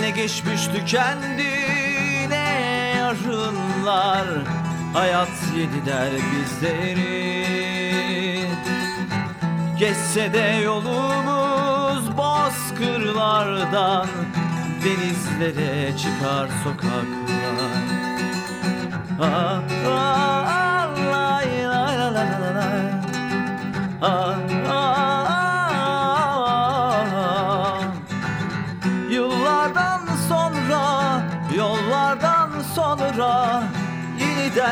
ne 0.00 0.10
geçmiş 0.10 0.66
tükendi 0.66 1.52
ne 2.28 2.94
yarınlar. 2.96 4.26
Hayat 4.92 5.28
yediler 5.56 6.10
bizleri. 6.12 7.42
Geçse 9.78 10.32
de 10.32 10.60
yolumuz 10.64 12.16
bozkırlardan 12.16 14.06
Denizlere 14.84 15.96
çıkar 15.96 16.48
sokaklar. 16.64 17.72
Ah, 19.20 19.62
ah, 19.86 20.46
ah, 20.48 20.96
lay, 21.12 21.62
la, 21.64 21.86
la, 21.98 22.14
la, 22.14 22.24
la, 22.42 22.50
lay. 22.54 22.90
Ah, 24.02 24.08
ah, 24.08 24.61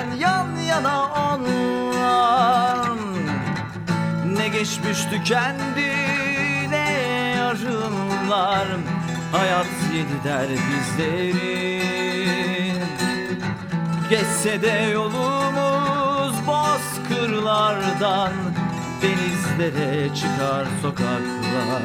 Yeniden 0.01 0.17
yan 0.17 0.57
yana 0.57 1.05
onlar 1.05 2.89
Ne 4.37 4.49
geçmiş 4.49 5.05
tükendi 5.05 5.93
ne 6.71 6.91
yarınlar 7.37 8.67
Hayat 9.33 9.67
yediler 9.95 10.49
bizleri. 10.49 11.83
Geçse 14.11 14.63
de 14.63 14.91
yolumuz 14.93 16.35
bozkırlardan 16.47 18.33
Denizlere 19.03 20.15
çıkar 20.15 20.67
sokaklar. 20.83 21.83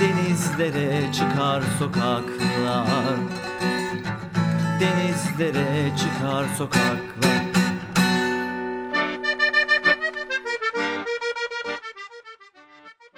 Denizlere 0.00 1.12
çıkar 1.12 1.62
sokaklar 1.78 3.18
Denizlere 4.82 5.92
çıkar 5.96 6.44
sokaklar 6.58 7.02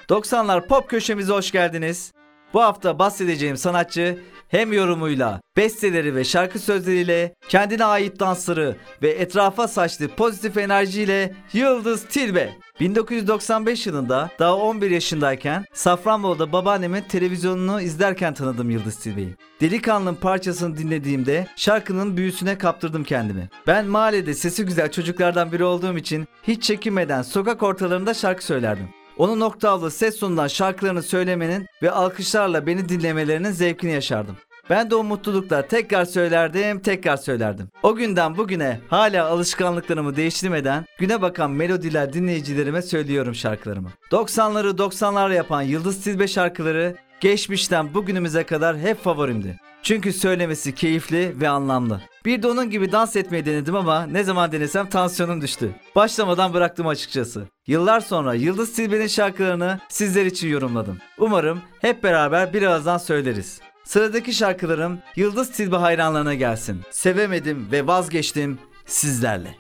...90'lar 0.09 0.67
pop 0.67 0.91
köşemize 0.91 1.33
hoş 1.33 1.51
geldiniz. 1.51 2.13
Bu 2.55 2.63
hafta 2.63 2.99
bahsedeceğim 2.99 3.57
sanatçı 3.57 4.19
hem 4.55 4.73
yorumuyla, 4.73 5.41
besteleri 5.57 6.15
ve 6.15 6.25
şarkı 6.25 6.59
sözleriyle, 6.59 7.35
kendine 7.49 7.85
ait 7.85 8.21
dansları 8.21 8.77
ve 9.03 9.11
etrafa 9.11 9.69
saçtığı 9.69 10.09
pozitif 10.09 10.57
enerjiyle 10.57 11.35
Yıldız 11.53 12.05
Tilbe. 12.05 12.51
1995 12.81 13.87
yılında 13.87 14.31
daha 14.39 14.57
11 14.57 14.91
yaşındayken 14.91 15.65
Safranbolu'da 15.73 16.53
babaannemin 16.53 17.01
televizyonunu 17.01 17.81
izlerken 17.81 18.35
tanıdım 18.35 18.71
Yıldız 18.71 18.99
Tilbe'yi. 18.99 19.35
Delikanlının 19.61 20.15
parçasını 20.15 20.79
dinlediğimde 20.79 21.47
şarkının 21.57 22.17
büyüsüne 22.17 22.59
kaptırdım 22.59 23.05
kendimi. 23.05 23.49
Ben 23.67 23.87
mahallede 23.87 24.35
sesi 24.35 24.65
güzel 24.65 24.93
çocuklardan 24.93 25.53
biri 25.53 25.65
olduğum 25.65 25.99
için 25.99 26.29
hiç 26.43 26.63
çekinmeden 26.63 27.23
sokak 27.23 27.63
ortalarında 27.63 28.15
şarkı 28.15 28.45
söylerdim. 28.45 28.89
Onun 29.19 29.41
oktavlı 29.41 29.91
ses 29.91 30.19
tonundan 30.19 30.49
şarkılarını 30.49 31.03
söylemenin 31.03 31.67
ve 31.83 31.91
alkışlarla 31.91 32.67
beni 32.67 32.89
dinlemelerinin 32.89 33.51
zevkini 33.51 33.93
yaşardım. 33.93 34.37
Ben 34.71 34.91
de 34.91 34.95
o 34.95 35.05
mutlulukla 35.05 35.69
tekrar 35.69 36.05
söylerdim, 36.05 36.81
tekrar 36.81 37.17
söylerdim. 37.17 37.69
O 37.83 37.95
günden 37.95 38.37
bugüne 38.37 38.81
hala 38.89 39.27
alışkanlıklarımı 39.27 40.17
değiştirmeden 40.17 40.85
güne 40.99 41.23
bakan 41.23 41.51
melodiler 41.51 42.13
dinleyicilerime 42.13 42.83
söylüyorum 42.83 43.35
şarkılarımı. 43.35 43.89
90'ları 44.11 44.77
90'lar 44.77 45.35
yapan 45.35 45.63
Yıldız 45.63 46.05
Tilbe 46.05 46.29
şarkıları 46.29 46.97
geçmişten 47.21 47.95
bugünümüze 47.95 48.45
kadar 48.45 48.79
hep 48.79 49.05
favorimdi. 49.05 49.61
Çünkü 49.83 50.13
söylemesi 50.13 50.75
keyifli 50.75 51.41
ve 51.41 51.49
anlamlı. 51.49 52.01
Bir 52.25 52.43
de 52.43 52.49
onun 52.49 52.71
gibi 52.71 52.93
dans 52.93 53.17
etmeyi 53.17 53.47
denedim 53.47 53.77
ama 53.77 54.07
ne 54.07 54.25
zaman 54.25 54.53
denesem 54.53 54.89
tansiyonum 54.89 55.41
düştü. 55.41 55.71
Başlamadan 55.97 56.55
bıraktım 56.55 56.87
açıkçası. 56.87 57.45
Yıllar 57.67 58.01
sonra 58.01 58.35
Yıldız 58.35 58.73
Tilbe'nin 58.73 59.07
şarkılarını 59.07 59.79
sizler 59.89 60.27
için 60.27 60.49
yorumladım. 60.49 60.99
Umarım 61.19 61.61
hep 61.81 62.03
beraber 62.03 62.53
bir 62.53 62.63
ağızdan 62.63 62.99
söyleriz. 62.99 63.61
Sıradaki 63.85 64.33
şarkılarım 64.33 64.99
Yıldız 65.17 65.51
Tilbe 65.51 65.77
hayranlarına 65.77 66.35
gelsin. 66.35 66.83
Sevemedim 66.91 67.69
ve 67.73 67.87
vazgeçtim 67.87 68.59
sizlerle. 68.87 69.57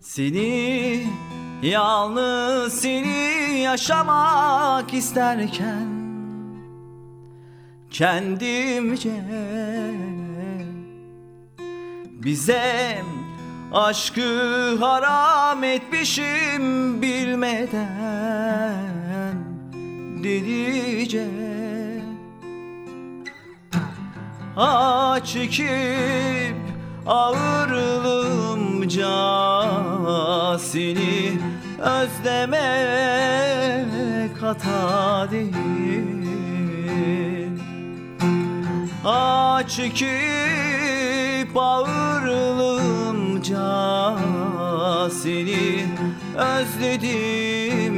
Seni 0.00 1.06
yalnız 1.62 2.80
seni 2.80 3.58
yaşamak 3.58 4.94
isterken 4.94 5.88
kendimce 7.90 9.24
bize 12.22 13.02
aşkı 13.72 14.76
haram 14.80 15.64
etmişim 15.64 17.02
bilmeden 17.02 17.72
delice. 20.24 21.26
Ah 24.56 25.24
çekip 25.24 26.56
ağırlığımca 27.06 27.38
seni 30.58 31.38
özlemek 31.78 32.52
hata 34.42 35.30
değil. 35.30 35.52
Ah 39.04 39.62
çekip 39.68 41.56
ağırlığımca 41.56 42.91
seni 45.10 45.86
özledim 46.36 47.96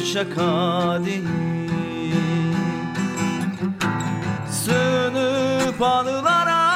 şaka 0.00 1.04
değil. 1.04 1.28
Sığınıp 4.50 5.82
anılara 5.82 6.72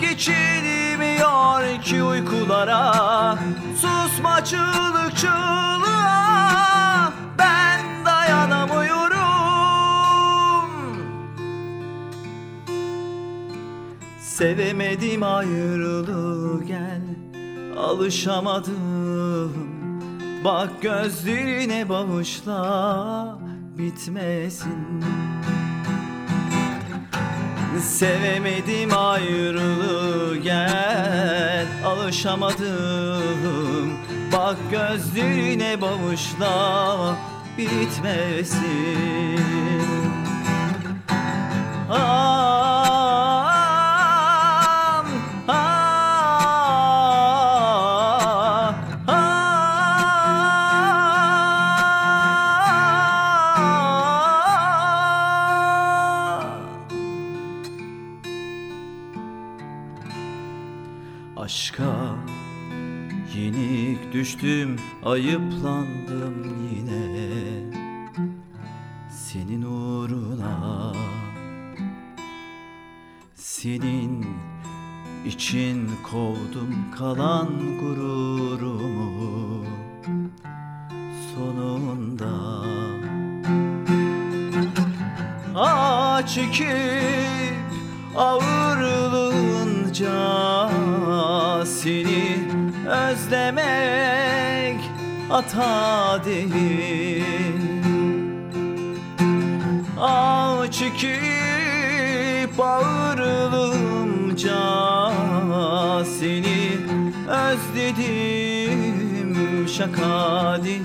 Geçilmiyor 0.00 1.82
ki 1.82 2.02
uykulara. 2.02 3.38
Susma 3.80 4.44
çığlık 4.44 5.16
çığlığa 5.16 7.12
Ben 7.38 8.04
dayanamıyorum 8.04 9.01
Sevemedim 14.36 15.22
ayrılığı 15.22 16.64
gel 16.64 17.00
Alışamadım. 17.78 19.52
Bak 20.44 20.82
gözlerine 20.82 21.88
bağışla 21.88 23.38
bitmesin. 23.78 25.04
Sevemedim 27.80 28.90
ayrılığı 28.96 30.36
gel 30.36 31.66
Alışamadım. 31.86 33.22
Bak 34.32 34.56
gözlerine 34.70 35.80
bağışla 35.80 37.16
bitmesin. 37.58 38.62
Ah, 41.90 43.51
düştüm, 64.22 64.76
ayıplandım 65.04 66.34
yine. 66.74 67.04
Senin 69.10 69.62
uğruna 69.62 70.92
Senin 73.34 74.26
için 75.26 75.90
kovdum 76.10 76.90
kalan 76.98 77.48
gururumu. 77.80 79.64
Sonunda 81.34 82.62
Ah 85.54 86.26
çekip 86.26 87.62
ağırlığınca 88.16 90.10
seni 91.64 92.51
özlemek 92.92 94.80
hata 95.28 96.24
değil 96.24 97.24
Ah 100.00 100.70
çekip 100.70 102.60
ağırlığımca 102.60 103.92
seni 106.04 106.78
özledim 107.28 108.82
şaka 109.68 110.58
değil. 110.64 110.82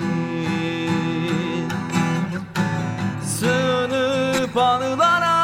Sığınıp 3.23 4.57
anılara 4.57 5.37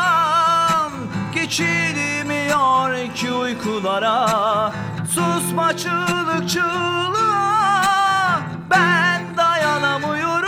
Geçilmiyor 1.36 3.14
ki 3.16 3.32
uykulara 3.32 4.74
Susma 5.16 5.78
çığlık 5.78 6.50
çığlığa 6.50 8.42
Ben 8.70 9.38
dayanamıyorum. 9.38 10.44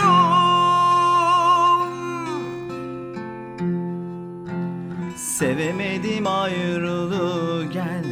Sevemedim 5.16 6.26
ayrılığı 6.26 7.64
gel 7.64 8.04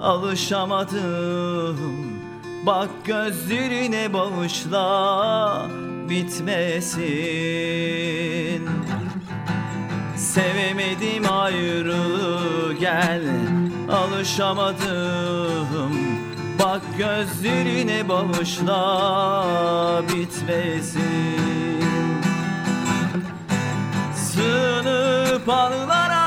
Alışamadım 0.00 1.78
Bak 2.66 2.90
gözlerine 3.04 4.12
bağışla 4.12 5.68
bitmesin. 6.10 7.04
Sevemedim 10.16 11.32
ayrılığı 11.32 12.72
gel 12.80 13.22
Alışamadım 13.92 14.84
Bak 16.58 16.82
gözlerine 16.98 18.08
bağışla 18.08 19.44
bitmesin. 20.08 21.84
Sığınıp 24.14 25.48
anılara 25.48 26.24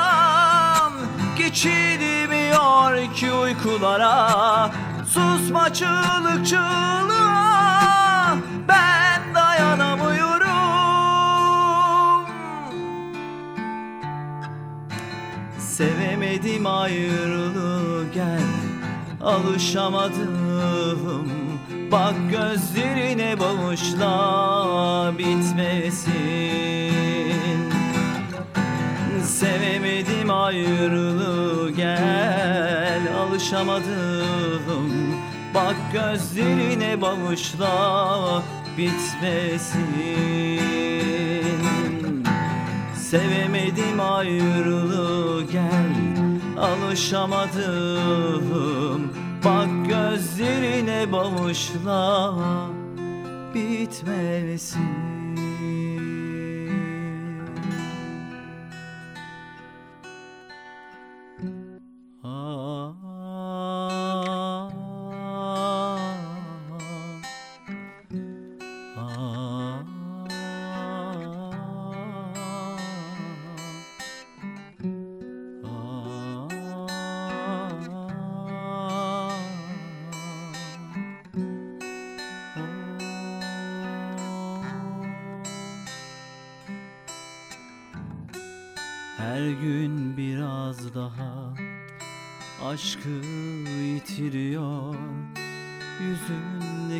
Geçilmiyor 1.37 3.13
ki 3.13 3.31
uykulara. 3.31 4.71
Susma 5.05 5.73
çığlık 5.73 6.47
çığlığa 6.47 7.76
Sevemedim 15.77 16.65
ayrılığı 16.65 18.05
gel 18.13 18.41
Alışamadım 19.23 20.27
Bak 21.91 22.15
gözlerine 22.31 23.39
bağışla 23.39 25.13
bitmesin. 25.17 26.11
Sevemedim 29.23 30.29
ayrılığı 30.31 31.71
gel 31.71 33.01
Alışamadım 33.19 34.91
Bak 35.55 35.75
gözlerine 35.93 37.01
bağışla 37.01 38.43
bitmesin 38.77 40.47
Sevemedim 43.11 43.99
ayrılığı 43.99 45.43
gel 45.51 45.95
Alışamadım. 46.59 47.53
Bak 49.45 49.69
gözlerine 49.87 51.11
bağışla 51.11 52.33
bitmesin 53.53 55.16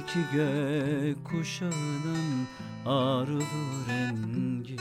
Yüzündeki 0.07 0.35
gök 0.35 1.25
kuşağının 1.25 2.47
arılı 2.85 3.43
rengi 3.89 4.75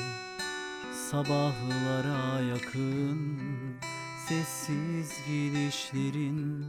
Sabahlara 1.11 2.41
yakın 2.41 3.39
sessiz 4.29 5.13
gidişlerin 5.29 6.65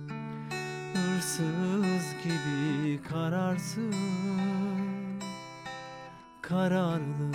Hırsız 0.93 2.15
gibi 2.23 2.99
kararsız 3.09 3.95
Kararlı. 6.41 7.31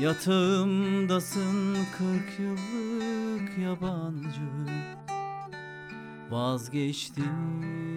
Yatağımdasın 0.00 1.74
kırk 1.98 2.38
yıllık 2.38 3.58
yabancı 3.58 4.48
Vazgeçtim 6.30 7.88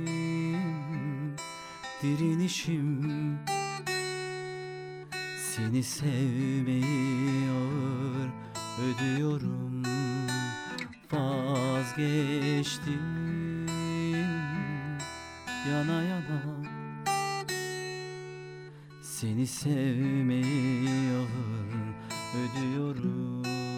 direnişim. 2.01 3.39
Seni 5.55 5.83
sevmeyi 5.83 7.49
ağır 7.51 8.29
ödüyorum. 8.83 9.83
Vazgeçtim 11.11 12.21
yana 15.69 16.03
yana. 16.03 16.41
Seni 19.01 19.47
sevmeyi 19.47 21.11
ağır 21.17 21.71
ödüyorum 22.41 23.70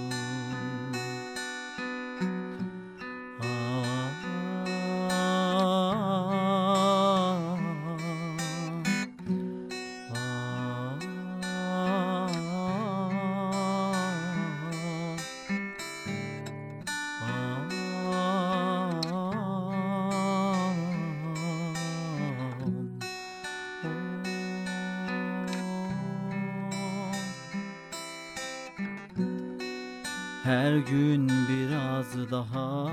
Her 30.43 30.77
gün 30.77 31.29
biraz 31.49 32.31
daha 32.31 32.91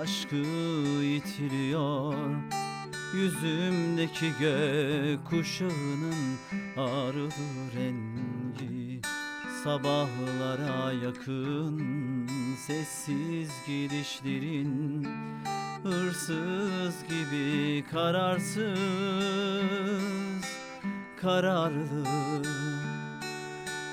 aşkı 0.00 0.36
yitiriyor. 1.02 2.14
Yüzümdeki 3.14 4.32
gök 4.40 5.24
kuşağının 5.24 6.38
arılı 6.76 7.30
rengi 7.76 9.00
Sabahlara 9.64 10.92
yakın 10.92 11.82
sessiz 12.66 13.50
gidişlerin 13.66 15.08
Hırsız 15.82 16.94
gibi 17.08 17.84
kararsız 17.92 18.78
Kararlı 21.20 22.04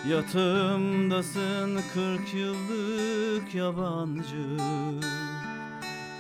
Yatağımdasın 0.10 1.82
kırk 1.94 2.34
yıllık 2.34 3.56
yabancı. 3.56 4.58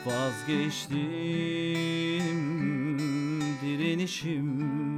Vazgeçtim 0.05 0.99
direnişim. 3.61 4.97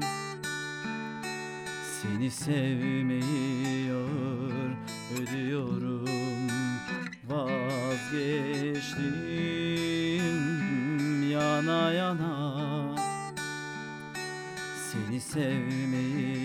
Seni 2.02 2.32
sevmeyi 2.32 3.92
ödüyorum. 5.18 6.08
Vazgeçtim 7.30 8.12
yana 11.32 11.92
yana. 11.92 12.64
Seni 14.92 15.22
sevmeyi 15.22 16.43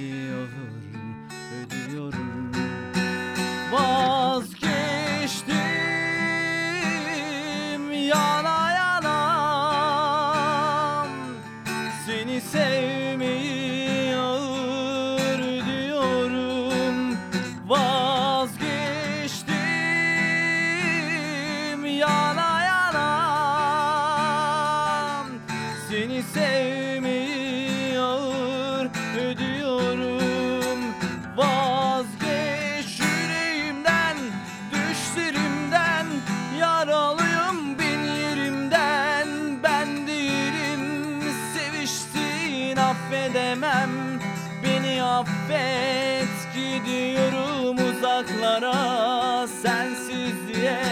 uzaklara 48.59 49.47
Sensizliğe 49.63 50.83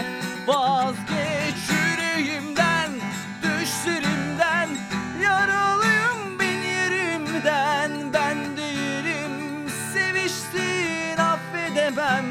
Vazgeç 0.47 1.55
yüreğimden 1.69 2.91
Düşlerimden 3.43 4.69
Yaralıyım 5.23 6.39
bin 6.39 6.61
yerimden. 6.61 7.91
Ben 8.13 8.37
değilim 8.57 9.69
Seviştin 9.93 11.17
affedemem. 11.17 12.25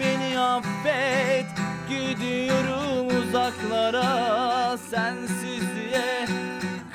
Beni 0.00 0.38
affet 0.38 1.46
Gidiyorum 1.88 3.06
uzaklara. 3.06 4.78
Sensizliğe 4.90 6.26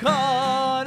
Kahretsin 0.00 0.85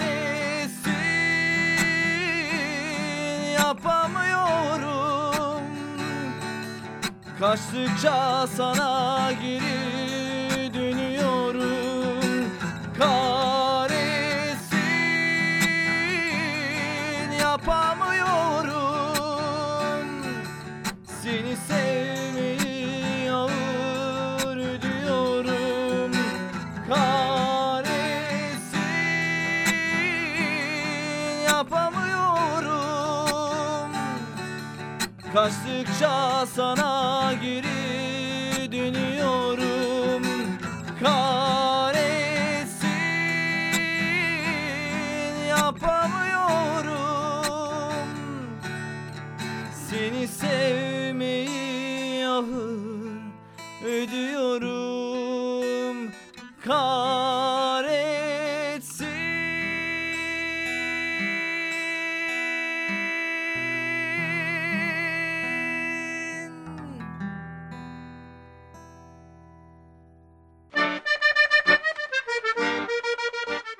Kaçtıkça 7.39 8.47
sana 8.47 9.31
geri 9.41 10.73
dönüyorum. 10.73 12.45
Kahretsin 12.97 13.28
Kaçtıkça 35.33 36.45
sana 36.45 37.33
geri 37.41 38.71
dönüyorum. 38.71 40.23
Kahretsin 41.03 41.38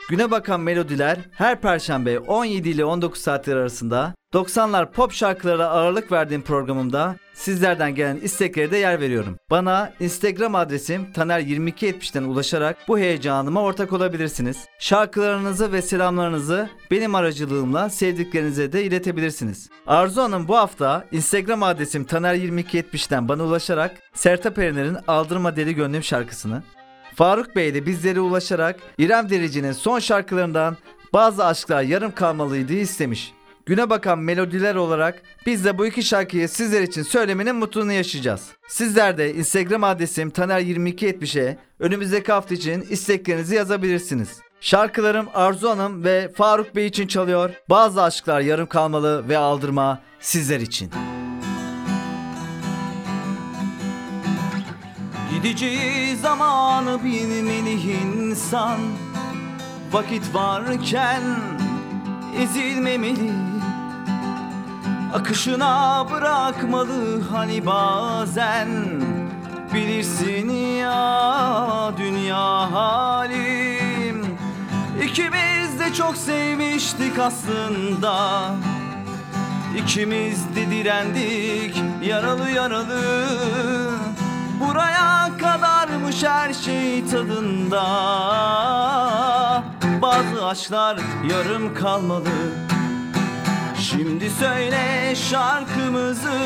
Güne 0.10 0.32
bakan 0.32 0.62
melodiler 0.62 1.18
her 1.32 1.62
perşembe 1.62 2.20
17 2.20 2.70
ile 2.70 2.86
19 2.86 3.22
saatler 3.22 3.56
arasında 3.56 4.14
90'lar 4.34 4.92
pop 4.92 5.14
şarkılara 5.14 5.68
ağırlık 5.68 6.12
verdiğim 6.12 6.42
programımda 6.42 7.16
sizlerden 7.34 7.96
gelen 7.96 8.18
istekleri 8.18 8.72
de 8.72 8.78
yer 8.78 9.02
veriyorum. 9.02 9.38
Bana 9.50 9.94
Instagram 10.00 10.56
adresim 10.56 11.08
taner2270'ten 11.14 12.24
ulaşarak 12.24 12.78
bu 12.88 13.00
heyecanıma 13.00 13.62
ortak 13.62 13.94
olabilirsiniz. 13.94 14.58
Şarkılarınızı 14.80 15.72
ve 15.72 15.82
selamlarınızı 15.82 16.70
benim 16.92 17.16
aracılığımla 17.16 17.90
sevdiklerinize 17.90 18.72
de 18.72 18.84
iletebilirsiniz. 18.84 19.70
Arzu 19.88 20.22
Hanım 20.22 20.48
bu 20.48 20.58
hafta 20.58 21.06
Instagram 21.12 21.64
adresim 21.64 22.04
taner2270'ten 22.04 23.30
bana 23.30 23.44
ulaşarak 23.44 23.96
Sertab 24.14 24.58
Erener'in 24.58 24.98
Aldırma 25.08 25.56
Deli 25.56 25.76
Gönlüm 25.76 26.04
şarkısını, 26.04 26.64
Faruk 27.20 27.56
Bey 27.56 27.74
de 27.74 27.86
bizlere 27.86 28.20
ulaşarak 28.20 28.80
İrem 28.98 29.30
Derici'nin 29.30 29.72
son 29.72 30.00
şarkılarından 30.00 30.78
bazı 31.14 31.46
aşklar 31.46 31.82
yarım 31.82 32.12
kalmalıydı 32.12 32.74
istemiş. 32.74 33.34
Güne 33.66 33.90
bakan 33.90 34.20
melodiler 34.20 34.76
olarak 34.76 35.24
biz 35.46 35.66
de 35.66 35.78
bu 35.78 35.86
iki 35.86 36.04
şarkıyı 36.04 36.50
sizler 36.50 36.82
için 36.82 37.04
söylemenin 37.04 37.56
mutluluğunu 37.56 37.92
yaşayacağız. 37.92 38.48
Sizler 38.68 39.18
de 39.18 39.34
Instagram 39.34 39.84
adresim 39.84 40.30
taner2270'e 40.30 41.58
önümüzdeki 41.80 42.32
hafta 42.32 42.56
için 42.56 42.82
isteklerinizi 42.90 43.56
yazabilirsiniz. 43.56 44.40
Şarkılarım 44.62 45.28
Arzu 45.34 45.70
Hanım 45.70 46.04
ve 46.04 46.32
Faruk 46.36 46.76
Bey 46.76 46.88
için 46.88 47.08
çalıyor. 47.08 47.52
Bazı 47.70 48.04
aşklar 48.04 48.42
yarım 48.42 48.68
kalmalı 48.68 49.30
ve 49.30 49.38
aldırma 49.38 50.00
sizler 50.20 50.60
için. 50.60 50.92
Gideceği 55.44 56.16
zamanı 56.16 57.04
bilmeli 57.04 57.72
insan. 57.72 58.78
Vakit 59.92 60.34
varken 60.34 61.22
ezilmemeli. 62.38 63.32
Akışına 65.14 66.06
bırakmalı 66.12 67.22
hani 67.32 67.66
bazen. 67.66 68.68
Bilirsin 69.74 70.50
ya 70.52 71.92
dünya 71.98 72.72
halim. 72.72 74.26
İkimiz 75.04 75.80
de 75.80 75.94
çok 75.94 76.18
sevmiştik 76.18 77.20
aslında. 77.20 78.46
İkimiz 79.78 80.56
de 80.56 80.72
direndik 80.72 81.84
yaralı 82.04 82.50
yaralı 82.50 83.30
Buraya 84.60 85.30
kadarmış 85.38 86.24
her 86.24 86.54
şey 86.54 87.06
tadında. 87.06 87.84
Bazı 90.02 90.46
aşklar 90.48 91.00
yarım 91.32 91.74
kalmalı 91.74 92.30
Şimdi 93.80 94.30
söyle 94.30 95.16
şarkımızı 95.16 96.40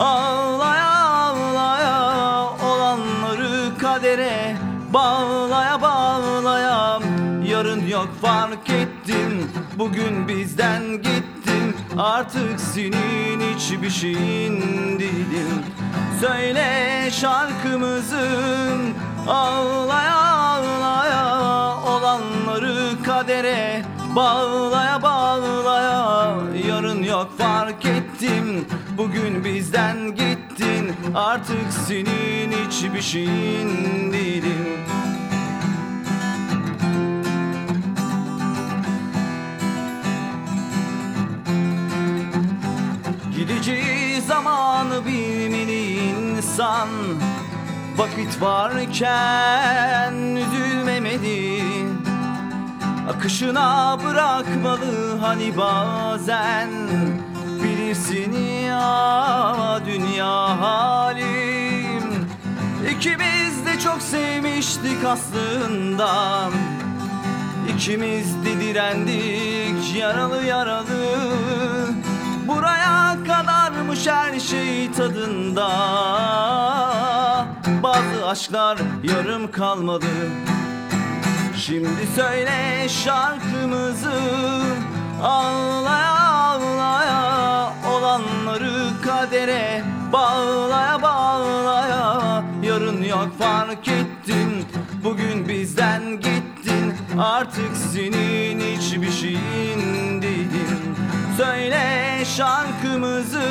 Ağlaya 0.00 0.90
ağlaya 0.90 2.44
olanları 2.64 3.78
kadere. 3.78 4.56
Bağlaya 4.94 5.82
bağlaya 5.82 7.00
Yarın 7.44 7.86
yok 7.86 8.08
fark 8.22 8.70
ettim 8.70 9.50
Bugün 9.78 10.28
bizden 10.28 10.82
gittin 10.92 11.76
Artık 11.98 12.60
senin 12.60 13.40
hiçbir 13.40 13.90
şeyin 13.90 14.60
değilim 14.98 15.64
Söyle 16.20 17.10
şarkımızı 17.10 18.28
Ağlaya 19.28 20.16
ağlaya 20.16 21.76
Olanları 21.86 23.02
kadere 23.02 23.84
Bağlaya 24.16 25.02
bağlaya. 25.02 26.36
Yarın 26.68 27.02
yok 27.02 27.38
fark 27.38 27.84
ettim 27.84 28.66
Bugün 28.98 29.44
bizden 29.44 30.14
gittin. 30.14 30.94
Artık 31.14 31.72
senin 31.86 32.52
hiçbir 32.52 33.02
şeyin 33.02 34.12
değilim 34.12 34.78
Gideceği 43.50 44.20
zamanı 44.20 45.06
bilmeli 45.06 45.98
insan. 45.98 46.88
Vakit 47.96 48.42
varken 48.42 50.14
üzülmemeli. 50.14 51.62
Akışına 53.08 53.98
bırakmalı 54.04 55.18
hani 55.20 55.56
bazen. 55.56 56.70
Bilirsin 57.62 58.32
ya 58.66 59.80
dünya 59.86 60.60
halim. 60.60 62.26
İkimiz 62.90 63.66
de 63.66 63.80
çok 63.84 64.02
sevmiştik 64.02 65.04
aslında 65.06 66.10
İkimiz 67.74 68.44
de 68.44 68.60
direndik 68.60 69.96
yaralı 69.96 70.44
yaralı 70.44 71.30
Buraya 72.50 73.16
kadarmış 73.26 74.06
her 74.06 74.40
şey 74.40 74.92
tadında. 74.92 75.68
Bazı 77.82 78.26
aşklar 78.28 78.78
yarım 79.02 79.50
kalmadı. 79.50 80.06
Şimdi 81.56 82.06
söyle 82.16 82.88
şarkımızı. 82.88 84.20
Ağlaya 85.22 86.18
ağlaya 86.20 87.72
Olanları 87.92 88.72
kadere. 89.04 89.84
Bağlaya 90.12 91.02
bağlaya 91.02 92.44
Yarın 92.62 93.02
yok 93.02 93.28
fark 93.38 93.88
ettin. 93.88 94.64
Bugün 95.04 95.48
bizden 95.48 96.10
gittin. 96.10 96.94
Artık 97.18 97.76
senin 97.92 98.60
hiçbir 98.60 99.10
şeyin 99.10 100.22
değilim 100.22 101.09
Söyle 101.40 102.24
şarkımızı. 102.36 103.50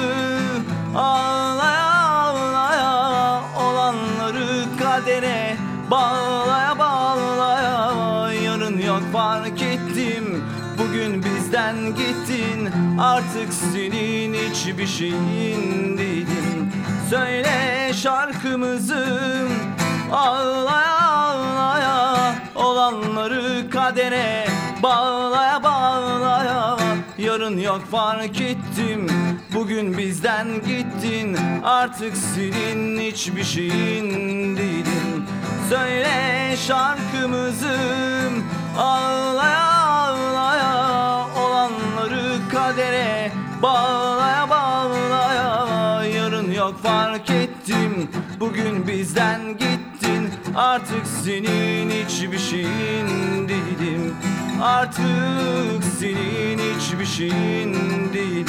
Ağlaya 0.95 1.91
ağlaya 1.93 3.41
Olanları 3.59 4.65
kadere 4.79 5.55
Bağlaya 5.91 6.79
bağlaya 6.79 8.33
Yarın 8.43 8.77
yok 8.77 9.01
fark 9.13 9.61
ettim. 9.61 10.43
Bugün 10.77 11.23
bizden 11.23 11.75
gittin 11.85 12.69
Artık 12.99 13.53
senin 13.53 14.33
hiçbir 14.33 14.87
şeyin 14.87 15.97
değilim 15.97 16.71
Söyle 17.09 17.91
şarkımızı. 17.93 19.07
Ağlaya 20.11 20.99
ağlaya 21.01 22.35
Olanları 22.55 23.69
kadere 23.69 24.47
Bağlaya 24.83 25.63
bağlaya 25.63 26.88
Yarın 27.19 27.57
yok 27.57 27.81
fark 27.91 28.41
ettim. 28.41 29.07
Bugün 29.55 29.97
bizden 29.97 30.47
gittin. 30.53 31.37
Artık 31.63 32.17
senin 32.17 32.99
hiçbir 32.99 33.43
şeyin 33.43 34.57
değilim 34.57 35.25
Söyle 35.69 36.55
şarkımızı 36.67 37.77
Ağlaya 38.77 39.71
ağlaya 39.71 41.25
Olanları 41.37 42.39
kadere 42.51 43.31
Bağlaya 43.61 44.49
bağlaya. 44.49 46.05
Yarın 46.05 46.51
yok 46.51 46.83
fark 46.83 47.29
ettim. 47.29 48.09
Bugün 48.39 48.87
bizden 48.87 49.41
gittin. 49.47 50.29
Artık 50.55 51.07
senin 51.23 51.89
hiçbir 51.89 52.39
şeyin 52.39 53.49
değilim 53.49 54.15
Artık 54.61 55.83
senin 55.99 56.59
hiçbir 56.59 57.05
şeyin 57.05 57.73
değilim 58.13 58.45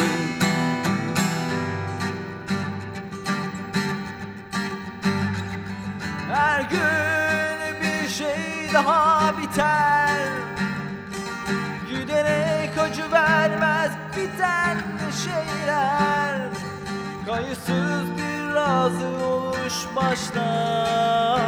Her 6.32 6.60
gün 6.60 7.80
bir 7.82 8.08
şey 8.08 8.72
daha 8.74 9.34
biter. 9.38 10.16
Giderek 11.90 12.78
acı 12.78 13.12
vermez 13.12 13.92
biten 14.16 14.78
şeyler. 15.24 16.48
Kayıtsız 17.26 18.04
bir 18.16 18.54
razı 18.54 19.08
oluş 19.26 19.74
başlar. 19.96 21.40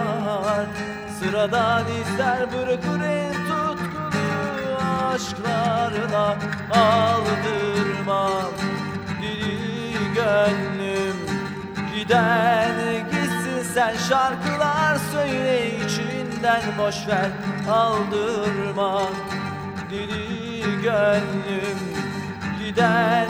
Sıradan 1.20 1.84
izler 1.86 2.52
bırakır 2.52 3.00
en 3.00 3.41
aşklarla 5.14 6.36
aldırma 6.74 8.30
Dili 9.22 10.14
gönlüm 10.14 11.16
giden 11.94 12.74
gitsin 13.10 13.72
sen 13.74 13.94
şarkılar 14.08 14.98
söyle 15.12 15.76
içinden 15.76 16.62
boşver 16.78 17.30
aldırma 17.70 19.02
Dili 19.90 20.82
gönlüm 20.82 21.78
giden 22.64 23.28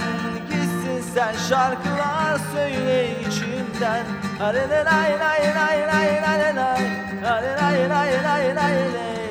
gitsin 0.48 1.12
sen 1.14 1.34
şarkılar 1.48 2.38
söyle 2.52 3.20
içinden 3.20 4.04
Hare 4.38 4.68
lay 4.70 5.18
lay 5.18 5.54
lay 5.54 5.86
lay 5.88 6.22
lay 6.22 6.56
lay 6.56 6.82
Hare 7.24 7.56
lay 7.62 7.90
lay 7.90 8.24
lay 8.24 8.56
lay 8.56 8.94
lay 8.94 9.21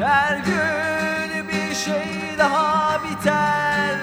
her 0.00 0.36
gün 0.36 1.48
bir 1.48 1.74
şey 1.74 2.38
daha 2.38 3.00
biter. 3.04 3.96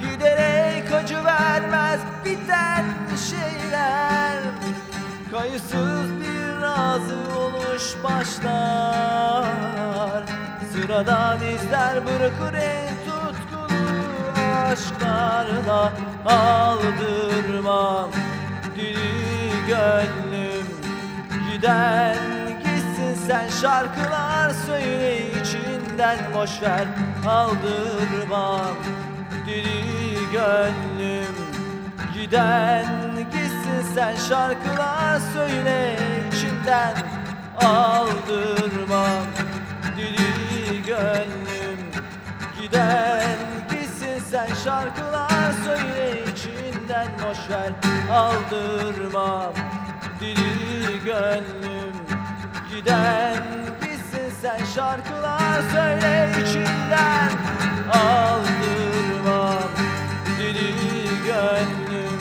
Giderek 0.00 0.92
acı 0.92 1.24
vermez 1.24 2.00
şeyler 2.24 2.95
Kayıtsız 5.36 6.10
bir 6.20 6.62
razı 6.62 7.14
oluş 7.38 7.94
başlar. 8.04 9.44
Sıradan 10.72 11.38
izler 11.40 12.06
bırakır 12.06 12.54
en 12.54 12.88
tutkulu 13.06 13.82
aşklarla 14.72 15.92
Aldırmam 16.26 18.10
dili 18.76 19.50
gönlüm. 19.68 20.66
Giden 21.52 22.16
gitsin 22.58 23.14
sen 23.26 23.48
şarkılar 23.48 24.50
söyle 24.66 25.30
içinden. 25.30 26.18
Boş 26.34 26.62
ver 26.62 26.86
aldırmam 27.28 28.76
dili 29.46 30.14
gönlüm. 30.32 31.36
Giden 32.14 32.86
gitsin 33.32 33.55
sen 33.96 34.16
şarkılar 34.16 35.20
söyle 35.32 35.96
içinden 36.28 36.94
aldırmam 37.64 39.26
dili 39.96 40.82
gönlüm 40.82 41.78
Giden 42.60 43.38
gitsin 43.70 44.18
sen 44.30 44.48
şarkılar 44.64 45.52
söyle 45.64 46.24
içinden 46.32 47.06
boş 47.24 47.50
ver 47.50 47.72
aldırmam 48.12 49.52
dili 50.20 51.04
gönlüm 51.04 51.96
Giden 52.70 53.36
gitsin 53.80 54.32
sen 54.42 54.64
şarkılar 54.74 55.62
söyle 55.72 56.30
içinden 56.42 57.30
aldırmam 57.92 59.70
dili 60.38 60.74
gönlüm 61.26 62.20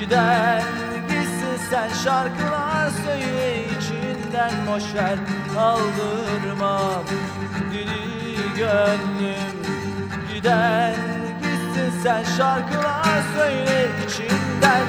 Giden 0.00 0.81
sen 1.72 1.88
şarkılar 1.88 2.90
söyle 2.90 3.64
içinden 3.64 4.52
boş 4.66 4.94
ver 4.94 5.18
aldırmam 5.58 7.04
dili 7.72 8.54
gönlüm 8.56 9.56
Giden 10.34 10.96
gitsin 11.42 12.00
sen 12.02 12.22
şarkılar 12.22 13.22
söyle 13.36 13.88
içinden 14.06 14.82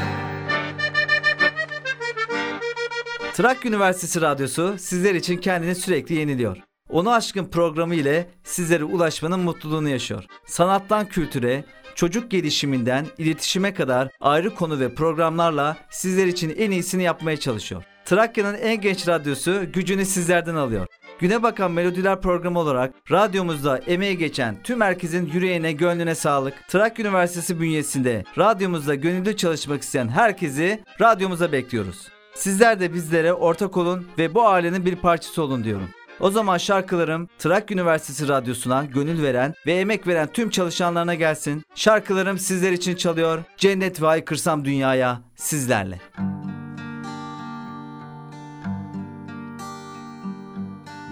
Trakya 3.33 3.71
Üniversitesi 3.71 4.21
Radyosu 4.21 4.75
sizler 4.77 5.15
için 5.15 5.37
kendini 5.37 5.75
sürekli 5.75 6.15
yeniliyor. 6.15 6.57
Onu 6.89 7.11
aşkın 7.11 7.45
programı 7.45 7.95
ile 7.95 8.29
sizlere 8.43 8.83
ulaşmanın 8.83 9.39
mutluluğunu 9.39 9.89
yaşıyor. 9.89 10.25
Sanattan 10.45 11.05
kültüre, 11.05 11.63
çocuk 11.95 12.31
gelişiminden 12.31 13.05
iletişime 13.17 13.73
kadar 13.73 14.09
ayrı 14.21 14.55
konu 14.55 14.79
ve 14.79 14.95
programlarla 14.95 15.77
sizler 15.89 16.27
için 16.27 16.55
en 16.57 16.71
iyisini 16.71 17.03
yapmaya 17.03 17.37
çalışıyor. 17.37 17.83
Trakya'nın 18.05 18.53
en 18.53 18.81
genç 18.81 19.07
radyosu 19.07 19.71
gücünü 19.73 20.05
sizlerden 20.05 20.55
alıyor. 20.55 20.87
Güne 21.19 21.43
bakan 21.43 21.71
melodiler 21.71 22.21
programı 22.21 22.59
olarak 22.59 22.93
radyomuzda 23.11 23.77
emeği 23.77 24.17
geçen 24.17 24.55
tüm 24.63 24.81
herkesin 24.81 25.31
yüreğine 25.33 25.71
gönlüne 25.71 26.15
sağlık. 26.15 26.53
Trakya 26.67 27.05
Üniversitesi 27.05 27.59
bünyesinde 27.59 28.23
radyomuzda 28.37 28.95
gönüllü 28.95 29.37
çalışmak 29.37 29.81
isteyen 29.81 30.07
herkesi 30.07 30.83
radyomuza 31.01 31.51
bekliyoruz. 31.51 32.07
Sizler 32.35 32.79
de 32.79 32.93
bizlere 32.93 33.33
ortak 33.33 33.77
olun 33.77 34.07
ve 34.17 34.33
bu 34.33 34.47
ailenin 34.47 34.85
bir 34.85 34.95
parçası 34.95 35.43
olun 35.43 35.63
diyorum. 35.63 35.89
O 36.23 36.31
zaman 36.31 36.57
şarkılarım 36.57 37.29
Trakya 37.39 37.75
Üniversitesi 37.75 38.27
Radyosu'na 38.27 38.85
gönül 38.85 39.23
veren 39.23 39.53
ve 39.65 39.73
emek 39.73 40.07
veren 40.07 40.27
tüm 40.33 40.49
çalışanlarına 40.49 41.15
gelsin. 41.15 41.63
Şarkılarım 41.75 42.37
sizler 42.37 42.71
için 42.71 42.95
çalıyor. 42.95 43.43
Cennet 43.57 44.01
ve 44.01 44.07
aykırsam 44.07 44.65
dünyaya 44.65 45.21
sizlerle. 45.35 45.99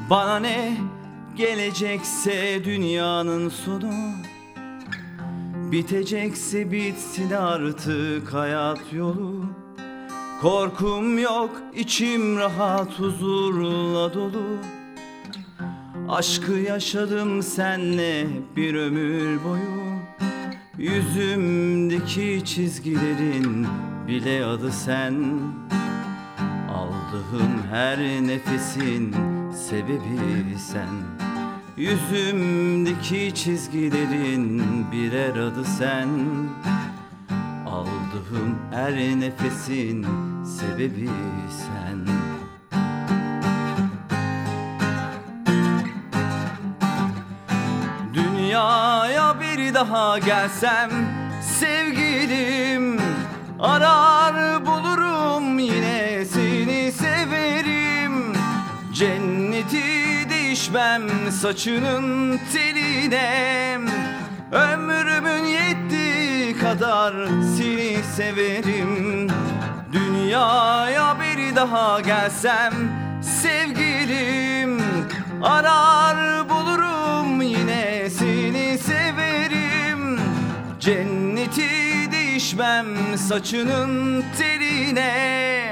Bana 0.10 0.40
ne 0.40 0.78
gelecekse 1.36 2.64
dünyanın 2.64 3.50
sonu 3.50 3.94
Bitecekse 5.72 6.72
bitsin 6.72 7.32
artık 7.32 8.34
hayat 8.34 8.94
yolu 8.94 9.46
Korkum 10.42 11.20
yok 11.20 11.50
içim 11.76 12.38
rahat 12.38 13.00
huzurla 13.00 14.14
dolu 14.14 14.81
Aşkı 16.10 16.52
yaşadım 16.52 17.44
senle 17.44 18.28
bir 18.56 18.76
ömür 18.76 19.44
boyu. 19.44 19.82
Yüzümdeki 20.78 22.42
çizgilerin 22.46 23.68
bile 24.08 24.46
adı 24.46 24.72
sen. 24.72 25.14
Aldığım 26.76 27.64
her 27.72 28.00
nefesin 28.00 29.16
sebebi 29.68 30.60
sen. 30.72 30.90
Yüzümdeki 31.78 33.36
çizgilerin 33.36 34.64
birer 34.92 35.36
adı 35.36 35.66
sen. 35.66 36.10
Aldığım 37.68 38.56
her 38.72 38.96
nefesin 38.96 40.06
sebebi 40.46 41.10
sen 41.50 42.31
Dünyaya 48.52 49.40
bir 49.40 49.74
daha 49.74 50.20
gelsem 50.20 50.90
sevgilim 51.60 53.00
Arar 53.60 54.66
bulurum 54.66 55.60
yine 55.60 56.26
seni 56.26 56.92
severim. 56.92 58.34
Cenneti 58.94 60.30
değişmem 60.30 61.02
saçının 61.32 62.40
teline 62.54 63.80
Ömrümün 64.52 65.46
yettiği 65.46 66.58
kadar 66.58 67.14
seni 67.58 68.04
severim. 68.04 69.28
Dünyaya 69.94 71.18
bir 71.20 71.56
daha 71.56 72.02
gelsem 72.02 72.74
sevgilim 73.22 74.82
Arar 75.44 76.50
bulurum 76.50 77.42
yine 77.42 77.91
Cenneti 80.82 81.70
değişmem 82.12 83.18
saçının 83.18 84.24
teline. 84.38 85.72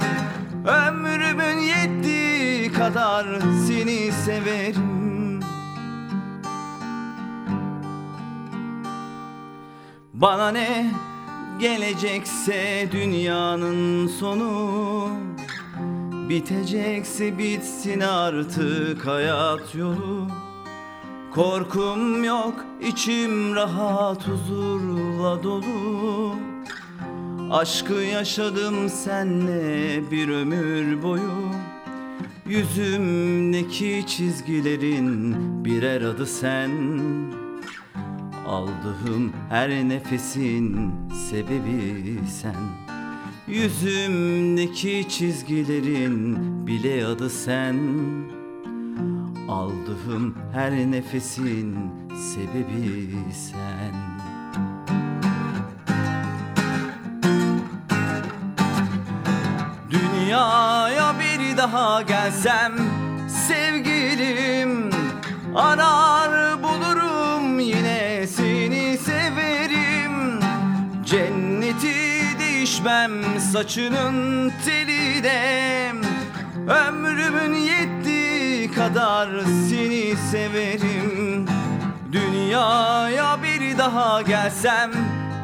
Ömrümün 0.68 1.60
yettiği 1.60 2.72
kadar 2.72 3.26
seni 3.68 4.11
severim. 4.11 5.40
Bana 10.14 10.52
ne 10.52 10.91
gelecekse 11.60 12.90
dünyanın 12.91 14.07
sonu. 14.07 15.10
Bitecekse 16.30 17.38
bitsin 17.38 17.99
artık 17.99 19.07
hayat 19.07 19.76
yolu 19.76 20.27
Korkum 21.31 22.23
yok 22.23 22.65
içim 22.81 23.56
rahat 23.56 24.27
huzurla 24.27 25.43
dolu. 25.43 26.35
Aşkı 27.51 27.93
yaşadım 27.93 28.89
senle 28.89 30.11
bir 30.11 30.30
ömür 30.30 31.03
boyu. 31.03 31.51
Yüzümdeki 32.45 34.03
çizgilerin 34.07 35.35
birer 35.65 36.01
adı 36.01 36.26
sen. 36.26 36.72
Aldığım 38.47 39.34
her 39.49 39.69
nefesin 39.69 40.91
sebebi 41.30 42.19
sen. 42.41 42.56
Yüzümdeki 43.47 45.06
çizgilerin 45.10 46.38
bile 46.68 47.06
adı 47.06 47.30
sen 47.30 47.77
Aldığım 49.49 50.35
her 50.53 50.71
nefesin 50.71 51.91
sebebi 52.34 53.09
sen. 53.34 53.95
Dünyaya 59.91 61.13
bir 61.19 61.57
daha 61.57 62.01
gelsem 62.01 62.73
sevgilim 63.47 64.89
Arar 65.55 66.63
bulurum 66.63 67.59
yine 67.59 68.27
seni 68.27 68.97
severim. 68.97 70.39
Cenneti 71.05 72.39
değişmem 72.39 73.11
saçının 73.39 74.51
teline 74.65 75.91
Ömrümün 76.67 77.53
yettiği 77.53 78.28
kadar 78.75 79.29
seni 79.69 80.15
severim. 80.31 81.45
Dünyaya 82.11 83.37
bir 83.43 83.77
daha 83.77 84.21
gelsem 84.21 84.91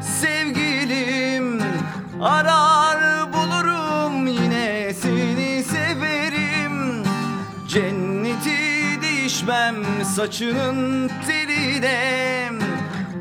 sevgilim 0.02 1.62
Arar 2.22 3.32
bulurum 3.32 4.26
yine 4.26 4.94
seni 4.94 5.64
severim. 5.64 7.04
Cenneti 7.68 9.02
değişmem 9.02 9.76
saçının 10.04 11.10
teline. 11.26 12.50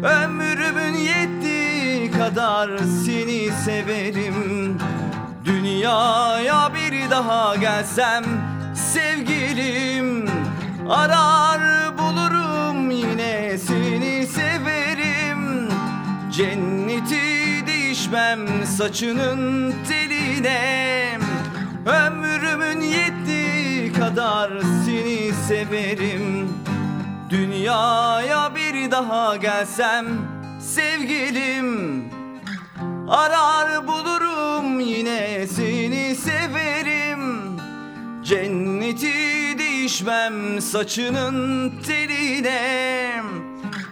Ömrümün 0.04 0.94
yettiği 0.98 2.12
kadar 2.12 2.78
seni 2.78 3.52
severim. 3.66 4.78
Dünyaya 5.46 6.72
bir 6.76 7.10
daha 7.10 7.56
gelsem 7.56 8.24
sevgilim. 9.16 10.30
Arar 10.90 11.98
bulurum 11.98 12.92
yine 12.92 13.58
seni 13.58 14.28
severim. 14.28 15.70
Cenneti 16.32 17.68
değişmem 17.68 18.66
saçının 18.66 19.74
teline. 19.88 21.20
Ömrümün 21.86 22.82
yettiği 22.82 23.94
kadar 23.94 24.52
seni 24.86 25.34
severim. 25.48 26.50
Dünyaya 27.30 28.56
bir 28.56 28.92
daha 28.92 29.36
gelsem 29.36 30.06
sevgilim. 30.60 32.04
Arar 33.10 33.88
bulurum 33.88 34.80
yine 34.80 35.48
seni 35.48 36.16
severim 36.16 36.95
Cenneti 38.26 39.14
değişmem 39.60 40.62
saçının 40.62 41.70
teline. 41.82 43.22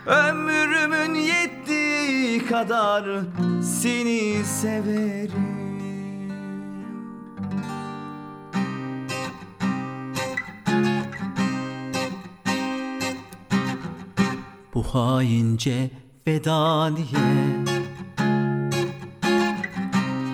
Ömrümün 0.06 1.16
yettiği 1.16 2.46
kadar 2.46 3.06
seni 3.64 4.46
severim. 4.46 5.54
Bu 14.74 14.84
haince 14.84 15.90
veda 16.28 16.90
diye 16.98 17.34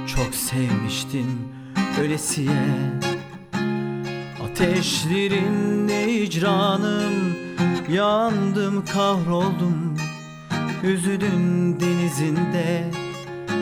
Çok 0.07 0.35
sevmiştim 0.35 1.59
ölesiye 1.99 3.08
Ateşlerinde 4.59 6.13
icranım 6.13 7.13
Yandım 7.89 8.85
kahroldum. 8.85 9.97
Üzüdün 10.83 11.79
denizinde 11.79 12.91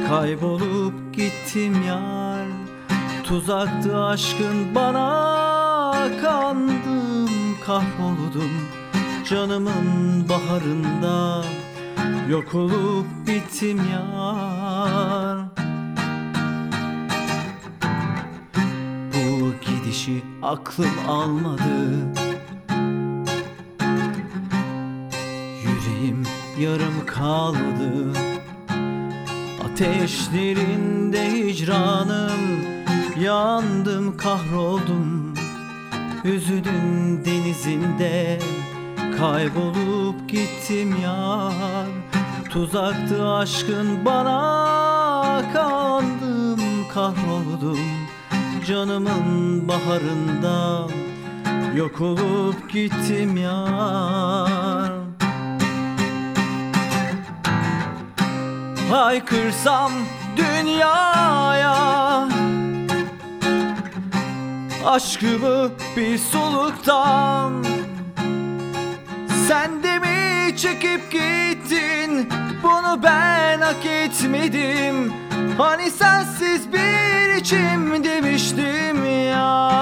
Kaybolup 0.08 1.14
gittim 1.14 1.84
yar. 1.88 2.46
Tuzaktı 3.24 4.04
aşkın 4.04 4.76
bana 4.76 5.94
Kandım 6.22 7.30
kahroldum. 7.66 8.52
Canımın 9.30 10.30
baharında 10.30 11.46
Yok 12.30 12.56
olup 12.56 13.08
bittim 13.28 13.78
yar 13.94 15.27
Gidişi 20.08 20.24
aklım 20.44 20.92
almadı. 21.08 21.64
Yüreğim 25.64 26.24
yarım 26.60 27.06
kaldı 27.06 28.14
Ateşlerinde 29.66 31.32
hicranım 31.32 32.42
Yandım 33.22 34.18
kahroldum. 34.18 35.34
Üzüdün 36.24 37.26
denizinde 37.26 38.40
Kaybolup 39.18 40.30
gittim 40.30 40.96
yar. 41.04 41.88
Tuzaktı 42.50 43.30
aşkın 43.30 44.06
bana 44.06 45.42
Kandım 45.54 46.60
kahroldum 46.94 48.07
Canımın 48.68 49.68
baharında 49.68 50.88
Yok 51.76 52.02
olup 52.02 52.70
gittim 52.70 53.38
yar 53.38 54.92
Haykırsam 58.90 59.92
dünyaya 60.38 62.28
Aşkımı 64.86 65.72
bir 65.98 66.18
soluktan. 66.18 67.66
Sen 69.48 69.84
de 69.84 70.00
mi 70.00 70.58
çekip 70.58 71.12
gittin? 71.12 72.30
Bunu 72.64 73.04
ben 73.04 73.62
hak 73.62 73.86
etmedim 73.86 75.27
Hani 75.58 75.92
sensiz 75.92 76.74
bir 76.74 77.36
içim 77.36 78.04
demiştim 78.04 79.06
ya. 79.30 79.78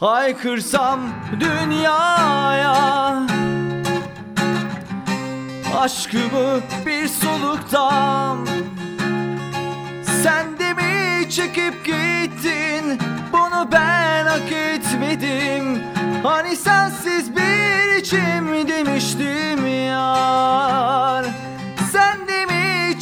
Haykırsam 0.00 1.00
dünyaya 1.40 3.22
Aşkımı 5.78 6.60
bir 6.86 7.08
soluktan. 7.08 8.46
Sen 10.22 10.58
de 10.58 10.72
mi 10.72 11.30
çekip 11.30 11.84
gittin? 11.84 13.00
Bunu 13.32 13.68
ben 13.72 14.26
hak 14.26 14.52
etmedim. 14.52 15.82
Hani 16.22 16.56
sensiz 16.56 17.36
bir 17.36 17.96
içim 18.00 18.68
demiştim 18.68 19.66
yar 19.86 21.24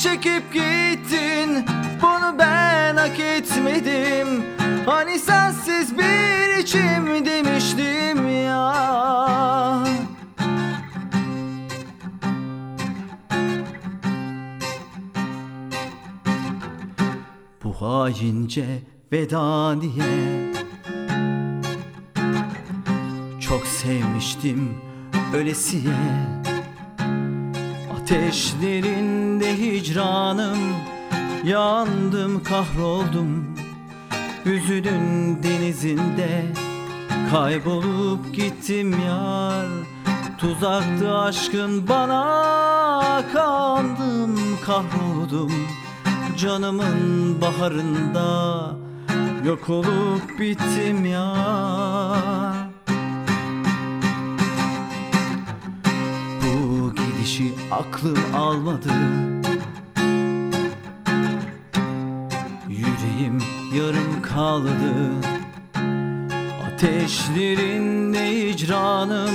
çekip 0.03 0.53
gittin. 0.53 1.65
Bunu 2.03 2.39
ben 2.39 2.97
hak 2.97 3.21
etmedim. 3.21 4.45
Hani 4.87 5.19
sensiz 5.19 5.99
bir 5.99 6.59
içim 6.59 7.27
demiştim 7.27 8.45
ya. 8.45 9.85
Bu 17.65 17.73
haince 17.81 18.67
veda 19.13 19.77
diye 19.81 20.51
Çok 23.41 23.67
sevmiştim 23.67 24.75
ölesiye. 25.35 25.95
Ateşlerinde 27.95 29.30
hicranım 29.57 30.59
Yandım 31.45 32.43
kahroldum. 32.43 33.57
Üzüdün 34.45 35.39
denizinde 35.43 36.45
Kaybolup 37.31 38.35
gittim 38.35 38.97
yar. 39.07 39.67
Tuzaktı 40.39 41.19
aşkın 41.19 41.89
bana 41.89 43.23
Kandım 43.33 44.37
kahroldum. 44.67 45.53
Canımın 46.37 47.41
baharında 47.41 48.81
Yok 49.45 49.69
olup 49.71 50.39
bittim 50.41 51.05
yar. 51.05 52.71
Bu 56.43 56.95
gidişi 56.95 57.53
aklım 57.71 58.19
almadı 58.37 58.91
yüreğim 63.21 63.43
yarım 63.75 64.23
kaldı. 64.23 64.73
Ateşlerinde 66.67 68.49
icranım 68.49 69.35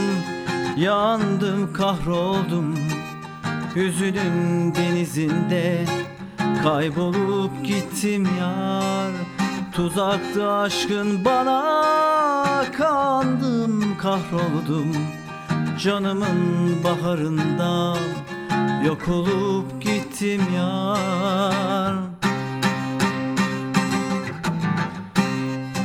Yandım 0.77 1.73
kahroldum. 1.73 2.75
Hüzünün 3.75 4.75
denizinde. 4.75 5.85
Kaybolup 6.63 7.65
gittim 7.65 8.27
yar. 8.39 9.11
Tuzaktı 9.73 10.51
aşkın 10.51 11.25
bana 11.25 12.65
Kandım 12.77 13.97
kahroldum. 13.97 14.95
Canımın 15.79 16.83
baharında 16.83 17.97
Yok 18.85 19.07
olup 19.07 19.81
gittim 19.81 20.41
yar 20.55 22.14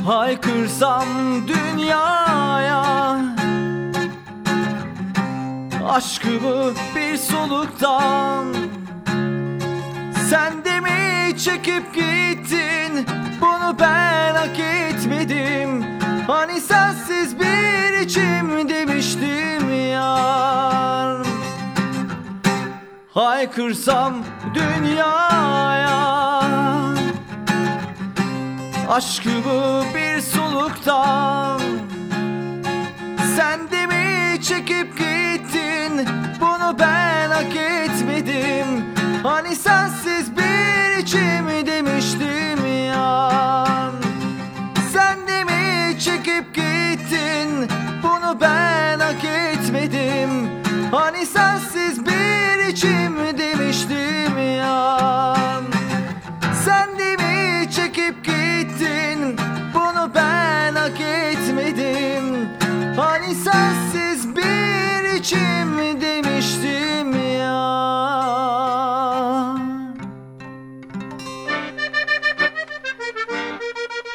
Haykırsam 0.05 1.07
dünyaya 1.47 2.81
Aşkımı 5.89 6.73
bir 6.95 7.17
soluktan. 7.17 8.45
Sen 10.29 10.65
de 10.65 10.79
mi 10.79 11.37
çekip 11.37 11.93
gittin? 11.93 13.05
Bunu 13.41 13.75
ben 13.79 14.35
hak 14.35 14.59
etmedim. 14.59 15.85
Hani 16.27 16.61
sensiz 16.61 17.39
bir 17.39 17.99
içim 17.99 18.69
demiştim 18.69 19.89
yar. 19.91 21.25
Haykırsam 23.13 24.13
dünyaya 24.53 26.30
Aşkımı 28.91 29.83
bir 29.95 30.21
soluktan. 30.21 31.61
Sen 33.35 33.71
de 33.71 33.85
mi 33.85 34.41
çekip 34.41 34.97
gittin? 34.97 36.07
Bunu 36.41 36.79
ben 36.79 37.29
hak 37.29 37.55
etmedim. 37.55 38.67
Hani 39.23 39.55
sensiz 39.55 40.37
bir 40.37 40.97
içim 40.97 41.65
demiştim 41.67 42.85
ya. 42.85 43.31
Sen 44.93 45.27
de 45.27 45.43
mi 45.43 45.99
çekip 45.99 46.55
gittin? 46.55 47.69
Bunu 48.03 48.41
ben 48.41 48.99
hak 48.99 49.23
etmedim. 49.23 50.49
Hani 50.91 51.25
sensiz 51.25 52.05
bir 52.05 52.67
içim 52.71 53.37
demiştim 53.37 54.57
ya. 54.57 54.97
Sen 56.65 56.99
de 56.99 57.15
mi 57.15 57.40
gittin 58.81 59.37
Bunu 59.73 60.11
ben 60.15 60.75
hak 60.75 61.01
etmedim. 61.01 62.49
Hani 62.97 63.35
sensiz 63.35 64.35
bir 64.35 65.19
içim 65.19 66.01
demiştim 66.01 67.37
ya 67.39 68.20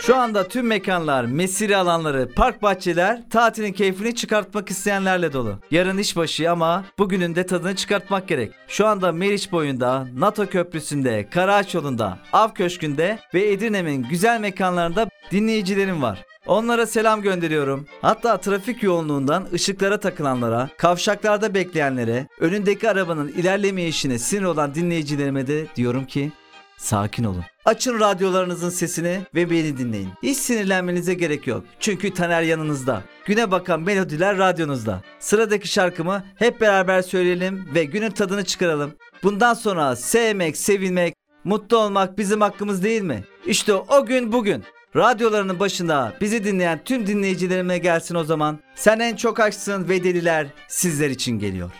Şu 0.06 0.16
anda 0.16 0.48
tüm 0.48 0.66
mekanlar, 0.66 1.24
mesire 1.24 1.76
alanları, 1.76 2.28
park 2.36 2.62
bahçeler 2.62 3.22
tatilin 3.30 3.72
keyfini 3.72 4.14
çıkartmak 4.14 4.70
isteyenlerle 4.70 5.32
dolu. 5.32 5.58
Yarın 5.70 5.98
işbaşı 5.98 6.50
ama 6.50 6.84
bugünün 6.98 7.34
de 7.34 7.46
tadını 7.46 7.76
çıkartmak 7.76 8.28
gerek. 8.28 8.52
Şu 8.68 8.86
anda 8.86 9.12
Meriç 9.12 9.52
boyunda, 9.52 10.06
NATO 10.14 10.46
köprüsünde, 10.46 11.28
Karaağaç 11.30 11.74
yolunda, 11.74 12.18
Av 12.32 12.48
Köşkü'nde 12.54 13.18
ve 13.34 13.52
Edirne'nin 13.52 14.02
güzel 14.02 14.40
mekanlarında 14.40 15.08
dinleyicilerim 15.30 16.02
var. 16.02 16.24
Onlara 16.46 16.86
selam 16.86 17.22
gönderiyorum. 17.22 17.86
Hatta 18.02 18.36
trafik 18.36 18.82
yoğunluğundan 18.82 19.46
ışıklara 19.52 20.00
takılanlara, 20.00 20.68
kavşaklarda 20.78 21.54
bekleyenlere, 21.54 22.26
önündeki 22.40 22.90
arabanın 22.90 23.28
ilerlemeyişine 23.28 24.18
sinir 24.18 24.44
olan 24.44 24.74
dinleyicilerime 24.74 25.46
de 25.46 25.66
diyorum 25.76 26.04
ki 26.04 26.32
Sakin 26.76 27.24
olun. 27.24 27.44
Açın 27.64 28.00
radyolarınızın 28.00 28.70
sesini 28.70 29.20
ve 29.34 29.50
beni 29.50 29.78
dinleyin. 29.78 30.08
Hiç 30.22 30.38
sinirlenmenize 30.38 31.14
gerek 31.14 31.46
yok. 31.46 31.64
Çünkü 31.80 32.14
Taner 32.14 32.42
yanınızda. 32.42 33.02
Güne 33.24 33.50
bakan 33.50 33.80
melodiler 33.80 34.38
radyonuzda. 34.38 35.02
Sıradaki 35.18 35.68
şarkımı 35.68 36.24
hep 36.36 36.60
beraber 36.60 37.02
söyleyelim 37.02 37.68
ve 37.74 37.84
günün 37.84 38.10
tadını 38.10 38.44
çıkaralım. 38.44 38.92
Bundan 39.22 39.54
sonra 39.54 39.96
sevmek, 39.96 40.56
sevilmek, 40.56 41.14
mutlu 41.44 41.76
olmak 41.76 42.18
bizim 42.18 42.40
hakkımız 42.40 42.82
değil 42.84 43.02
mi? 43.02 43.24
İşte 43.46 43.74
o 43.74 44.06
gün 44.06 44.32
bugün. 44.32 44.64
Radyolarının 44.96 45.60
başında 45.60 46.12
bizi 46.20 46.44
dinleyen 46.44 46.80
tüm 46.84 47.06
dinleyicilerime 47.06 47.78
gelsin 47.78 48.14
o 48.14 48.24
zaman. 48.24 48.58
Sen 48.74 48.98
en 48.98 49.16
çok 49.16 49.40
açsın 49.40 49.88
ve 49.88 50.04
deliler 50.04 50.46
sizler 50.68 51.10
için 51.10 51.38
geliyor. 51.38 51.70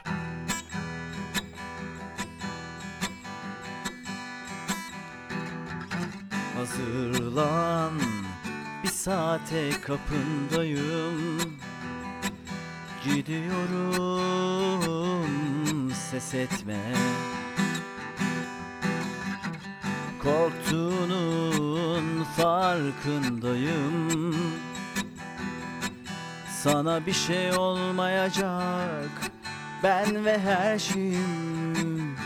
Hazırlan. 6.66 7.92
Bir 8.82 8.88
saate 8.88 9.70
kapındayım. 9.70 11.40
Gidiyorum. 13.04 14.36
Ses 16.10 16.34
etme. 16.34 16.80
Korktuğunun 20.22 22.24
farkındayım. 22.36 24.36
Sana 26.62 27.06
bir 27.06 27.12
şey 27.12 27.52
olmayacak. 27.52 29.10
Ben 29.82 30.24
ve 30.24 30.38
her 30.38 30.78
şeyim 30.78 32.16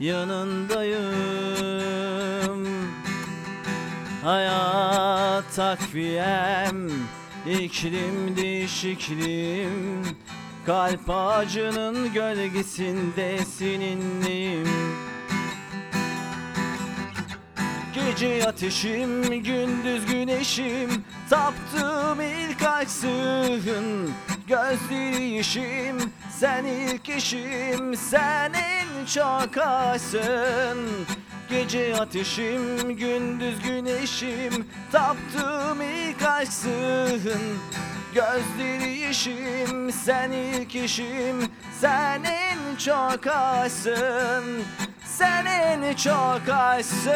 yanındayım 0.00 1.42
Hayat 4.22 5.44
takviyem 5.56 6.90
iklim 7.46 8.36
değişikliğim. 8.36 10.06
Kalp 10.66 11.10
ağacının 11.10 12.12
gölgesinde 12.12 13.38
seninleyim 13.44 14.68
Gece 17.94 18.48
ateşim, 18.48 19.42
gündüz 19.42 20.06
güneşim. 20.06 21.04
Taptığım 21.30 22.20
ilk 22.20 22.62
aksın 22.62 24.10
Gözleri 24.46 25.22
yeşim. 25.22 25.96
Sen 26.30 26.64
ilk 26.64 27.08
eşim 27.08 27.96
Sen 27.96 28.52
en 28.52 29.06
çok 29.06 29.56
aşsın 29.58 30.78
Gece 31.52 31.96
ateşim, 31.96 32.96
gündüz 32.96 33.62
güneşim. 33.62 34.66
Taptığım 34.92 35.82
ilk 35.82 36.22
aşksın 36.22 37.32
Gözleri 38.14 38.98
yeşim, 38.98 39.92
sen 39.92 40.32
ilk 40.32 40.76
eşim 40.76 41.50
Sen 41.80 42.22
en 42.24 42.76
çok 42.76 43.26
aşsın 43.26 44.64
Sen 45.04 45.46
en 45.46 45.94
çok 45.94 46.48
aşsın 46.48 47.12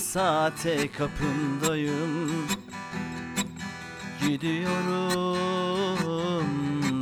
saate 0.00 0.92
kapındayım. 0.92 2.46
Gidiyorum 4.20 5.06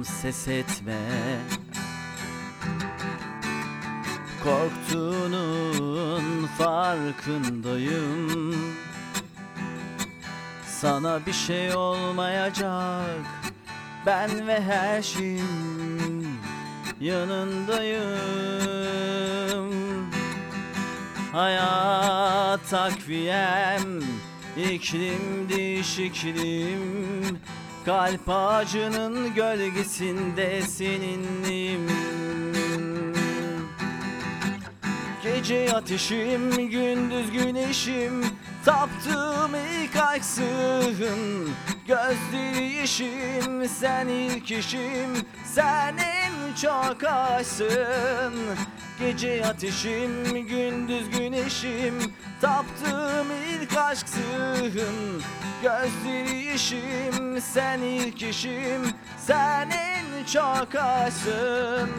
ses 0.05 0.49
etme. 0.49 0.99
Korktuğunun 4.45 6.47
farkındayım. 6.59 8.57
Sana 10.67 11.27
bir 11.27 11.33
şey 11.33 11.77
olmayacak. 11.77 13.27
Ben 14.07 14.47
ve 14.47 14.61
her 14.61 15.03
şeyim 15.03 16.29
yanındayım 17.01 19.18
Hayat 21.39 22.61
takviyem 22.71 24.03
iklim 24.57 25.49
değişikliğim. 25.49 27.39
Kalp 27.85 28.29
ağacının 28.29 29.35
gölgesinde 29.35 30.63
seninleyim 30.63 31.89
Gece 35.23 35.73
ateşim, 35.73 36.71
gündüz 36.71 37.31
güneşim 37.33 38.25
Taptığım 38.65 39.55
ilk 39.55 39.97
aksın 39.97 41.51
Gözleri 41.87 42.65
yeşim, 42.65 43.69
sen 43.69 44.09
ilk 44.09 44.51
işim 44.51 45.11
Sen 45.45 45.97
en 45.97 46.55
çok 46.63 47.05
aşsın. 47.05 48.35
Gece 49.01 49.47
ateşim, 49.47 50.47
gündüz 50.47 51.11
güneşim 51.11 51.95
Taptığım 52.41 53.27
ilk 53.51 53.77
aşksın 53.77 55.23
Gözleri 55.63 56.37
yeşim, 56.37 57.41
sen 57.41 57.79
ilk 57.79 58.23
işim 58.23 58.83
Sen 59.27 59.71
en 59.71 60.25
çok 60.25 60.75
aşsın 60.75 61.91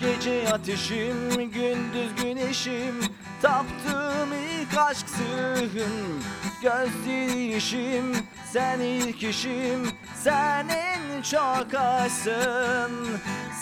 Gece 0.00 0.48
ateşim, 0.52 1.50
gündüz 1.50 2.22
güneşim. 2.22 3.00
Taptığım 3.42 4.32
ilk 4.32 4.78
aşksın 4.78 6.22
Gözleri 6.62 7.38
yeşim, 7.38 8.16
sen 8.52 8.80
ilk 8.80 9.22
işim 9.22 9.90
Sen 10.14 10.68
en 10.68 11.22
çok 11.22 11.74
aşsın. 11.74 13.08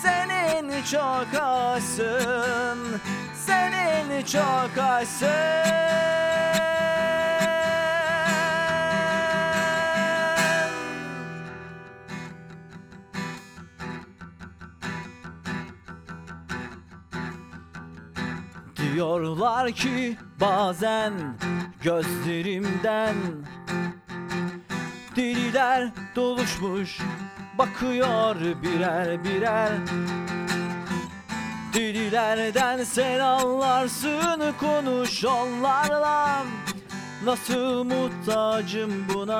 Sen 0.02 0.28
en 0.28 0.82
çok 0.82 1.42
aşsın 1.42 3.00
Sen 3.46 3.72
en 3.72 4.22
çok 4.22 4.78
aşsın 4.78 5.28
Diyorlar 18.94 19.72
ki 19.72 20.16
bazen 20.40 21.12
gözlerimden 21.82 23.14
Deliler 25.16 25.88
doluşmuş 26.16 26.98
bakıyor 27.58 28.36
birer 28.62 29.24
birer. 29.24 29.72
Delilerden 31.74 32.84
sen 32.84 33.20
anlarsın 33.20 34.54
konuş 34.60 35.24
onlarla 35.24 36.42
Nasıl 37.24 37.84
muhtacım 37.84 39.08
buna? 39.14 39.38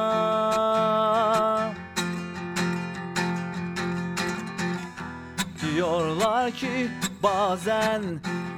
Diyorlar 5.62 6.50
ki 6.50 6.90
bazen 7.22 8.02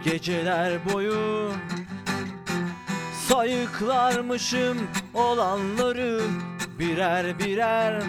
geceler 0.04 0.92
boyu 0.92 1.52
Sayıklarmışım 3.28 4.78
olanları 5.14 6.20
birer 6.78 7.38
birer. 7.38 8.02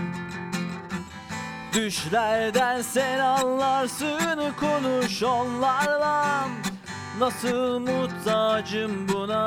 Düşlerden 1.74 2.82
sen 2.82 3.20
anlarsın 3.20 4.54
konuş 4.60 5.24
onlarla. 5.24 6.48
Nasıl 7.20 7.80
muhtacım 7.80 9.08
buna? 9.10 9.42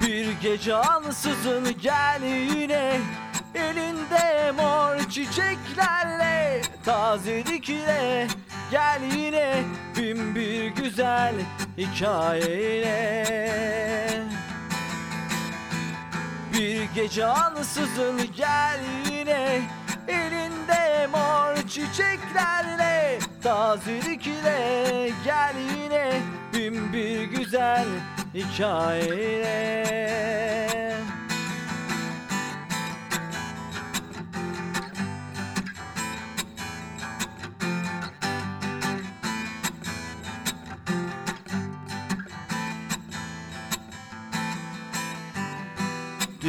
Bir 0.00 0.32
gece 0.42 0.74
ansızın 0.74 1.64
gel 1.82 2.22
yine 2.22 3.00
Elinde 3.56 4.52
mor 4.56 4.98
çiçeklerle 5.10 6.62
Tazelikle 6.84 8.26
Gel 8.70 9.00
yine 9.16 9.62
bin 9.96 10.34
bir 10.34 10.66
güzel 10.66 11.34
hikayeyle. 11.78 13.24
Bir 16.52 16.82
gece 16.94 17.26
ansızın 17.26 18.20
gel 18.36 18.80
yine 19.10 19.62
Elinde 20.08 21.06
mor 21.12 21.56
çiçeklerle 21.68 23.18
Tazelikle 23.42 25.10
Gel 25.24 25.54
yine 25.76 26.12
bin 26.54 26.92
bir 26.92 27.22
güzel 27.22 27.86
hikayeyle 28.34 29.86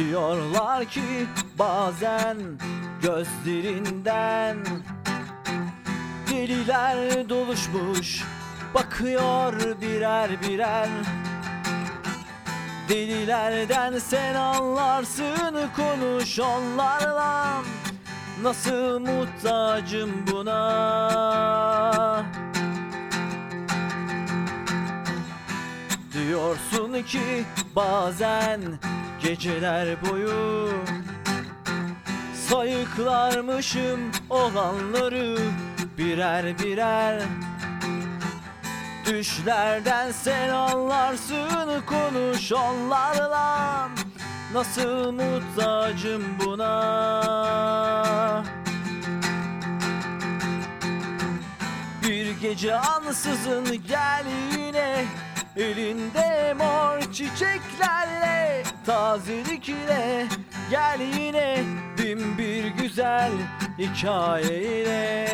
Diyorlar 0.08 0.84
ki 0.84 1.26
bazen 1.58 2.36
gözlerinden 3.02 4.56
Deliler 6.30 7.28
doluşmuş 7.28 8.24
bakıyor 8.74 9.80
birer 9.80 10.42
birer. 10.42 10.88
Delilerden 12.88 13.98
sen 13.98 14.34
anlarsın 14.34 15.70
konuş 15.76 16.40
onlarla. 16.40 17.62
Nasıl 18.42 19.00
muhtacım 19.00 20.26
buna? 20.32 20.58
Diyorsun 26.12 27.02
ki 27.02 27.44
bazen 27.76 28.60
geceler 29.22 29.88
boyu 30.02 30.70
Sayıklarmışım 32.48 34.00
olanları 34.30 35.38
birer 35.98 36.58
birer. 36.58 37.22
Düşlerden 39.06 40.12
sen 40.12 40.48
anlarsın 40.48 41.82
konuş 41.86 42.52
onlarla 42.52 43.88
Nasıl 44.52 45.12
muhtacım 45.12 46.22
buna. 46.44 46.74
Bir 52.02 52.30
gece 52.40 52.76
ansızın 52.76 53.82
gel 53.88 54.24
yine 54.56 55.04
Elinde 55.58 56.54
mor 56.58 57.12
çiçeklerle 57.12 58.62
Tazelikle 58.86 60.26
Gel 60.70 61.00
yine. 61.00 61.64
Bin 61.98 62.38
bir 62.38 62.64
güzel 62.64 63.32
hikayeyle. 63.78 65.28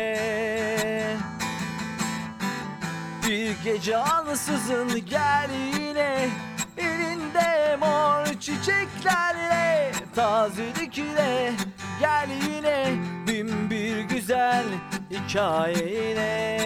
Bir 3.27 3.51
gece 3.63 3.97
ansızın 3.97 5.05
gel 5.05 5.49
yine. 5.79 6.29
Elinde 6.77 7.77
mor 7.79 8.25
çiçeklerle 8.39 9.91
Tazelikle 10.15 11.51
Gel 11.99 12.29
yine. 12.49 12.95
Bin 13.27 13.69
bir 13.69 13.99
güzel 13.99 14.65
hikayeyle 15.11 16.65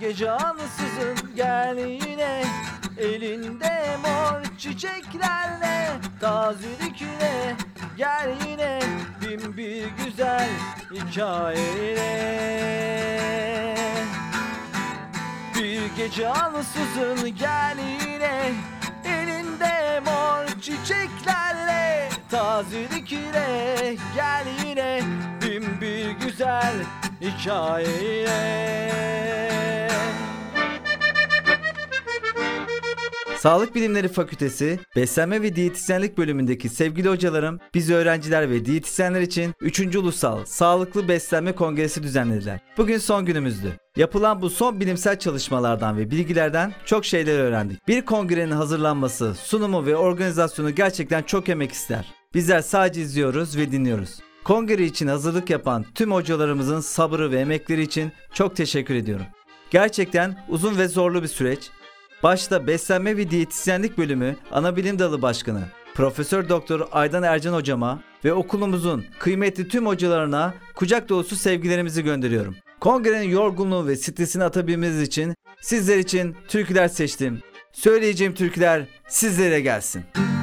gece 0.00 0.30
ansızın 0.30 1.36
gel 1.36 1.78
yine 1.78 2.44
Elinde 2.98 3.96
mor 4.02 4.58
çiçeklerle 4.58 5.88
Tazelikle 6.20 7.56
Gel 7.96 8.34
yine 8.48 8.80
bin 9.20 9.56
bir 9.56 9.84
güzel 10.04 10.48
hikayeyle 10.94 12.12
Bir 15.54 15.96
gece 15.96 16.28
ansızın 16.28 17.36
gel 17.38 17.76
yine 17.78 18.52
Elinde 19.04 20.00
mor 20.04 20.60
çiçeklerle 20.60 22.08
Tazelikle 22.30 23.96
Gel 24.14 24.46
yine 24.64 25.02
bin 25.52 25.80
bir 25.80 26.26
güzel 26.26 26.74
hikayeyle 27.20 28.62
Sağlık 33.38 33.74
Bilimleri 33.74 34.08
Fakültesi 34.08 34.78
Beslenme 34.96 35.42
ve 35.42 35.56
Diyetisyenlik 35.56 36.18
bölümündeki 36.18 36.68
sevgili 36.68 37.08
hocalarım 37.08 37.60
biz 37.74 37.90
öğrenciler 37.90 38.50
ve 38.50 38.64
diyetisyenler 38.64 39.20
için 39.20 39.54
3. 39.60 39.96
Ulusal 39.96 40.44
Sağlıklı 40.44 41.08
Beslenme 41.08 41.52
Kongresi 41.52 42.02
düzenlediler. 42.02 42.60
Bugün 42.76 42.98
son 42.98 43.24
günümüzdü. 43.24 43.72
Yapılan 43.96 44.42
bu 44.42 44.50
son 44.50 44.80
bilimsel 44.80 45.18
çalışmalardan 45.18 45.96
ve 45.96 46.10
bilgilerden 46.10 46.72
çok 46.86 47.04
şeyler 47.04 47.38
öğrendik. 47.38 47.88
Bir 47.88 48.04
kongrenin 48.04 48.52
hazırlanması, 48.52 49.34
sunumu 49.34 49.86
ve 49.86 49.96
organizasyonu 49.96 50.74
gerçekten 50.74 51.22
çok 51.22 51.48
emek 51.48 51.72
ister. 51.72 52.14
Bizler 52.34 52.60
sadece 52.60 53.00
izliyoruz 53.00 53.56
ve 53.56 53.72
dinliyoruz. 53.72 54.31
Kongre 54.44 54.84
için 54.84 55.06
hazırlık 55.06 55.50
yapan 55.50 55.84
tüm 55.94 56.12
hocalarımızın 56.12 56.80
sabrı 56.80 57.30
ve 57.30 57.40
emekleri 57.40 57.82
için 57.82 58.12
çok 58.34 58.56
teşekkür 58.56 58.94
ediyorum. 58.94 59.26
Gerçekten 59.70 60.44
uzun 60.48 60.78
ve 60.78 60.88
zorlu 60.88 61.22
bir 61.22 61.28
süreç. 61.28 61.70
Başta 62.22 62.66
beslenme 62.66 63.16
ve 63.16 63.30
diyetisyenlik 63.30 63.98
bölümü 63.98 64.36
ana 64.52 64.76
bilim 64.76 64.98
dalı 64.98 65.22
başkanı 65.22 65.62
Profesör 65.94 66.48
Doktor 66.48 66.88
Aydan 66.92 67.22
Ercan 67.22 67.54
hocama 67.54 68.00
ve 68.24 68.32
okulumuzun 68.32 69.04
kıymetli 69.18 69.68
tüm 69.68 69.86
hocalarına 69.86 70.54
kucak 70.74 71.08
dolusu 71.08 71.36
sevgilerimizi 71.36 72.04
gönderiyorum. 72.04 72.56
Kongrenin 72.80 73.28
yorgunluğu 73.28 73.86
ve 73.86 73.96
stresini 73.96 74.44
atabilmemiz 74.44 75.02
için 75.02 75.34
sizler 75.60 75.98
için 75.98 76.36
türküler 76.48 76.88
seçtim. 76.88 77.40
Söyleyeceğim 77.72 78.34
türküler 78.34 78.86
sizlere 79.08 79.60
gelsin. 79.60 80.04
Dana 80.14 80.41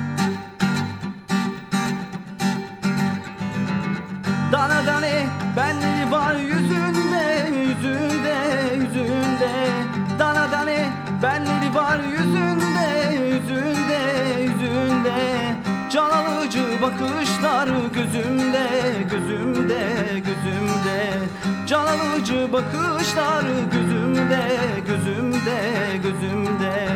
bakışlar 22.60 23.44
gözümde 23.72 24.48
gözümde 24.88 25.62
gözümde. 26.04 26.90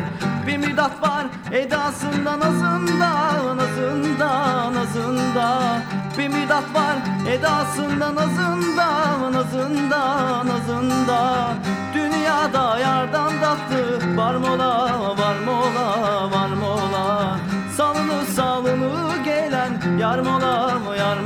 Bir 0.47 0.57
müdat 0.57 1.01
var 1.01 1.25
edasında 1.51 2.39
nazında 2.39 3.09
nazında 3.55 4.73
nazında 4.73 5.77
Bir 6.17 6.27
müdat 6.27 6.75
var 6.75 6.95
edasında 7.29 8.15
nazında 8.15 8.87
nazında 9.31 10.45
nazında 10.45 11.47
Dünyada 11.93 12.79
yardan 12.79 13.31
tatlı 13.41 14.17
var 14.17 14.35
mola 14.35 14.89
var 15.17 15.35
mola 15.45 16.31
var 16.31 16.49
mola 16.49 17.37
Salını 17.77 18.25
salını 18.35 19.23
gelen 19.25 19.97
yar 19.97 20.19
mola 20.19 20.71
yar 20.97 21.17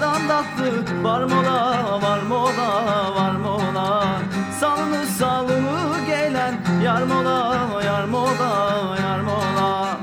yardan 0.00 0.28
tatlı 0.28 1.04
var 1.04 1.22
mola 1.22 2.02
var 2.02 2.22
mola 2.22 3.14
var 3.16 3.32
mola 3.32 4.18
Salını 4.60 5.06
salını 5.06 6.06
gelen 6.06 6.54
yar 6.84 7.02
mola 7.02 7.82
yar 7.84 8.04
mola 8.04 8.96
yar 9.02 9.20
mola 9.20 9.98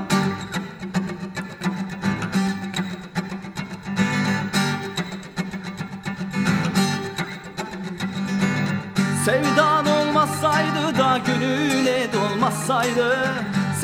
Sevdan 9.24 9.86
olmasaydı 9.86 10.98
da 10.98 11.18
gönüle 11.26 12.08
dolmasaydı 12.12 13.16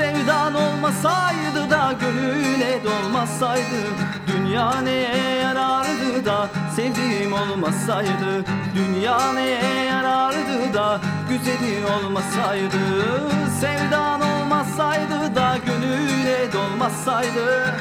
Sevdan 0.01 0.55
olmasaydı 0.55 1.71
da 1.71 1.95
gönüle 2.01 2.81
dolmasaydı 2.85 3.83
Dünya 4.27 4.81
neye 4.81 5.35
yarardı 5.43 6.25
da 6.25 6.49
sevdiğim 6.77 7.33
olmasaydı 7.33 8.45
Dünya 8.75 9.33
neye 9.33 9.85
yarardı 9.85 10.75
da 10.75 11.01
güzeli 11.29 11.87
olmasaydı 11.87 12.79
Sevdan 13.61 14.21
olmasaydı 14.21 15.35
da 15.35 15.57
gönüle 15.67 16.53
dolmasaydı 16.53 17.75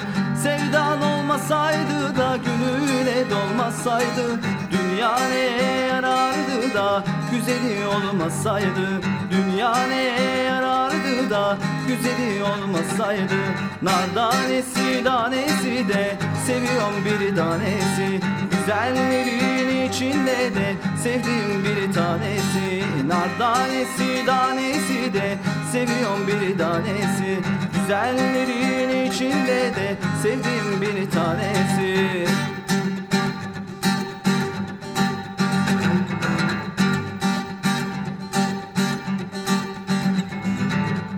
Sevdan 0.44 1.02
olmasaydı 1.02 2.18
da 2.18 2.38
gönüle 2.38 3.30
dolmasaydı 3.30 4.41
Dünya 4.72 5.18
neye 5.20 5.88
yarardı 5.88 6.74
da 6.74 7.04
güzeli 7.32 7.88
olmasaydı 7.88 9.02
Dünya 9.32 9.76
neye 9.88 10.44
yarardı 10.44 10.89
da 11.30 11.57
güzeli 11.88 12.43
olmasaydı 12.43 13.39
Nar 13.81 14.14
tanesi 14.15 15.03
tanesi 15.03 15.89
de 15.89 16.18
seviyorum 16.47 17.06
bir 17.06 17.35
tanesi. 17.35 18.19
Güzellerin 18.51 19.89
içinde 19.89 20.56
de 20.56 20.76
sevdiğim 21.03 21.64
bir 21.64 21.93
tanesi. 21.93 22.84
Nar 23.07 23.30
tanesi 23.39 24.26
tanesi 24.26 25.14
de 25.14 25.38
seviyorum 25.72 26.27
bir 26.27 26.57
tanesi. 26.57 27.39
Güzellerin 27.73 29.11
içinde 29.11 29.76
de 29.76 29.95
sevdiğim 30.23 30.81
bir 30.81 31.11
tanesi 31.11 32.26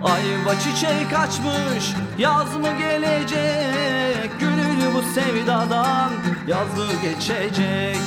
Ayva 0.04 0.58
çiçek 0.60 1.18
açmış 1.18 1.94
yaz 2.18 2.56
mı 2.56 2.68
gelecek? 2.78 4.40
Gönül 4.40 4.94
bu 4.94 5.02
sevdadan 5.02 6.10
yaz 6.46 6.76
mı 6.76 6.86
geçecek? 7.02 7.98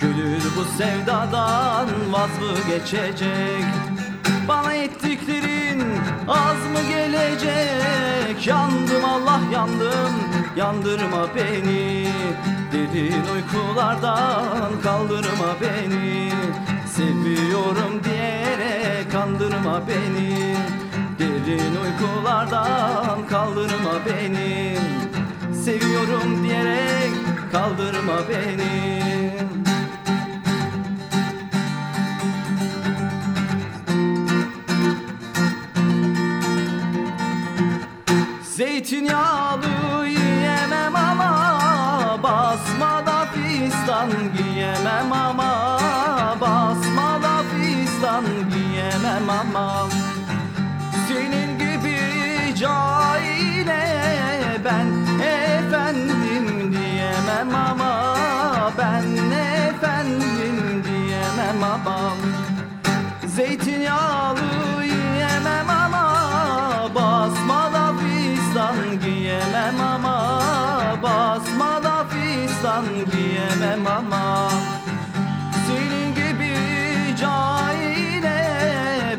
Gönül 0.00 0.42
bu 0.56 0.64
sevdadan 0.78 1.88
vaz 2.12 2.30
mı 2.30 2.58
geçecek? 2.68 3.64
Bana 4.48 4.72
ettiklerin 4.72 5.82
az 6.28 6.56
mı 6.56 6.88
gelecek? 6.88 8.46
Yandım 8.46 9.04
Allah 9.04 9.40
yandım 9.52 10.14
yandırma 10.56 11.26
beni. 11.36 12.08
Derin 12.72 13.24
uykulardan 13.34 14.80
kaldırma 14.82 15.56
beni. 15.60 16.32
Seviyorum 16.96 18.00
diyerek 18.04 19.12
kandırma 19.12 19.82
beni 19.88 20.51
Derin 21.22 21.76
uykulardan 21.76 23.26
kaldırma 23.28 23.94
beni. 24.06 24.76
Seviyorum 25.64 26.44
diyerek 26.44 27.12
kaldırma 27.52 28.28
beni. 28.28 29.02
Zeytinyağlı 38.42 39.51
Zeytinyağlı 63.36 64.84
yiyemem 64.84 65.70
ama 65.70 66.04
basmada 66.94 67.92
fistan 67.98 69.00
giyemem 69.00 69.80
ama 69.80 70.40
basmada 71.02 72.04
fistan 72.04 72.84
giyemem 72.84 73.86
ama. 73.86 74.50
Senin 75.66 76.14
gibi 76.14 76.56
cahile 77.20 78.46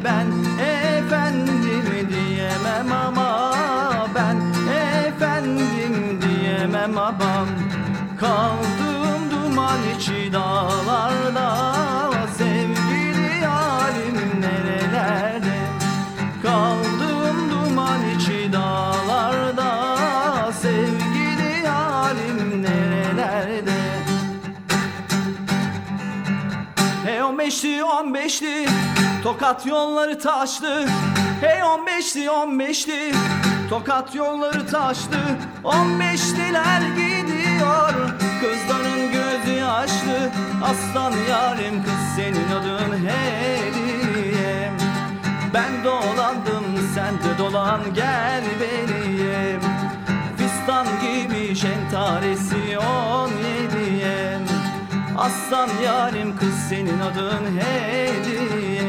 ben 0.03 0.27
efendim 0.63 2.09
diyemem 2.09 2.91
ama 2.91 3.53
ben 4.15 4.37
efendim 4.73 6.21
diyemem 6.21 6.97
ama. 6.97 7.45
Kaldım 8.19 9.31
duman 9.31 9.79
içi 9.97 10.33
dağlarda 10.33 11.82
15'li 27.43 27.79
15'li 27.81 28.67
Tokat 29.23 29.65
yolları 29.65 30.19
taşlı. 30.19 30.85
Hey 31.41 31.59
15'li 31.59 32.25
15'li 32.25 33.15
Tokat 33.69 34.15
yolları 34.15 34.67
taşlı. 34.67 35.17
15'liler 35.63 36.81
gidiyor. 36.95 37.93
Kızların 38.41 39.11
gözü 39.11 39.59
yaşlı. 39.59 40.31
Aslan 40.63 41.13
yarim 41.29 41.83
kız 41.83 42.15
senin 42.15 42.51
adın 42.51 42.97
hediyem. 42.97 44.77
Ben 45.53 45.83
dolandım 45.83 46.65
sen 46.95 47.13
de 47.13 47.37
dolan 47.37 47.81
gel 47.93 48.43
benim 48.59 49.61
Fistan 50.37 50.87
gibi 51.01 51.55
şentaresi 51.55 52.77
17 52.79 53.82
Aslan 55.17 55.69
yarim 55.83 56.37
kız 56.37 56.55
senin 56.69 56.99
adın 56.99 57.59
hediye. 57.59 58.83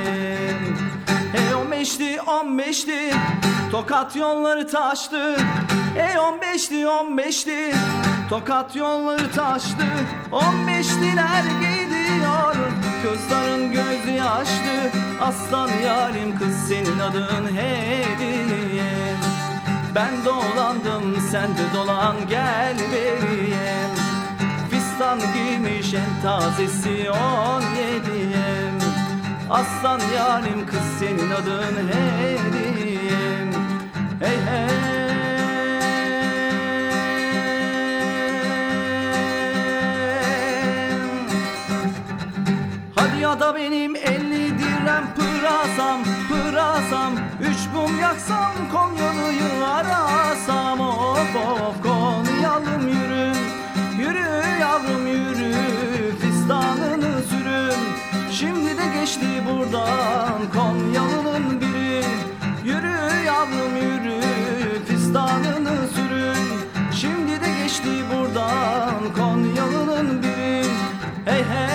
Hey 1.33 1.55
on 1.55 1.71
beşti 1.71 2.21
on 2.23 2.59
beşti 2.59 3.15
Tokat 3.71 4.17
yolları 4.17 4.67
taştı. 4.67 5.37
Ey 5.97 6.19
on 6.19 6.41
beşti 6.41 6.89
on 6.89 7.19
beşti 7.19 7.75
Tokat 8.31 8.77
yolları 8.77 9.33
taştı. 9.33 9.87
On 10.33 10.67
beşliler 10.69 11.45
gidiyor 11.61 12.57
Kızların 13.03 13.73
gözü 13.73 14.11
yaşlı. 14.11 14.91
Aslan 15.23 15.71
yarim 15.85 16.39
kız 16.39 16.69
senin 16.69 16.99
adın 16.99 17.57
hediye. 17.57 19.15
Ben 19.95 20.25
dolandım 20.25 21.17
sen 21.31 21.49
de 21.49 21.75
dolan 21.75 22.17
gel 22.29 22.77
beriye 22.93 23.94
Fistan 24.95 25.19
giymiş 25.35 25.95
en 25.95 26.23
tazesi 26.23 27.11
on 27.11 27.63
yediye 27.63 28.71
Aslan 29.51 30.01
yarim 30.17 30.67
kız 30.67 30.81
senin 30.99 31.31
adın 31.31 31.89
hediyem 31.89 33.53
Hey 34.21 34.37
hey. 34.47 34.95
Ya 43.21 43.41
da 43.41 43.55
benim 43.57 43.97
elli 43.97 44.59
direm 44.59 45.15
pırasam 45.17 46.01
pırasam. 46.29 47.13
Üç 47.41 47.75
mum 47.75 48.01
yaksam 48.01 48.53
Konyalı'yı 48.73 49.67
arasam. 49.67 50.81
Of 50.81 51.37
of 51.37 51.83
Konyalım 51.83 52.89
Yürü 52.89 53.14
Fistanını 56.45 57.23
sürün. 57.31 57.81
Şimdi 58.33 58.79
de 58.79 59.01
geçti 59.01 59.27
buradan 59.49 60.51
Konyalı'nın 60.53 61.61
biri. 61.61 62.05
Yürü 62.65 63.25
yavrum 63.27 63.77
yürü 63.77 64.21
Fistanını 64.87 65.89
sürün. 65.95 66.61
Şimdi 66.93 67.41
de 67.41 67.63
geçti 67.63 67.91
buradan 68.15 69.13
Konyalı'nın 69.17 70.23
biri. 70.23 70.65
Hey 71.25 71.45
hey. 71.45 71.75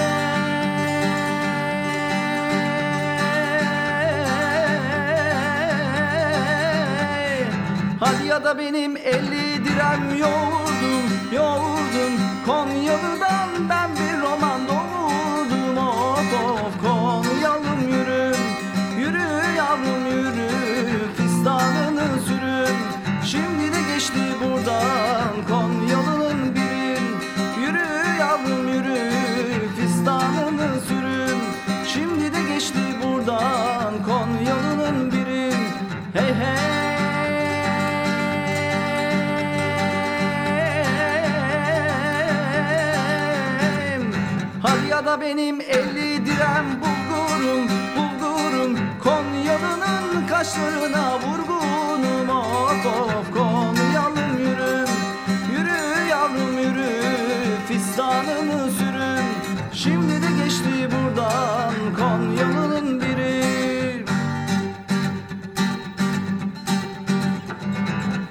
Hadi 7.99 8.27
ya 8.27 8.43
da 8.43 8.57
benim 8.57 8.97
elli 8.97 9.65
direm 9.65 10.17
yoğurdum 10.19 11.09
Yoğurdum 11.33 11.68
Benim 45.21 45.61
elli 45.61 46.25
direm 46.25 46.65
bulgurum 46.81 47.69
Bulgurum. 47.97 48.79
Konyalı'nın 49.03 50.27
kaşlarına 50.27 51.19
vurgunum. 51.19 52.29
Of 52.29 52.85
of 52.85 53.31
Konyalım 53.33 54.37
yürü 54.39 54.85
Yürü 55.51 56.09
yavrum 56.09 56.59
yürü. 56.59 56.91
Fistanını 57.67 58.71
sürün 58.71 59.25
Şimdi 59.73 60.21
de 60.21 60.43
geçti 60.43 60.89
buradan 60.91 61.73
Konyalı'nın 61.97 63.01
biri. 63.01 64.05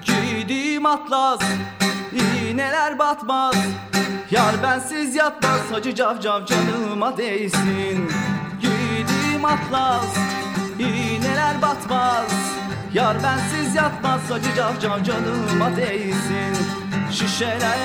Giydiğim 0.03 0.87
atlas 0.87 1.41
iğneler 2.13 2.99
batmaz 2.99 3.55
Yar 4.31 4.63
bensiz 4.63 5.17
yatmaz 5.17 5.73
Hacı 5.73 5.95
cavcav 5.95 6.47
canıma 6.47 7.17
değsin. 7.17 8.11
Giydiğim 8.61 9.45
atlas 9.45 10.17
iğneler 10.79 11.63
batmaz. 11.63 12.33
Yar 12.95 13.17
bensiz 13.23 13.75
yatmaz 13.75 14.31
Hacı 14.31 14.55
cavcav 14.57 15.05
canıma 15.05 15.77
değsin. 15.77 16.57
Şişeler 17.11 17.79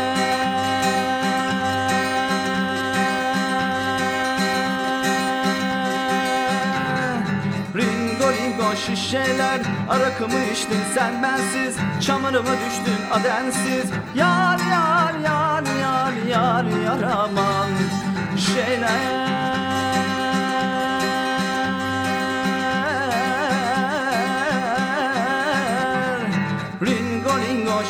Şişeler 8.76 9.62
Arakımı 9.90 10.40
içtin 10.54 10.80
sen 10.96 11.24
bensiz 11.24 11.76
Çamuruma 12.02 12.52
düştün 12.52 12.98
adensiz? 13.12 13.92
Yar 14.16 14.60
yar 14.60 15.14
yar 15.24 15.64
yar 15.82 16.14
yar 16.30 16.66
yar 16.86 17.02
aman 17.12 17.70
Şeyler 18.38 19.34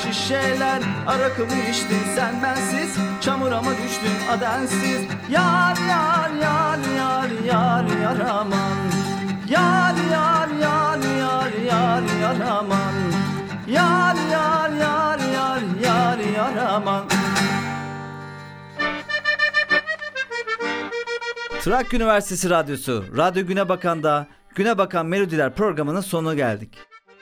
şişeler 0.04 0.82
Arakımı 1.08 1.56
içtin 1.72 2.04
sen 2.16 2.44
bensiz 2.44 2.98
Çamura 3.22 3.62
mı 3.62 3.72
düştün 3.84 4.28
adensiz? 4.32 5.02
Yar 5.30 5.78
yar 5.90 6.30
yar 6.42 6.80
yar 6.98 7.30
yar 7.46 8.02
yar 8.02 8.20
aman 8.30 9.13
Yar 9.50 9.96
yar 10.12 10.48
yar 10.62 11.00
yar 11.20 11.52
yar 11.66 12.04
yar 12.22 12.40
aman 12.50 12.94
Yar 13.68 14.16
yar 14.32 14.70
yar 14.70 15.20
yar 15.34 15.62
yar 15.84 16.20
yar 16.36 16.58
aman 16.58 17.08
Trakya 21.62 21.98
Üniversitesi 22.00 22.50
Radyosu 22.50 23.06
Radyo 23.18 23.46
Güne 23.46 23.70
Bakan'da 23.70 24.28
Güne 24.56 24.78
Bakan 24.78 25.06
Melodiler 25.06 25.56
programının 25.56 26.02
sonuna 26.02 26.34
geldik. 26.34 26.78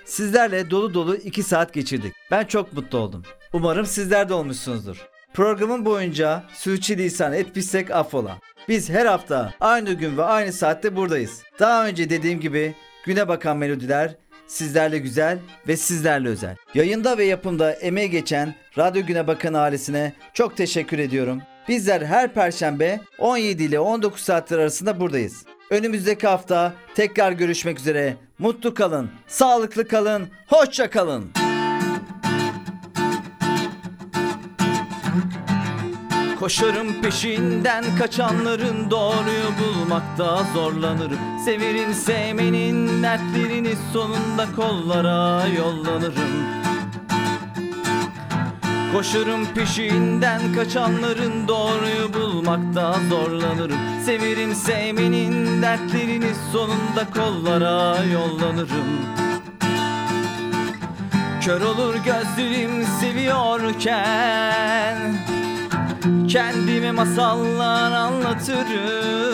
Sizlerle 0.06 0.72
dolu 0.72 0.94
dolu 0.94 1.16
2 1.16 1.44
saat 1.44 1.74
geçirdik. 1.74 2.14
Ben 2.32 2.46
çok 2.46 2.74
mutlu 2.74 2.98
oldum. 2.98 3.24
Umarım 3.54 3.86
sizler 3.86 4.30
de 4.30 4.34
olmuşsunuzdur. 4.34 4.98
Programın 5.34 5.86
boyunca 5.86 6.44
sürçülisan 6.54 7.34
etmişsek 7.34 7.92
affola. 7.92 8.38
Biz 8.68 8.90
her 8.90 9.06
hafta 9.06 9.54
aynı 9.60 9.94
gün 9.94 10.18
ve 10.18 10.24
aynı 10.24 10.54
saatte 10.54 10.96
buradayız. 10.96 11.44
Daha 11.60 11.88
önce 11.88 12.10
dediğim 12.10 12.40
gibi 12.40 12.76
Güne 13.06 13.28
Bakan 13.28 13.58
Melodiler 13.58 14.16
sizlerle 14.48 14.98
güzel 14.98 15.40
ve 15.68 15.78
sizlerle 15.78 16.30
özel. 16.30 16.56
Yayında 16.74 17.18
ve 17.18 17.24
yapımda 17.24 17.72
emeği 17.72 18.10
geçen 18.10 18.56
Radyo 18.78 19.06
Güne 19.06 19.28
Bakan 19.28 19.54
ailesine 19.54 20.14
çok 20.34 20.58
teşekkür 20.58 21.00
ediyorum. 21.00 21.42
Bizler 21.68 22.02
her 22.02 22.34
perşembe 22.34 23.00
17 23.18 23.64
ile 23.64 23.80
19 23.80 24.22
saatler 24.22 24.60
arasında 24.60 25.00
buradayız. 25.00 25.46
Önümüzdeki 25.70 26.28
hafta 26.28 26.74
tekrar 26.96 27.32
görüşmek 27.32 27.80
üzere. 27.80 28.16
Mutlu 28.40 28.74
kalın, 28.74 29.12
sağlıklı 29.28 29.88
kalın, 29.88 30.28
hoşça 30.48 30.90
kalın. 30.90 31.51
Koşarım 36.42 37.02
peşinden 37.02 37.84
kaçanların 37.98 38.92
doğruyu 38.92 39.52
bulmakta 39.60 40.44
zorlanırım 40.54 41.20
Severin 41.46 41.94
sevmenin 41.94 43.04
dertlerini 43.04 43.74
sonunda 43.94 44.48
kollara 44.56 45.48
yollanırım. 45.48 46.46
Koşarım 48.94 49.46
peşinden 49.46 50.42
kaçanların 50.56 51.48
doğruyu 51.48 52.14
bulmakta 52.14 52.96
zorlanırım 53.10 53.80
Severim 54.06 54.56
sevmenin 54.56 55.62
dertlerini 55.62 56.32
sonunda 56.52 57.08
kollara 57.14 58.04
yollanırım. 58.04 59.06
Kör 61.42 61.62
olur 61.62 61.96
gözlerim 61.96 62.86
seviyorken 63.00 63.92
Kendime 66.32 66.92
masallar 66.92 67.92
anlatırım. 67.92 69.32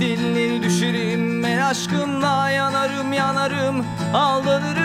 Dilini 0.00 0.62
düşerim 0.62 1.42
ben 1.42 1.58
aşkımla 1.58 2.50
yanarım 2.50 3.12
yanarım 3.12 3.86
aldanırım. 4.14 4.80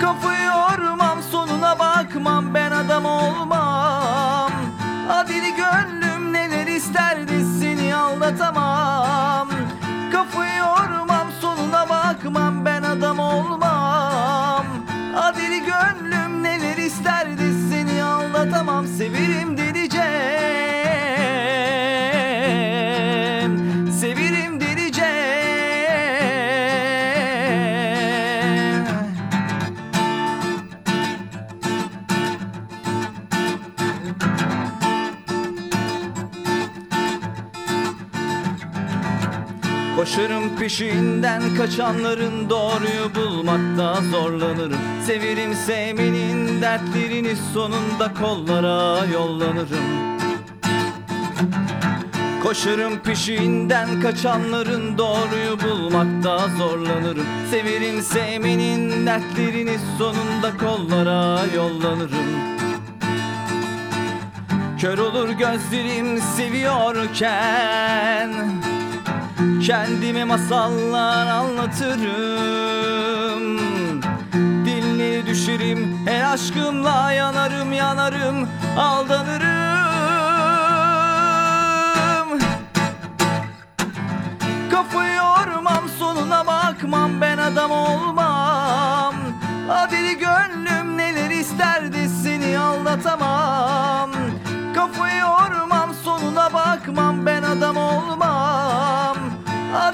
Kafayı 0.00 0.44
yormam 0.44 1.22
sonuna 1.30 1.78
bakmam 1.78 2.54
ben 2.54 2.70
adam 2.70 3.04
olmam. 3.04 4.52
Adili 5.10 5.54
gönlüm 5.54 6.32
neler 6.32 6.66
isterdi 6.66 7.44
seni 7.60 7.94
anlatamam 7.94 9.48
Kafayı 10.12 10.62
Koşarım 40.16 40.56
peşinden 40.56 41.54
kaçanların 41.56 42.50
doğruyu 42.50 43.14
bulmakta 43.14 43.94
zorlanırım. 44.10 44.78
Severim 45.06 45.54
sevmenin 45.54 46.62
dertlerini 46.62 47.36
sonunda 47.54 48.14
kollara 48.14 49.04
yollanırım. 49.04 49.84
Koşarım 52.42 52.98
peşinden 52.98 54.00
kaçanların 54.00 54.98
doğruyu 54.98 55.60
bulmakta 55.60 56.48
zorlanırım. 56.58 57.26
Severim 57.50 58.02
sevmenin 58.02 59.06
dertlerini 59.06 59.78
sonunda 59.98 60.56
kollara 60.56 61.46
yollanırım. 61.54 62.56
Kör 64.80 64.98
olur 64.98 65.28
gözlerim 65.28 66.20
seviyorken 66.36 68.30
Kendime 69.36 70.24
masallar 70.24 71.26
anlatırım. 71.26 71.98
Dilleri 74.64 75.26
düşerim 75.26 75.98
her 76.06 76.32
aşkımla 76.32 77.12
yanarım 77.12 77.72
yanarım 77.72 78.48
aldanırım. 78.78 79.46
Kafayı 84.70 85.14
yormam 85.14 85.88
sonuna 85.98 86.46
bakmam 86.46 87.20
ben 87.20 87.38
adam 87.38 87.70
olmam. 87.70 89.14
Adili 89.70 90.18
gönlüm 90.18 90.98
neler 90.98 91.30
isterdi 91.30 92.08
seni 92.22 92.58
aldatamam. 92.58 94.10
Kafayı 94.74 95.16
yormam 95.20 95.94
sonuna 96.04 96.52
bakmam 96.52 97.26
ben 97.26 97.42
adam 97.42 97.76
olmam 97.76 98.55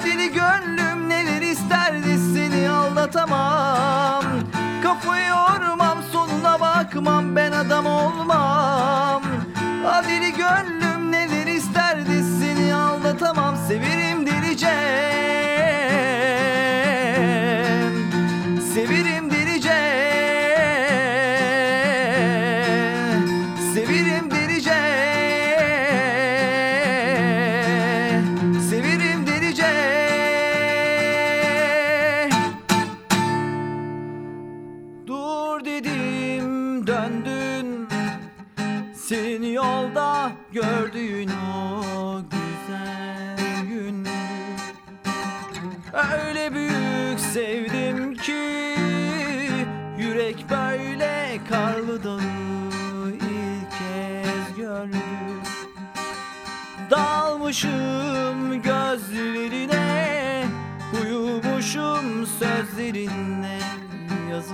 Adili 0.03 0.33
gönlüm 0.33 1.09
neler 1.09 1.41
isterdi 1.41 2.17
seni 2.33 2.69
aldatamam. 2.69 4.23
Kafayı 4.83 5.27
yormam 5.27 5.97
sonuna 6.11 6.59
bakmam 6.59 7.35
ben 7.35 7.51
adam 7.51 7.85
olmam. 7.85 9.23
Adili 9.87 10.33
gönlüm 10.33 11.11
neler 11.11 11.47
isterdi 11.47 12.23
seni 12.39 12.75
aldatamam. 12.75 13.55
Severim 13.67 14.25
diyeceğim 14.25 15.32
Dalmışım 57.53 58.61
gözlerine 58.61 60.45
Uyumuşum 61.01 62.27
sözlerine. 62.39 63.59
Yazı 64.31 64.53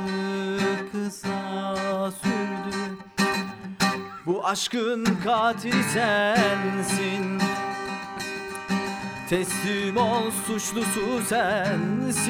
kısa 0.91 2.11
sürdü. 2.11 2.77
Bu 4.25 4.47
aşkın 4.47 5.05
katili 5.23 5.83
sensin. 5.83 7.41
Teslim 9.29 9.97
ol 9.97 10.31
suçlusu 10.47 11.21
sensin. 11.29 12.23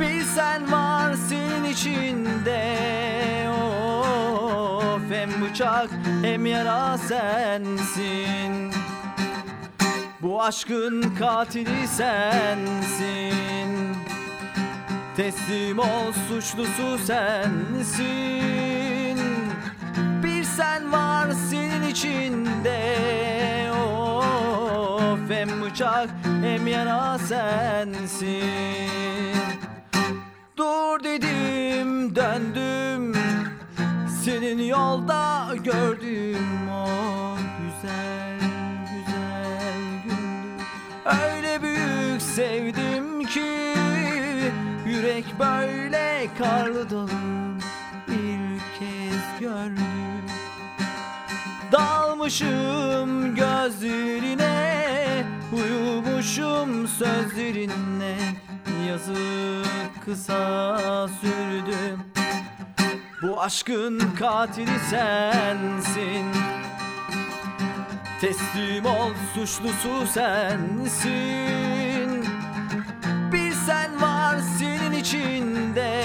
Bilsen 0.00 0.72
var 0.72 1.14
senin 1.28 1.64
içinde 1.64 2.78
Of 5.08 5.14
hem 5.14 5.30
bıçak 5.42 5.90
hem 6.22 6.46
yara 6.46 6.98
sensin. 6.98 8.72
Bu 10.22 10.42
aşkın 10.42 11.14
katili 11.18 11.88
sensin. 11.88 13.26
Teslim 15.16 15.78
ol 15.78 16.12
suçlusu 16.28 16.98
sensin. 17.06 17.98
Bir 20.22 20.44
sen 20.44 20.92
var 20.92 21.28
senin 21.50 21.88
içinde. 21.88 22.80
Of 23.70 25.30
hem 25.30 25.62
bıçak 25.62 26.08
hem 26.42 26.66
yara 26.66 27.18
sensin. 27.18 28.42
Dur 30.56 31.04
dedim 31.04 32.16
döndüm 32.16 33.17
Senin 34.28 34.62
yolda 34.62 35.48
gördüğüm 35.64 36.70
o 36.72 36.86
güzel 37.60 38.38
güzel 38.80 39.80
gündü 40.04 40.64
Öyle 41.04 41.62
büyük 41.62 42.22
sevdim 42.22 43.24
ki 43.24 43.74
Yürek 44.86 45.24
böyle 45.38 46.26
karlı 46.38 46.90
dalım 46.90 47.58
ilk 48.08 48.78
kez 48.78 49.40
gördüm. 49.40 50.24
Dalmışım 51.72 53.34
gözlerine 53.34 54.84
Uyumuşum 55.52 56.88
sözlerine. 56.88 58.16
Yazık 58.88 60.04
kısa 60.04 61.08
sürdü 61.08 61.96
Bu 63.22 63.40
aşkın 63.42 64.00
katili 64.18 64.78
sensin. 64.90 66.26
Teslim 68.20 68.86
ol 68.86 69.10
suçlusu 69.34 70.06
sensin. 70.12 71.08
Bir 73.32 73.52
sen 73.52 74.02
var 74.02 74.36
senin 74.58 74.92
içinde. 74.92 76.02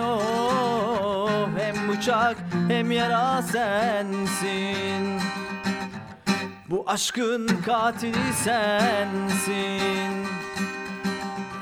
Oh, 0.00 1.48
Hem 1.58 1.88
bıçak 1.88 2.36
hem 2.68 2.90
yara 2.90 3.42
sensin. 3.42 5.20
Bu 6.70 6.84
aşkın 6.86 7.48
katili 7.66 8.32
sensin. 8.44 10.26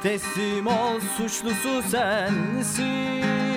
Teslim 0.02 0.66
ol 0.66 1.00
suçlusu 1.16 1.82
sensin 1.82 3.47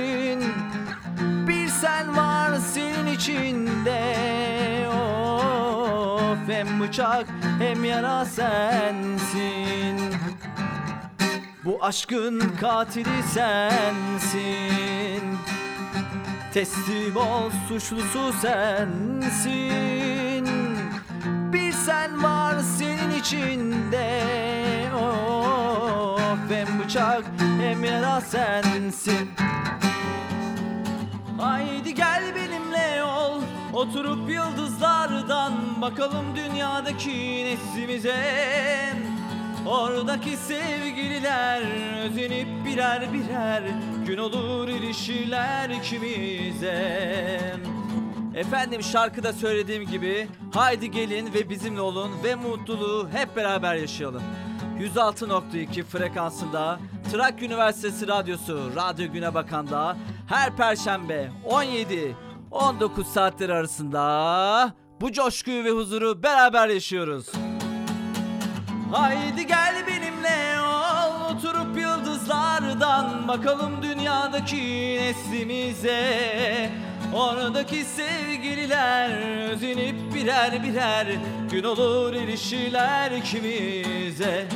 sen 1.81 2.17
var 2.17 2.51
senin 2.73 3.07
içinde. 3.07 4.15
Of 4.89 6.47
hem 6.47 6.79
bıçak 6.79 7.25
hem 7.59 7.83
yara 7.83 8.25
sensin. 8.25 10.15
Bu 11.65 11.77
aşkın 11.81 12.41
katili 12.61 13.23
sensin. 13.33 15.37
Teslim 16.53 17.15
ol 17.15 17.49
suçlusu 17.67 18.33
sensin. 18.41 20.47
Bir 21.53 21.71
sen 21.71 22.23
var 22.23 22.55
senin 22.77 23.19
içinde. 23.19 24.21
Of 24.95 26.39
hem 26.49 26.79
bıçak 26.79 27.23
hem 27.61 27.83
yara 27.83 28.21
sensin 28.21 29.31
Haydi 31.41 31.95
gel 31.95 32.23
benimle 32.35 33.03
ol 33.03 33.41
Oturup 33.73 34.29
yıldızlardan 34.29 35.53
bakalım 35.81 36.25
dünyadaki 36.35 37.45
neslimize 37.45 38.15
Oradaki 39.67 40.37
sevgililer 40.37 41.61
özenip 42.03 42.47
birer 42.65 43.13
birer 43.13 43.63
Gün 44.07 44.17
olur 44.17 44.67
ilişkiler 44.67 45.69
ikimize 45.69 46.81
Efendim 48.35 48.83
şarkıda 48.83 49.33
söylediğim 49.33 49.85
gibi 49.85 50.27
haydi 50.53 50.91
gelin 50.91 51.33
ve 51.33 51.49
bizimle 51.49 51.81
olun 51.81 52.11
ve 52.23 52.35
mutluluğu 52.35 53.09
hep 53.13 53.35
beraber 53.35 53.75
yaşayalım. 53.75 54.23
106.2 54.81 55.83
frekansında 55.83 56.79
Trakya 57.11 57.47
Üniversitesi 57.47 58.07
Radyosu 58.07 58.71
Radyo 58.75 59.11
Güne 59.11 59.33
Bakan'da 59.33 59.97
her 60.27 60.55
perşembe 60.55 61.31
17 61.45 62.15
19 62.51 63.07
saatleri 63.07 63.53
arasında 63.53 64.73
bu 65.01 65.11
coşkuyu 65.11 65.63
ve 65.63 65.69
huzuru 65.69 66.23
beraber 66.23 66.67
yaşıyoruz. 66.67 67.31
Haydi 68.91 69.47
gel 69.47 69.75
benimle 69.87 70.61
ol 70.61 71.35
Oturup 71.35 71.77
yıldızlardan 71.77 73.27
Bakalım 73.27 73.71
dünyadaki 73.81 74.97
neslimize 75.01 76.71
Oradaki 77.13 77.85
sevgililer 77.85 79.09
Özenip 79.49 79.95
birer 80.15 80.63
birer 80.63 81.07
Gün 81.51 81.63
olur 81.63 82.13
ilişkiler 82.13 83.11
ikimize 83.11 84.47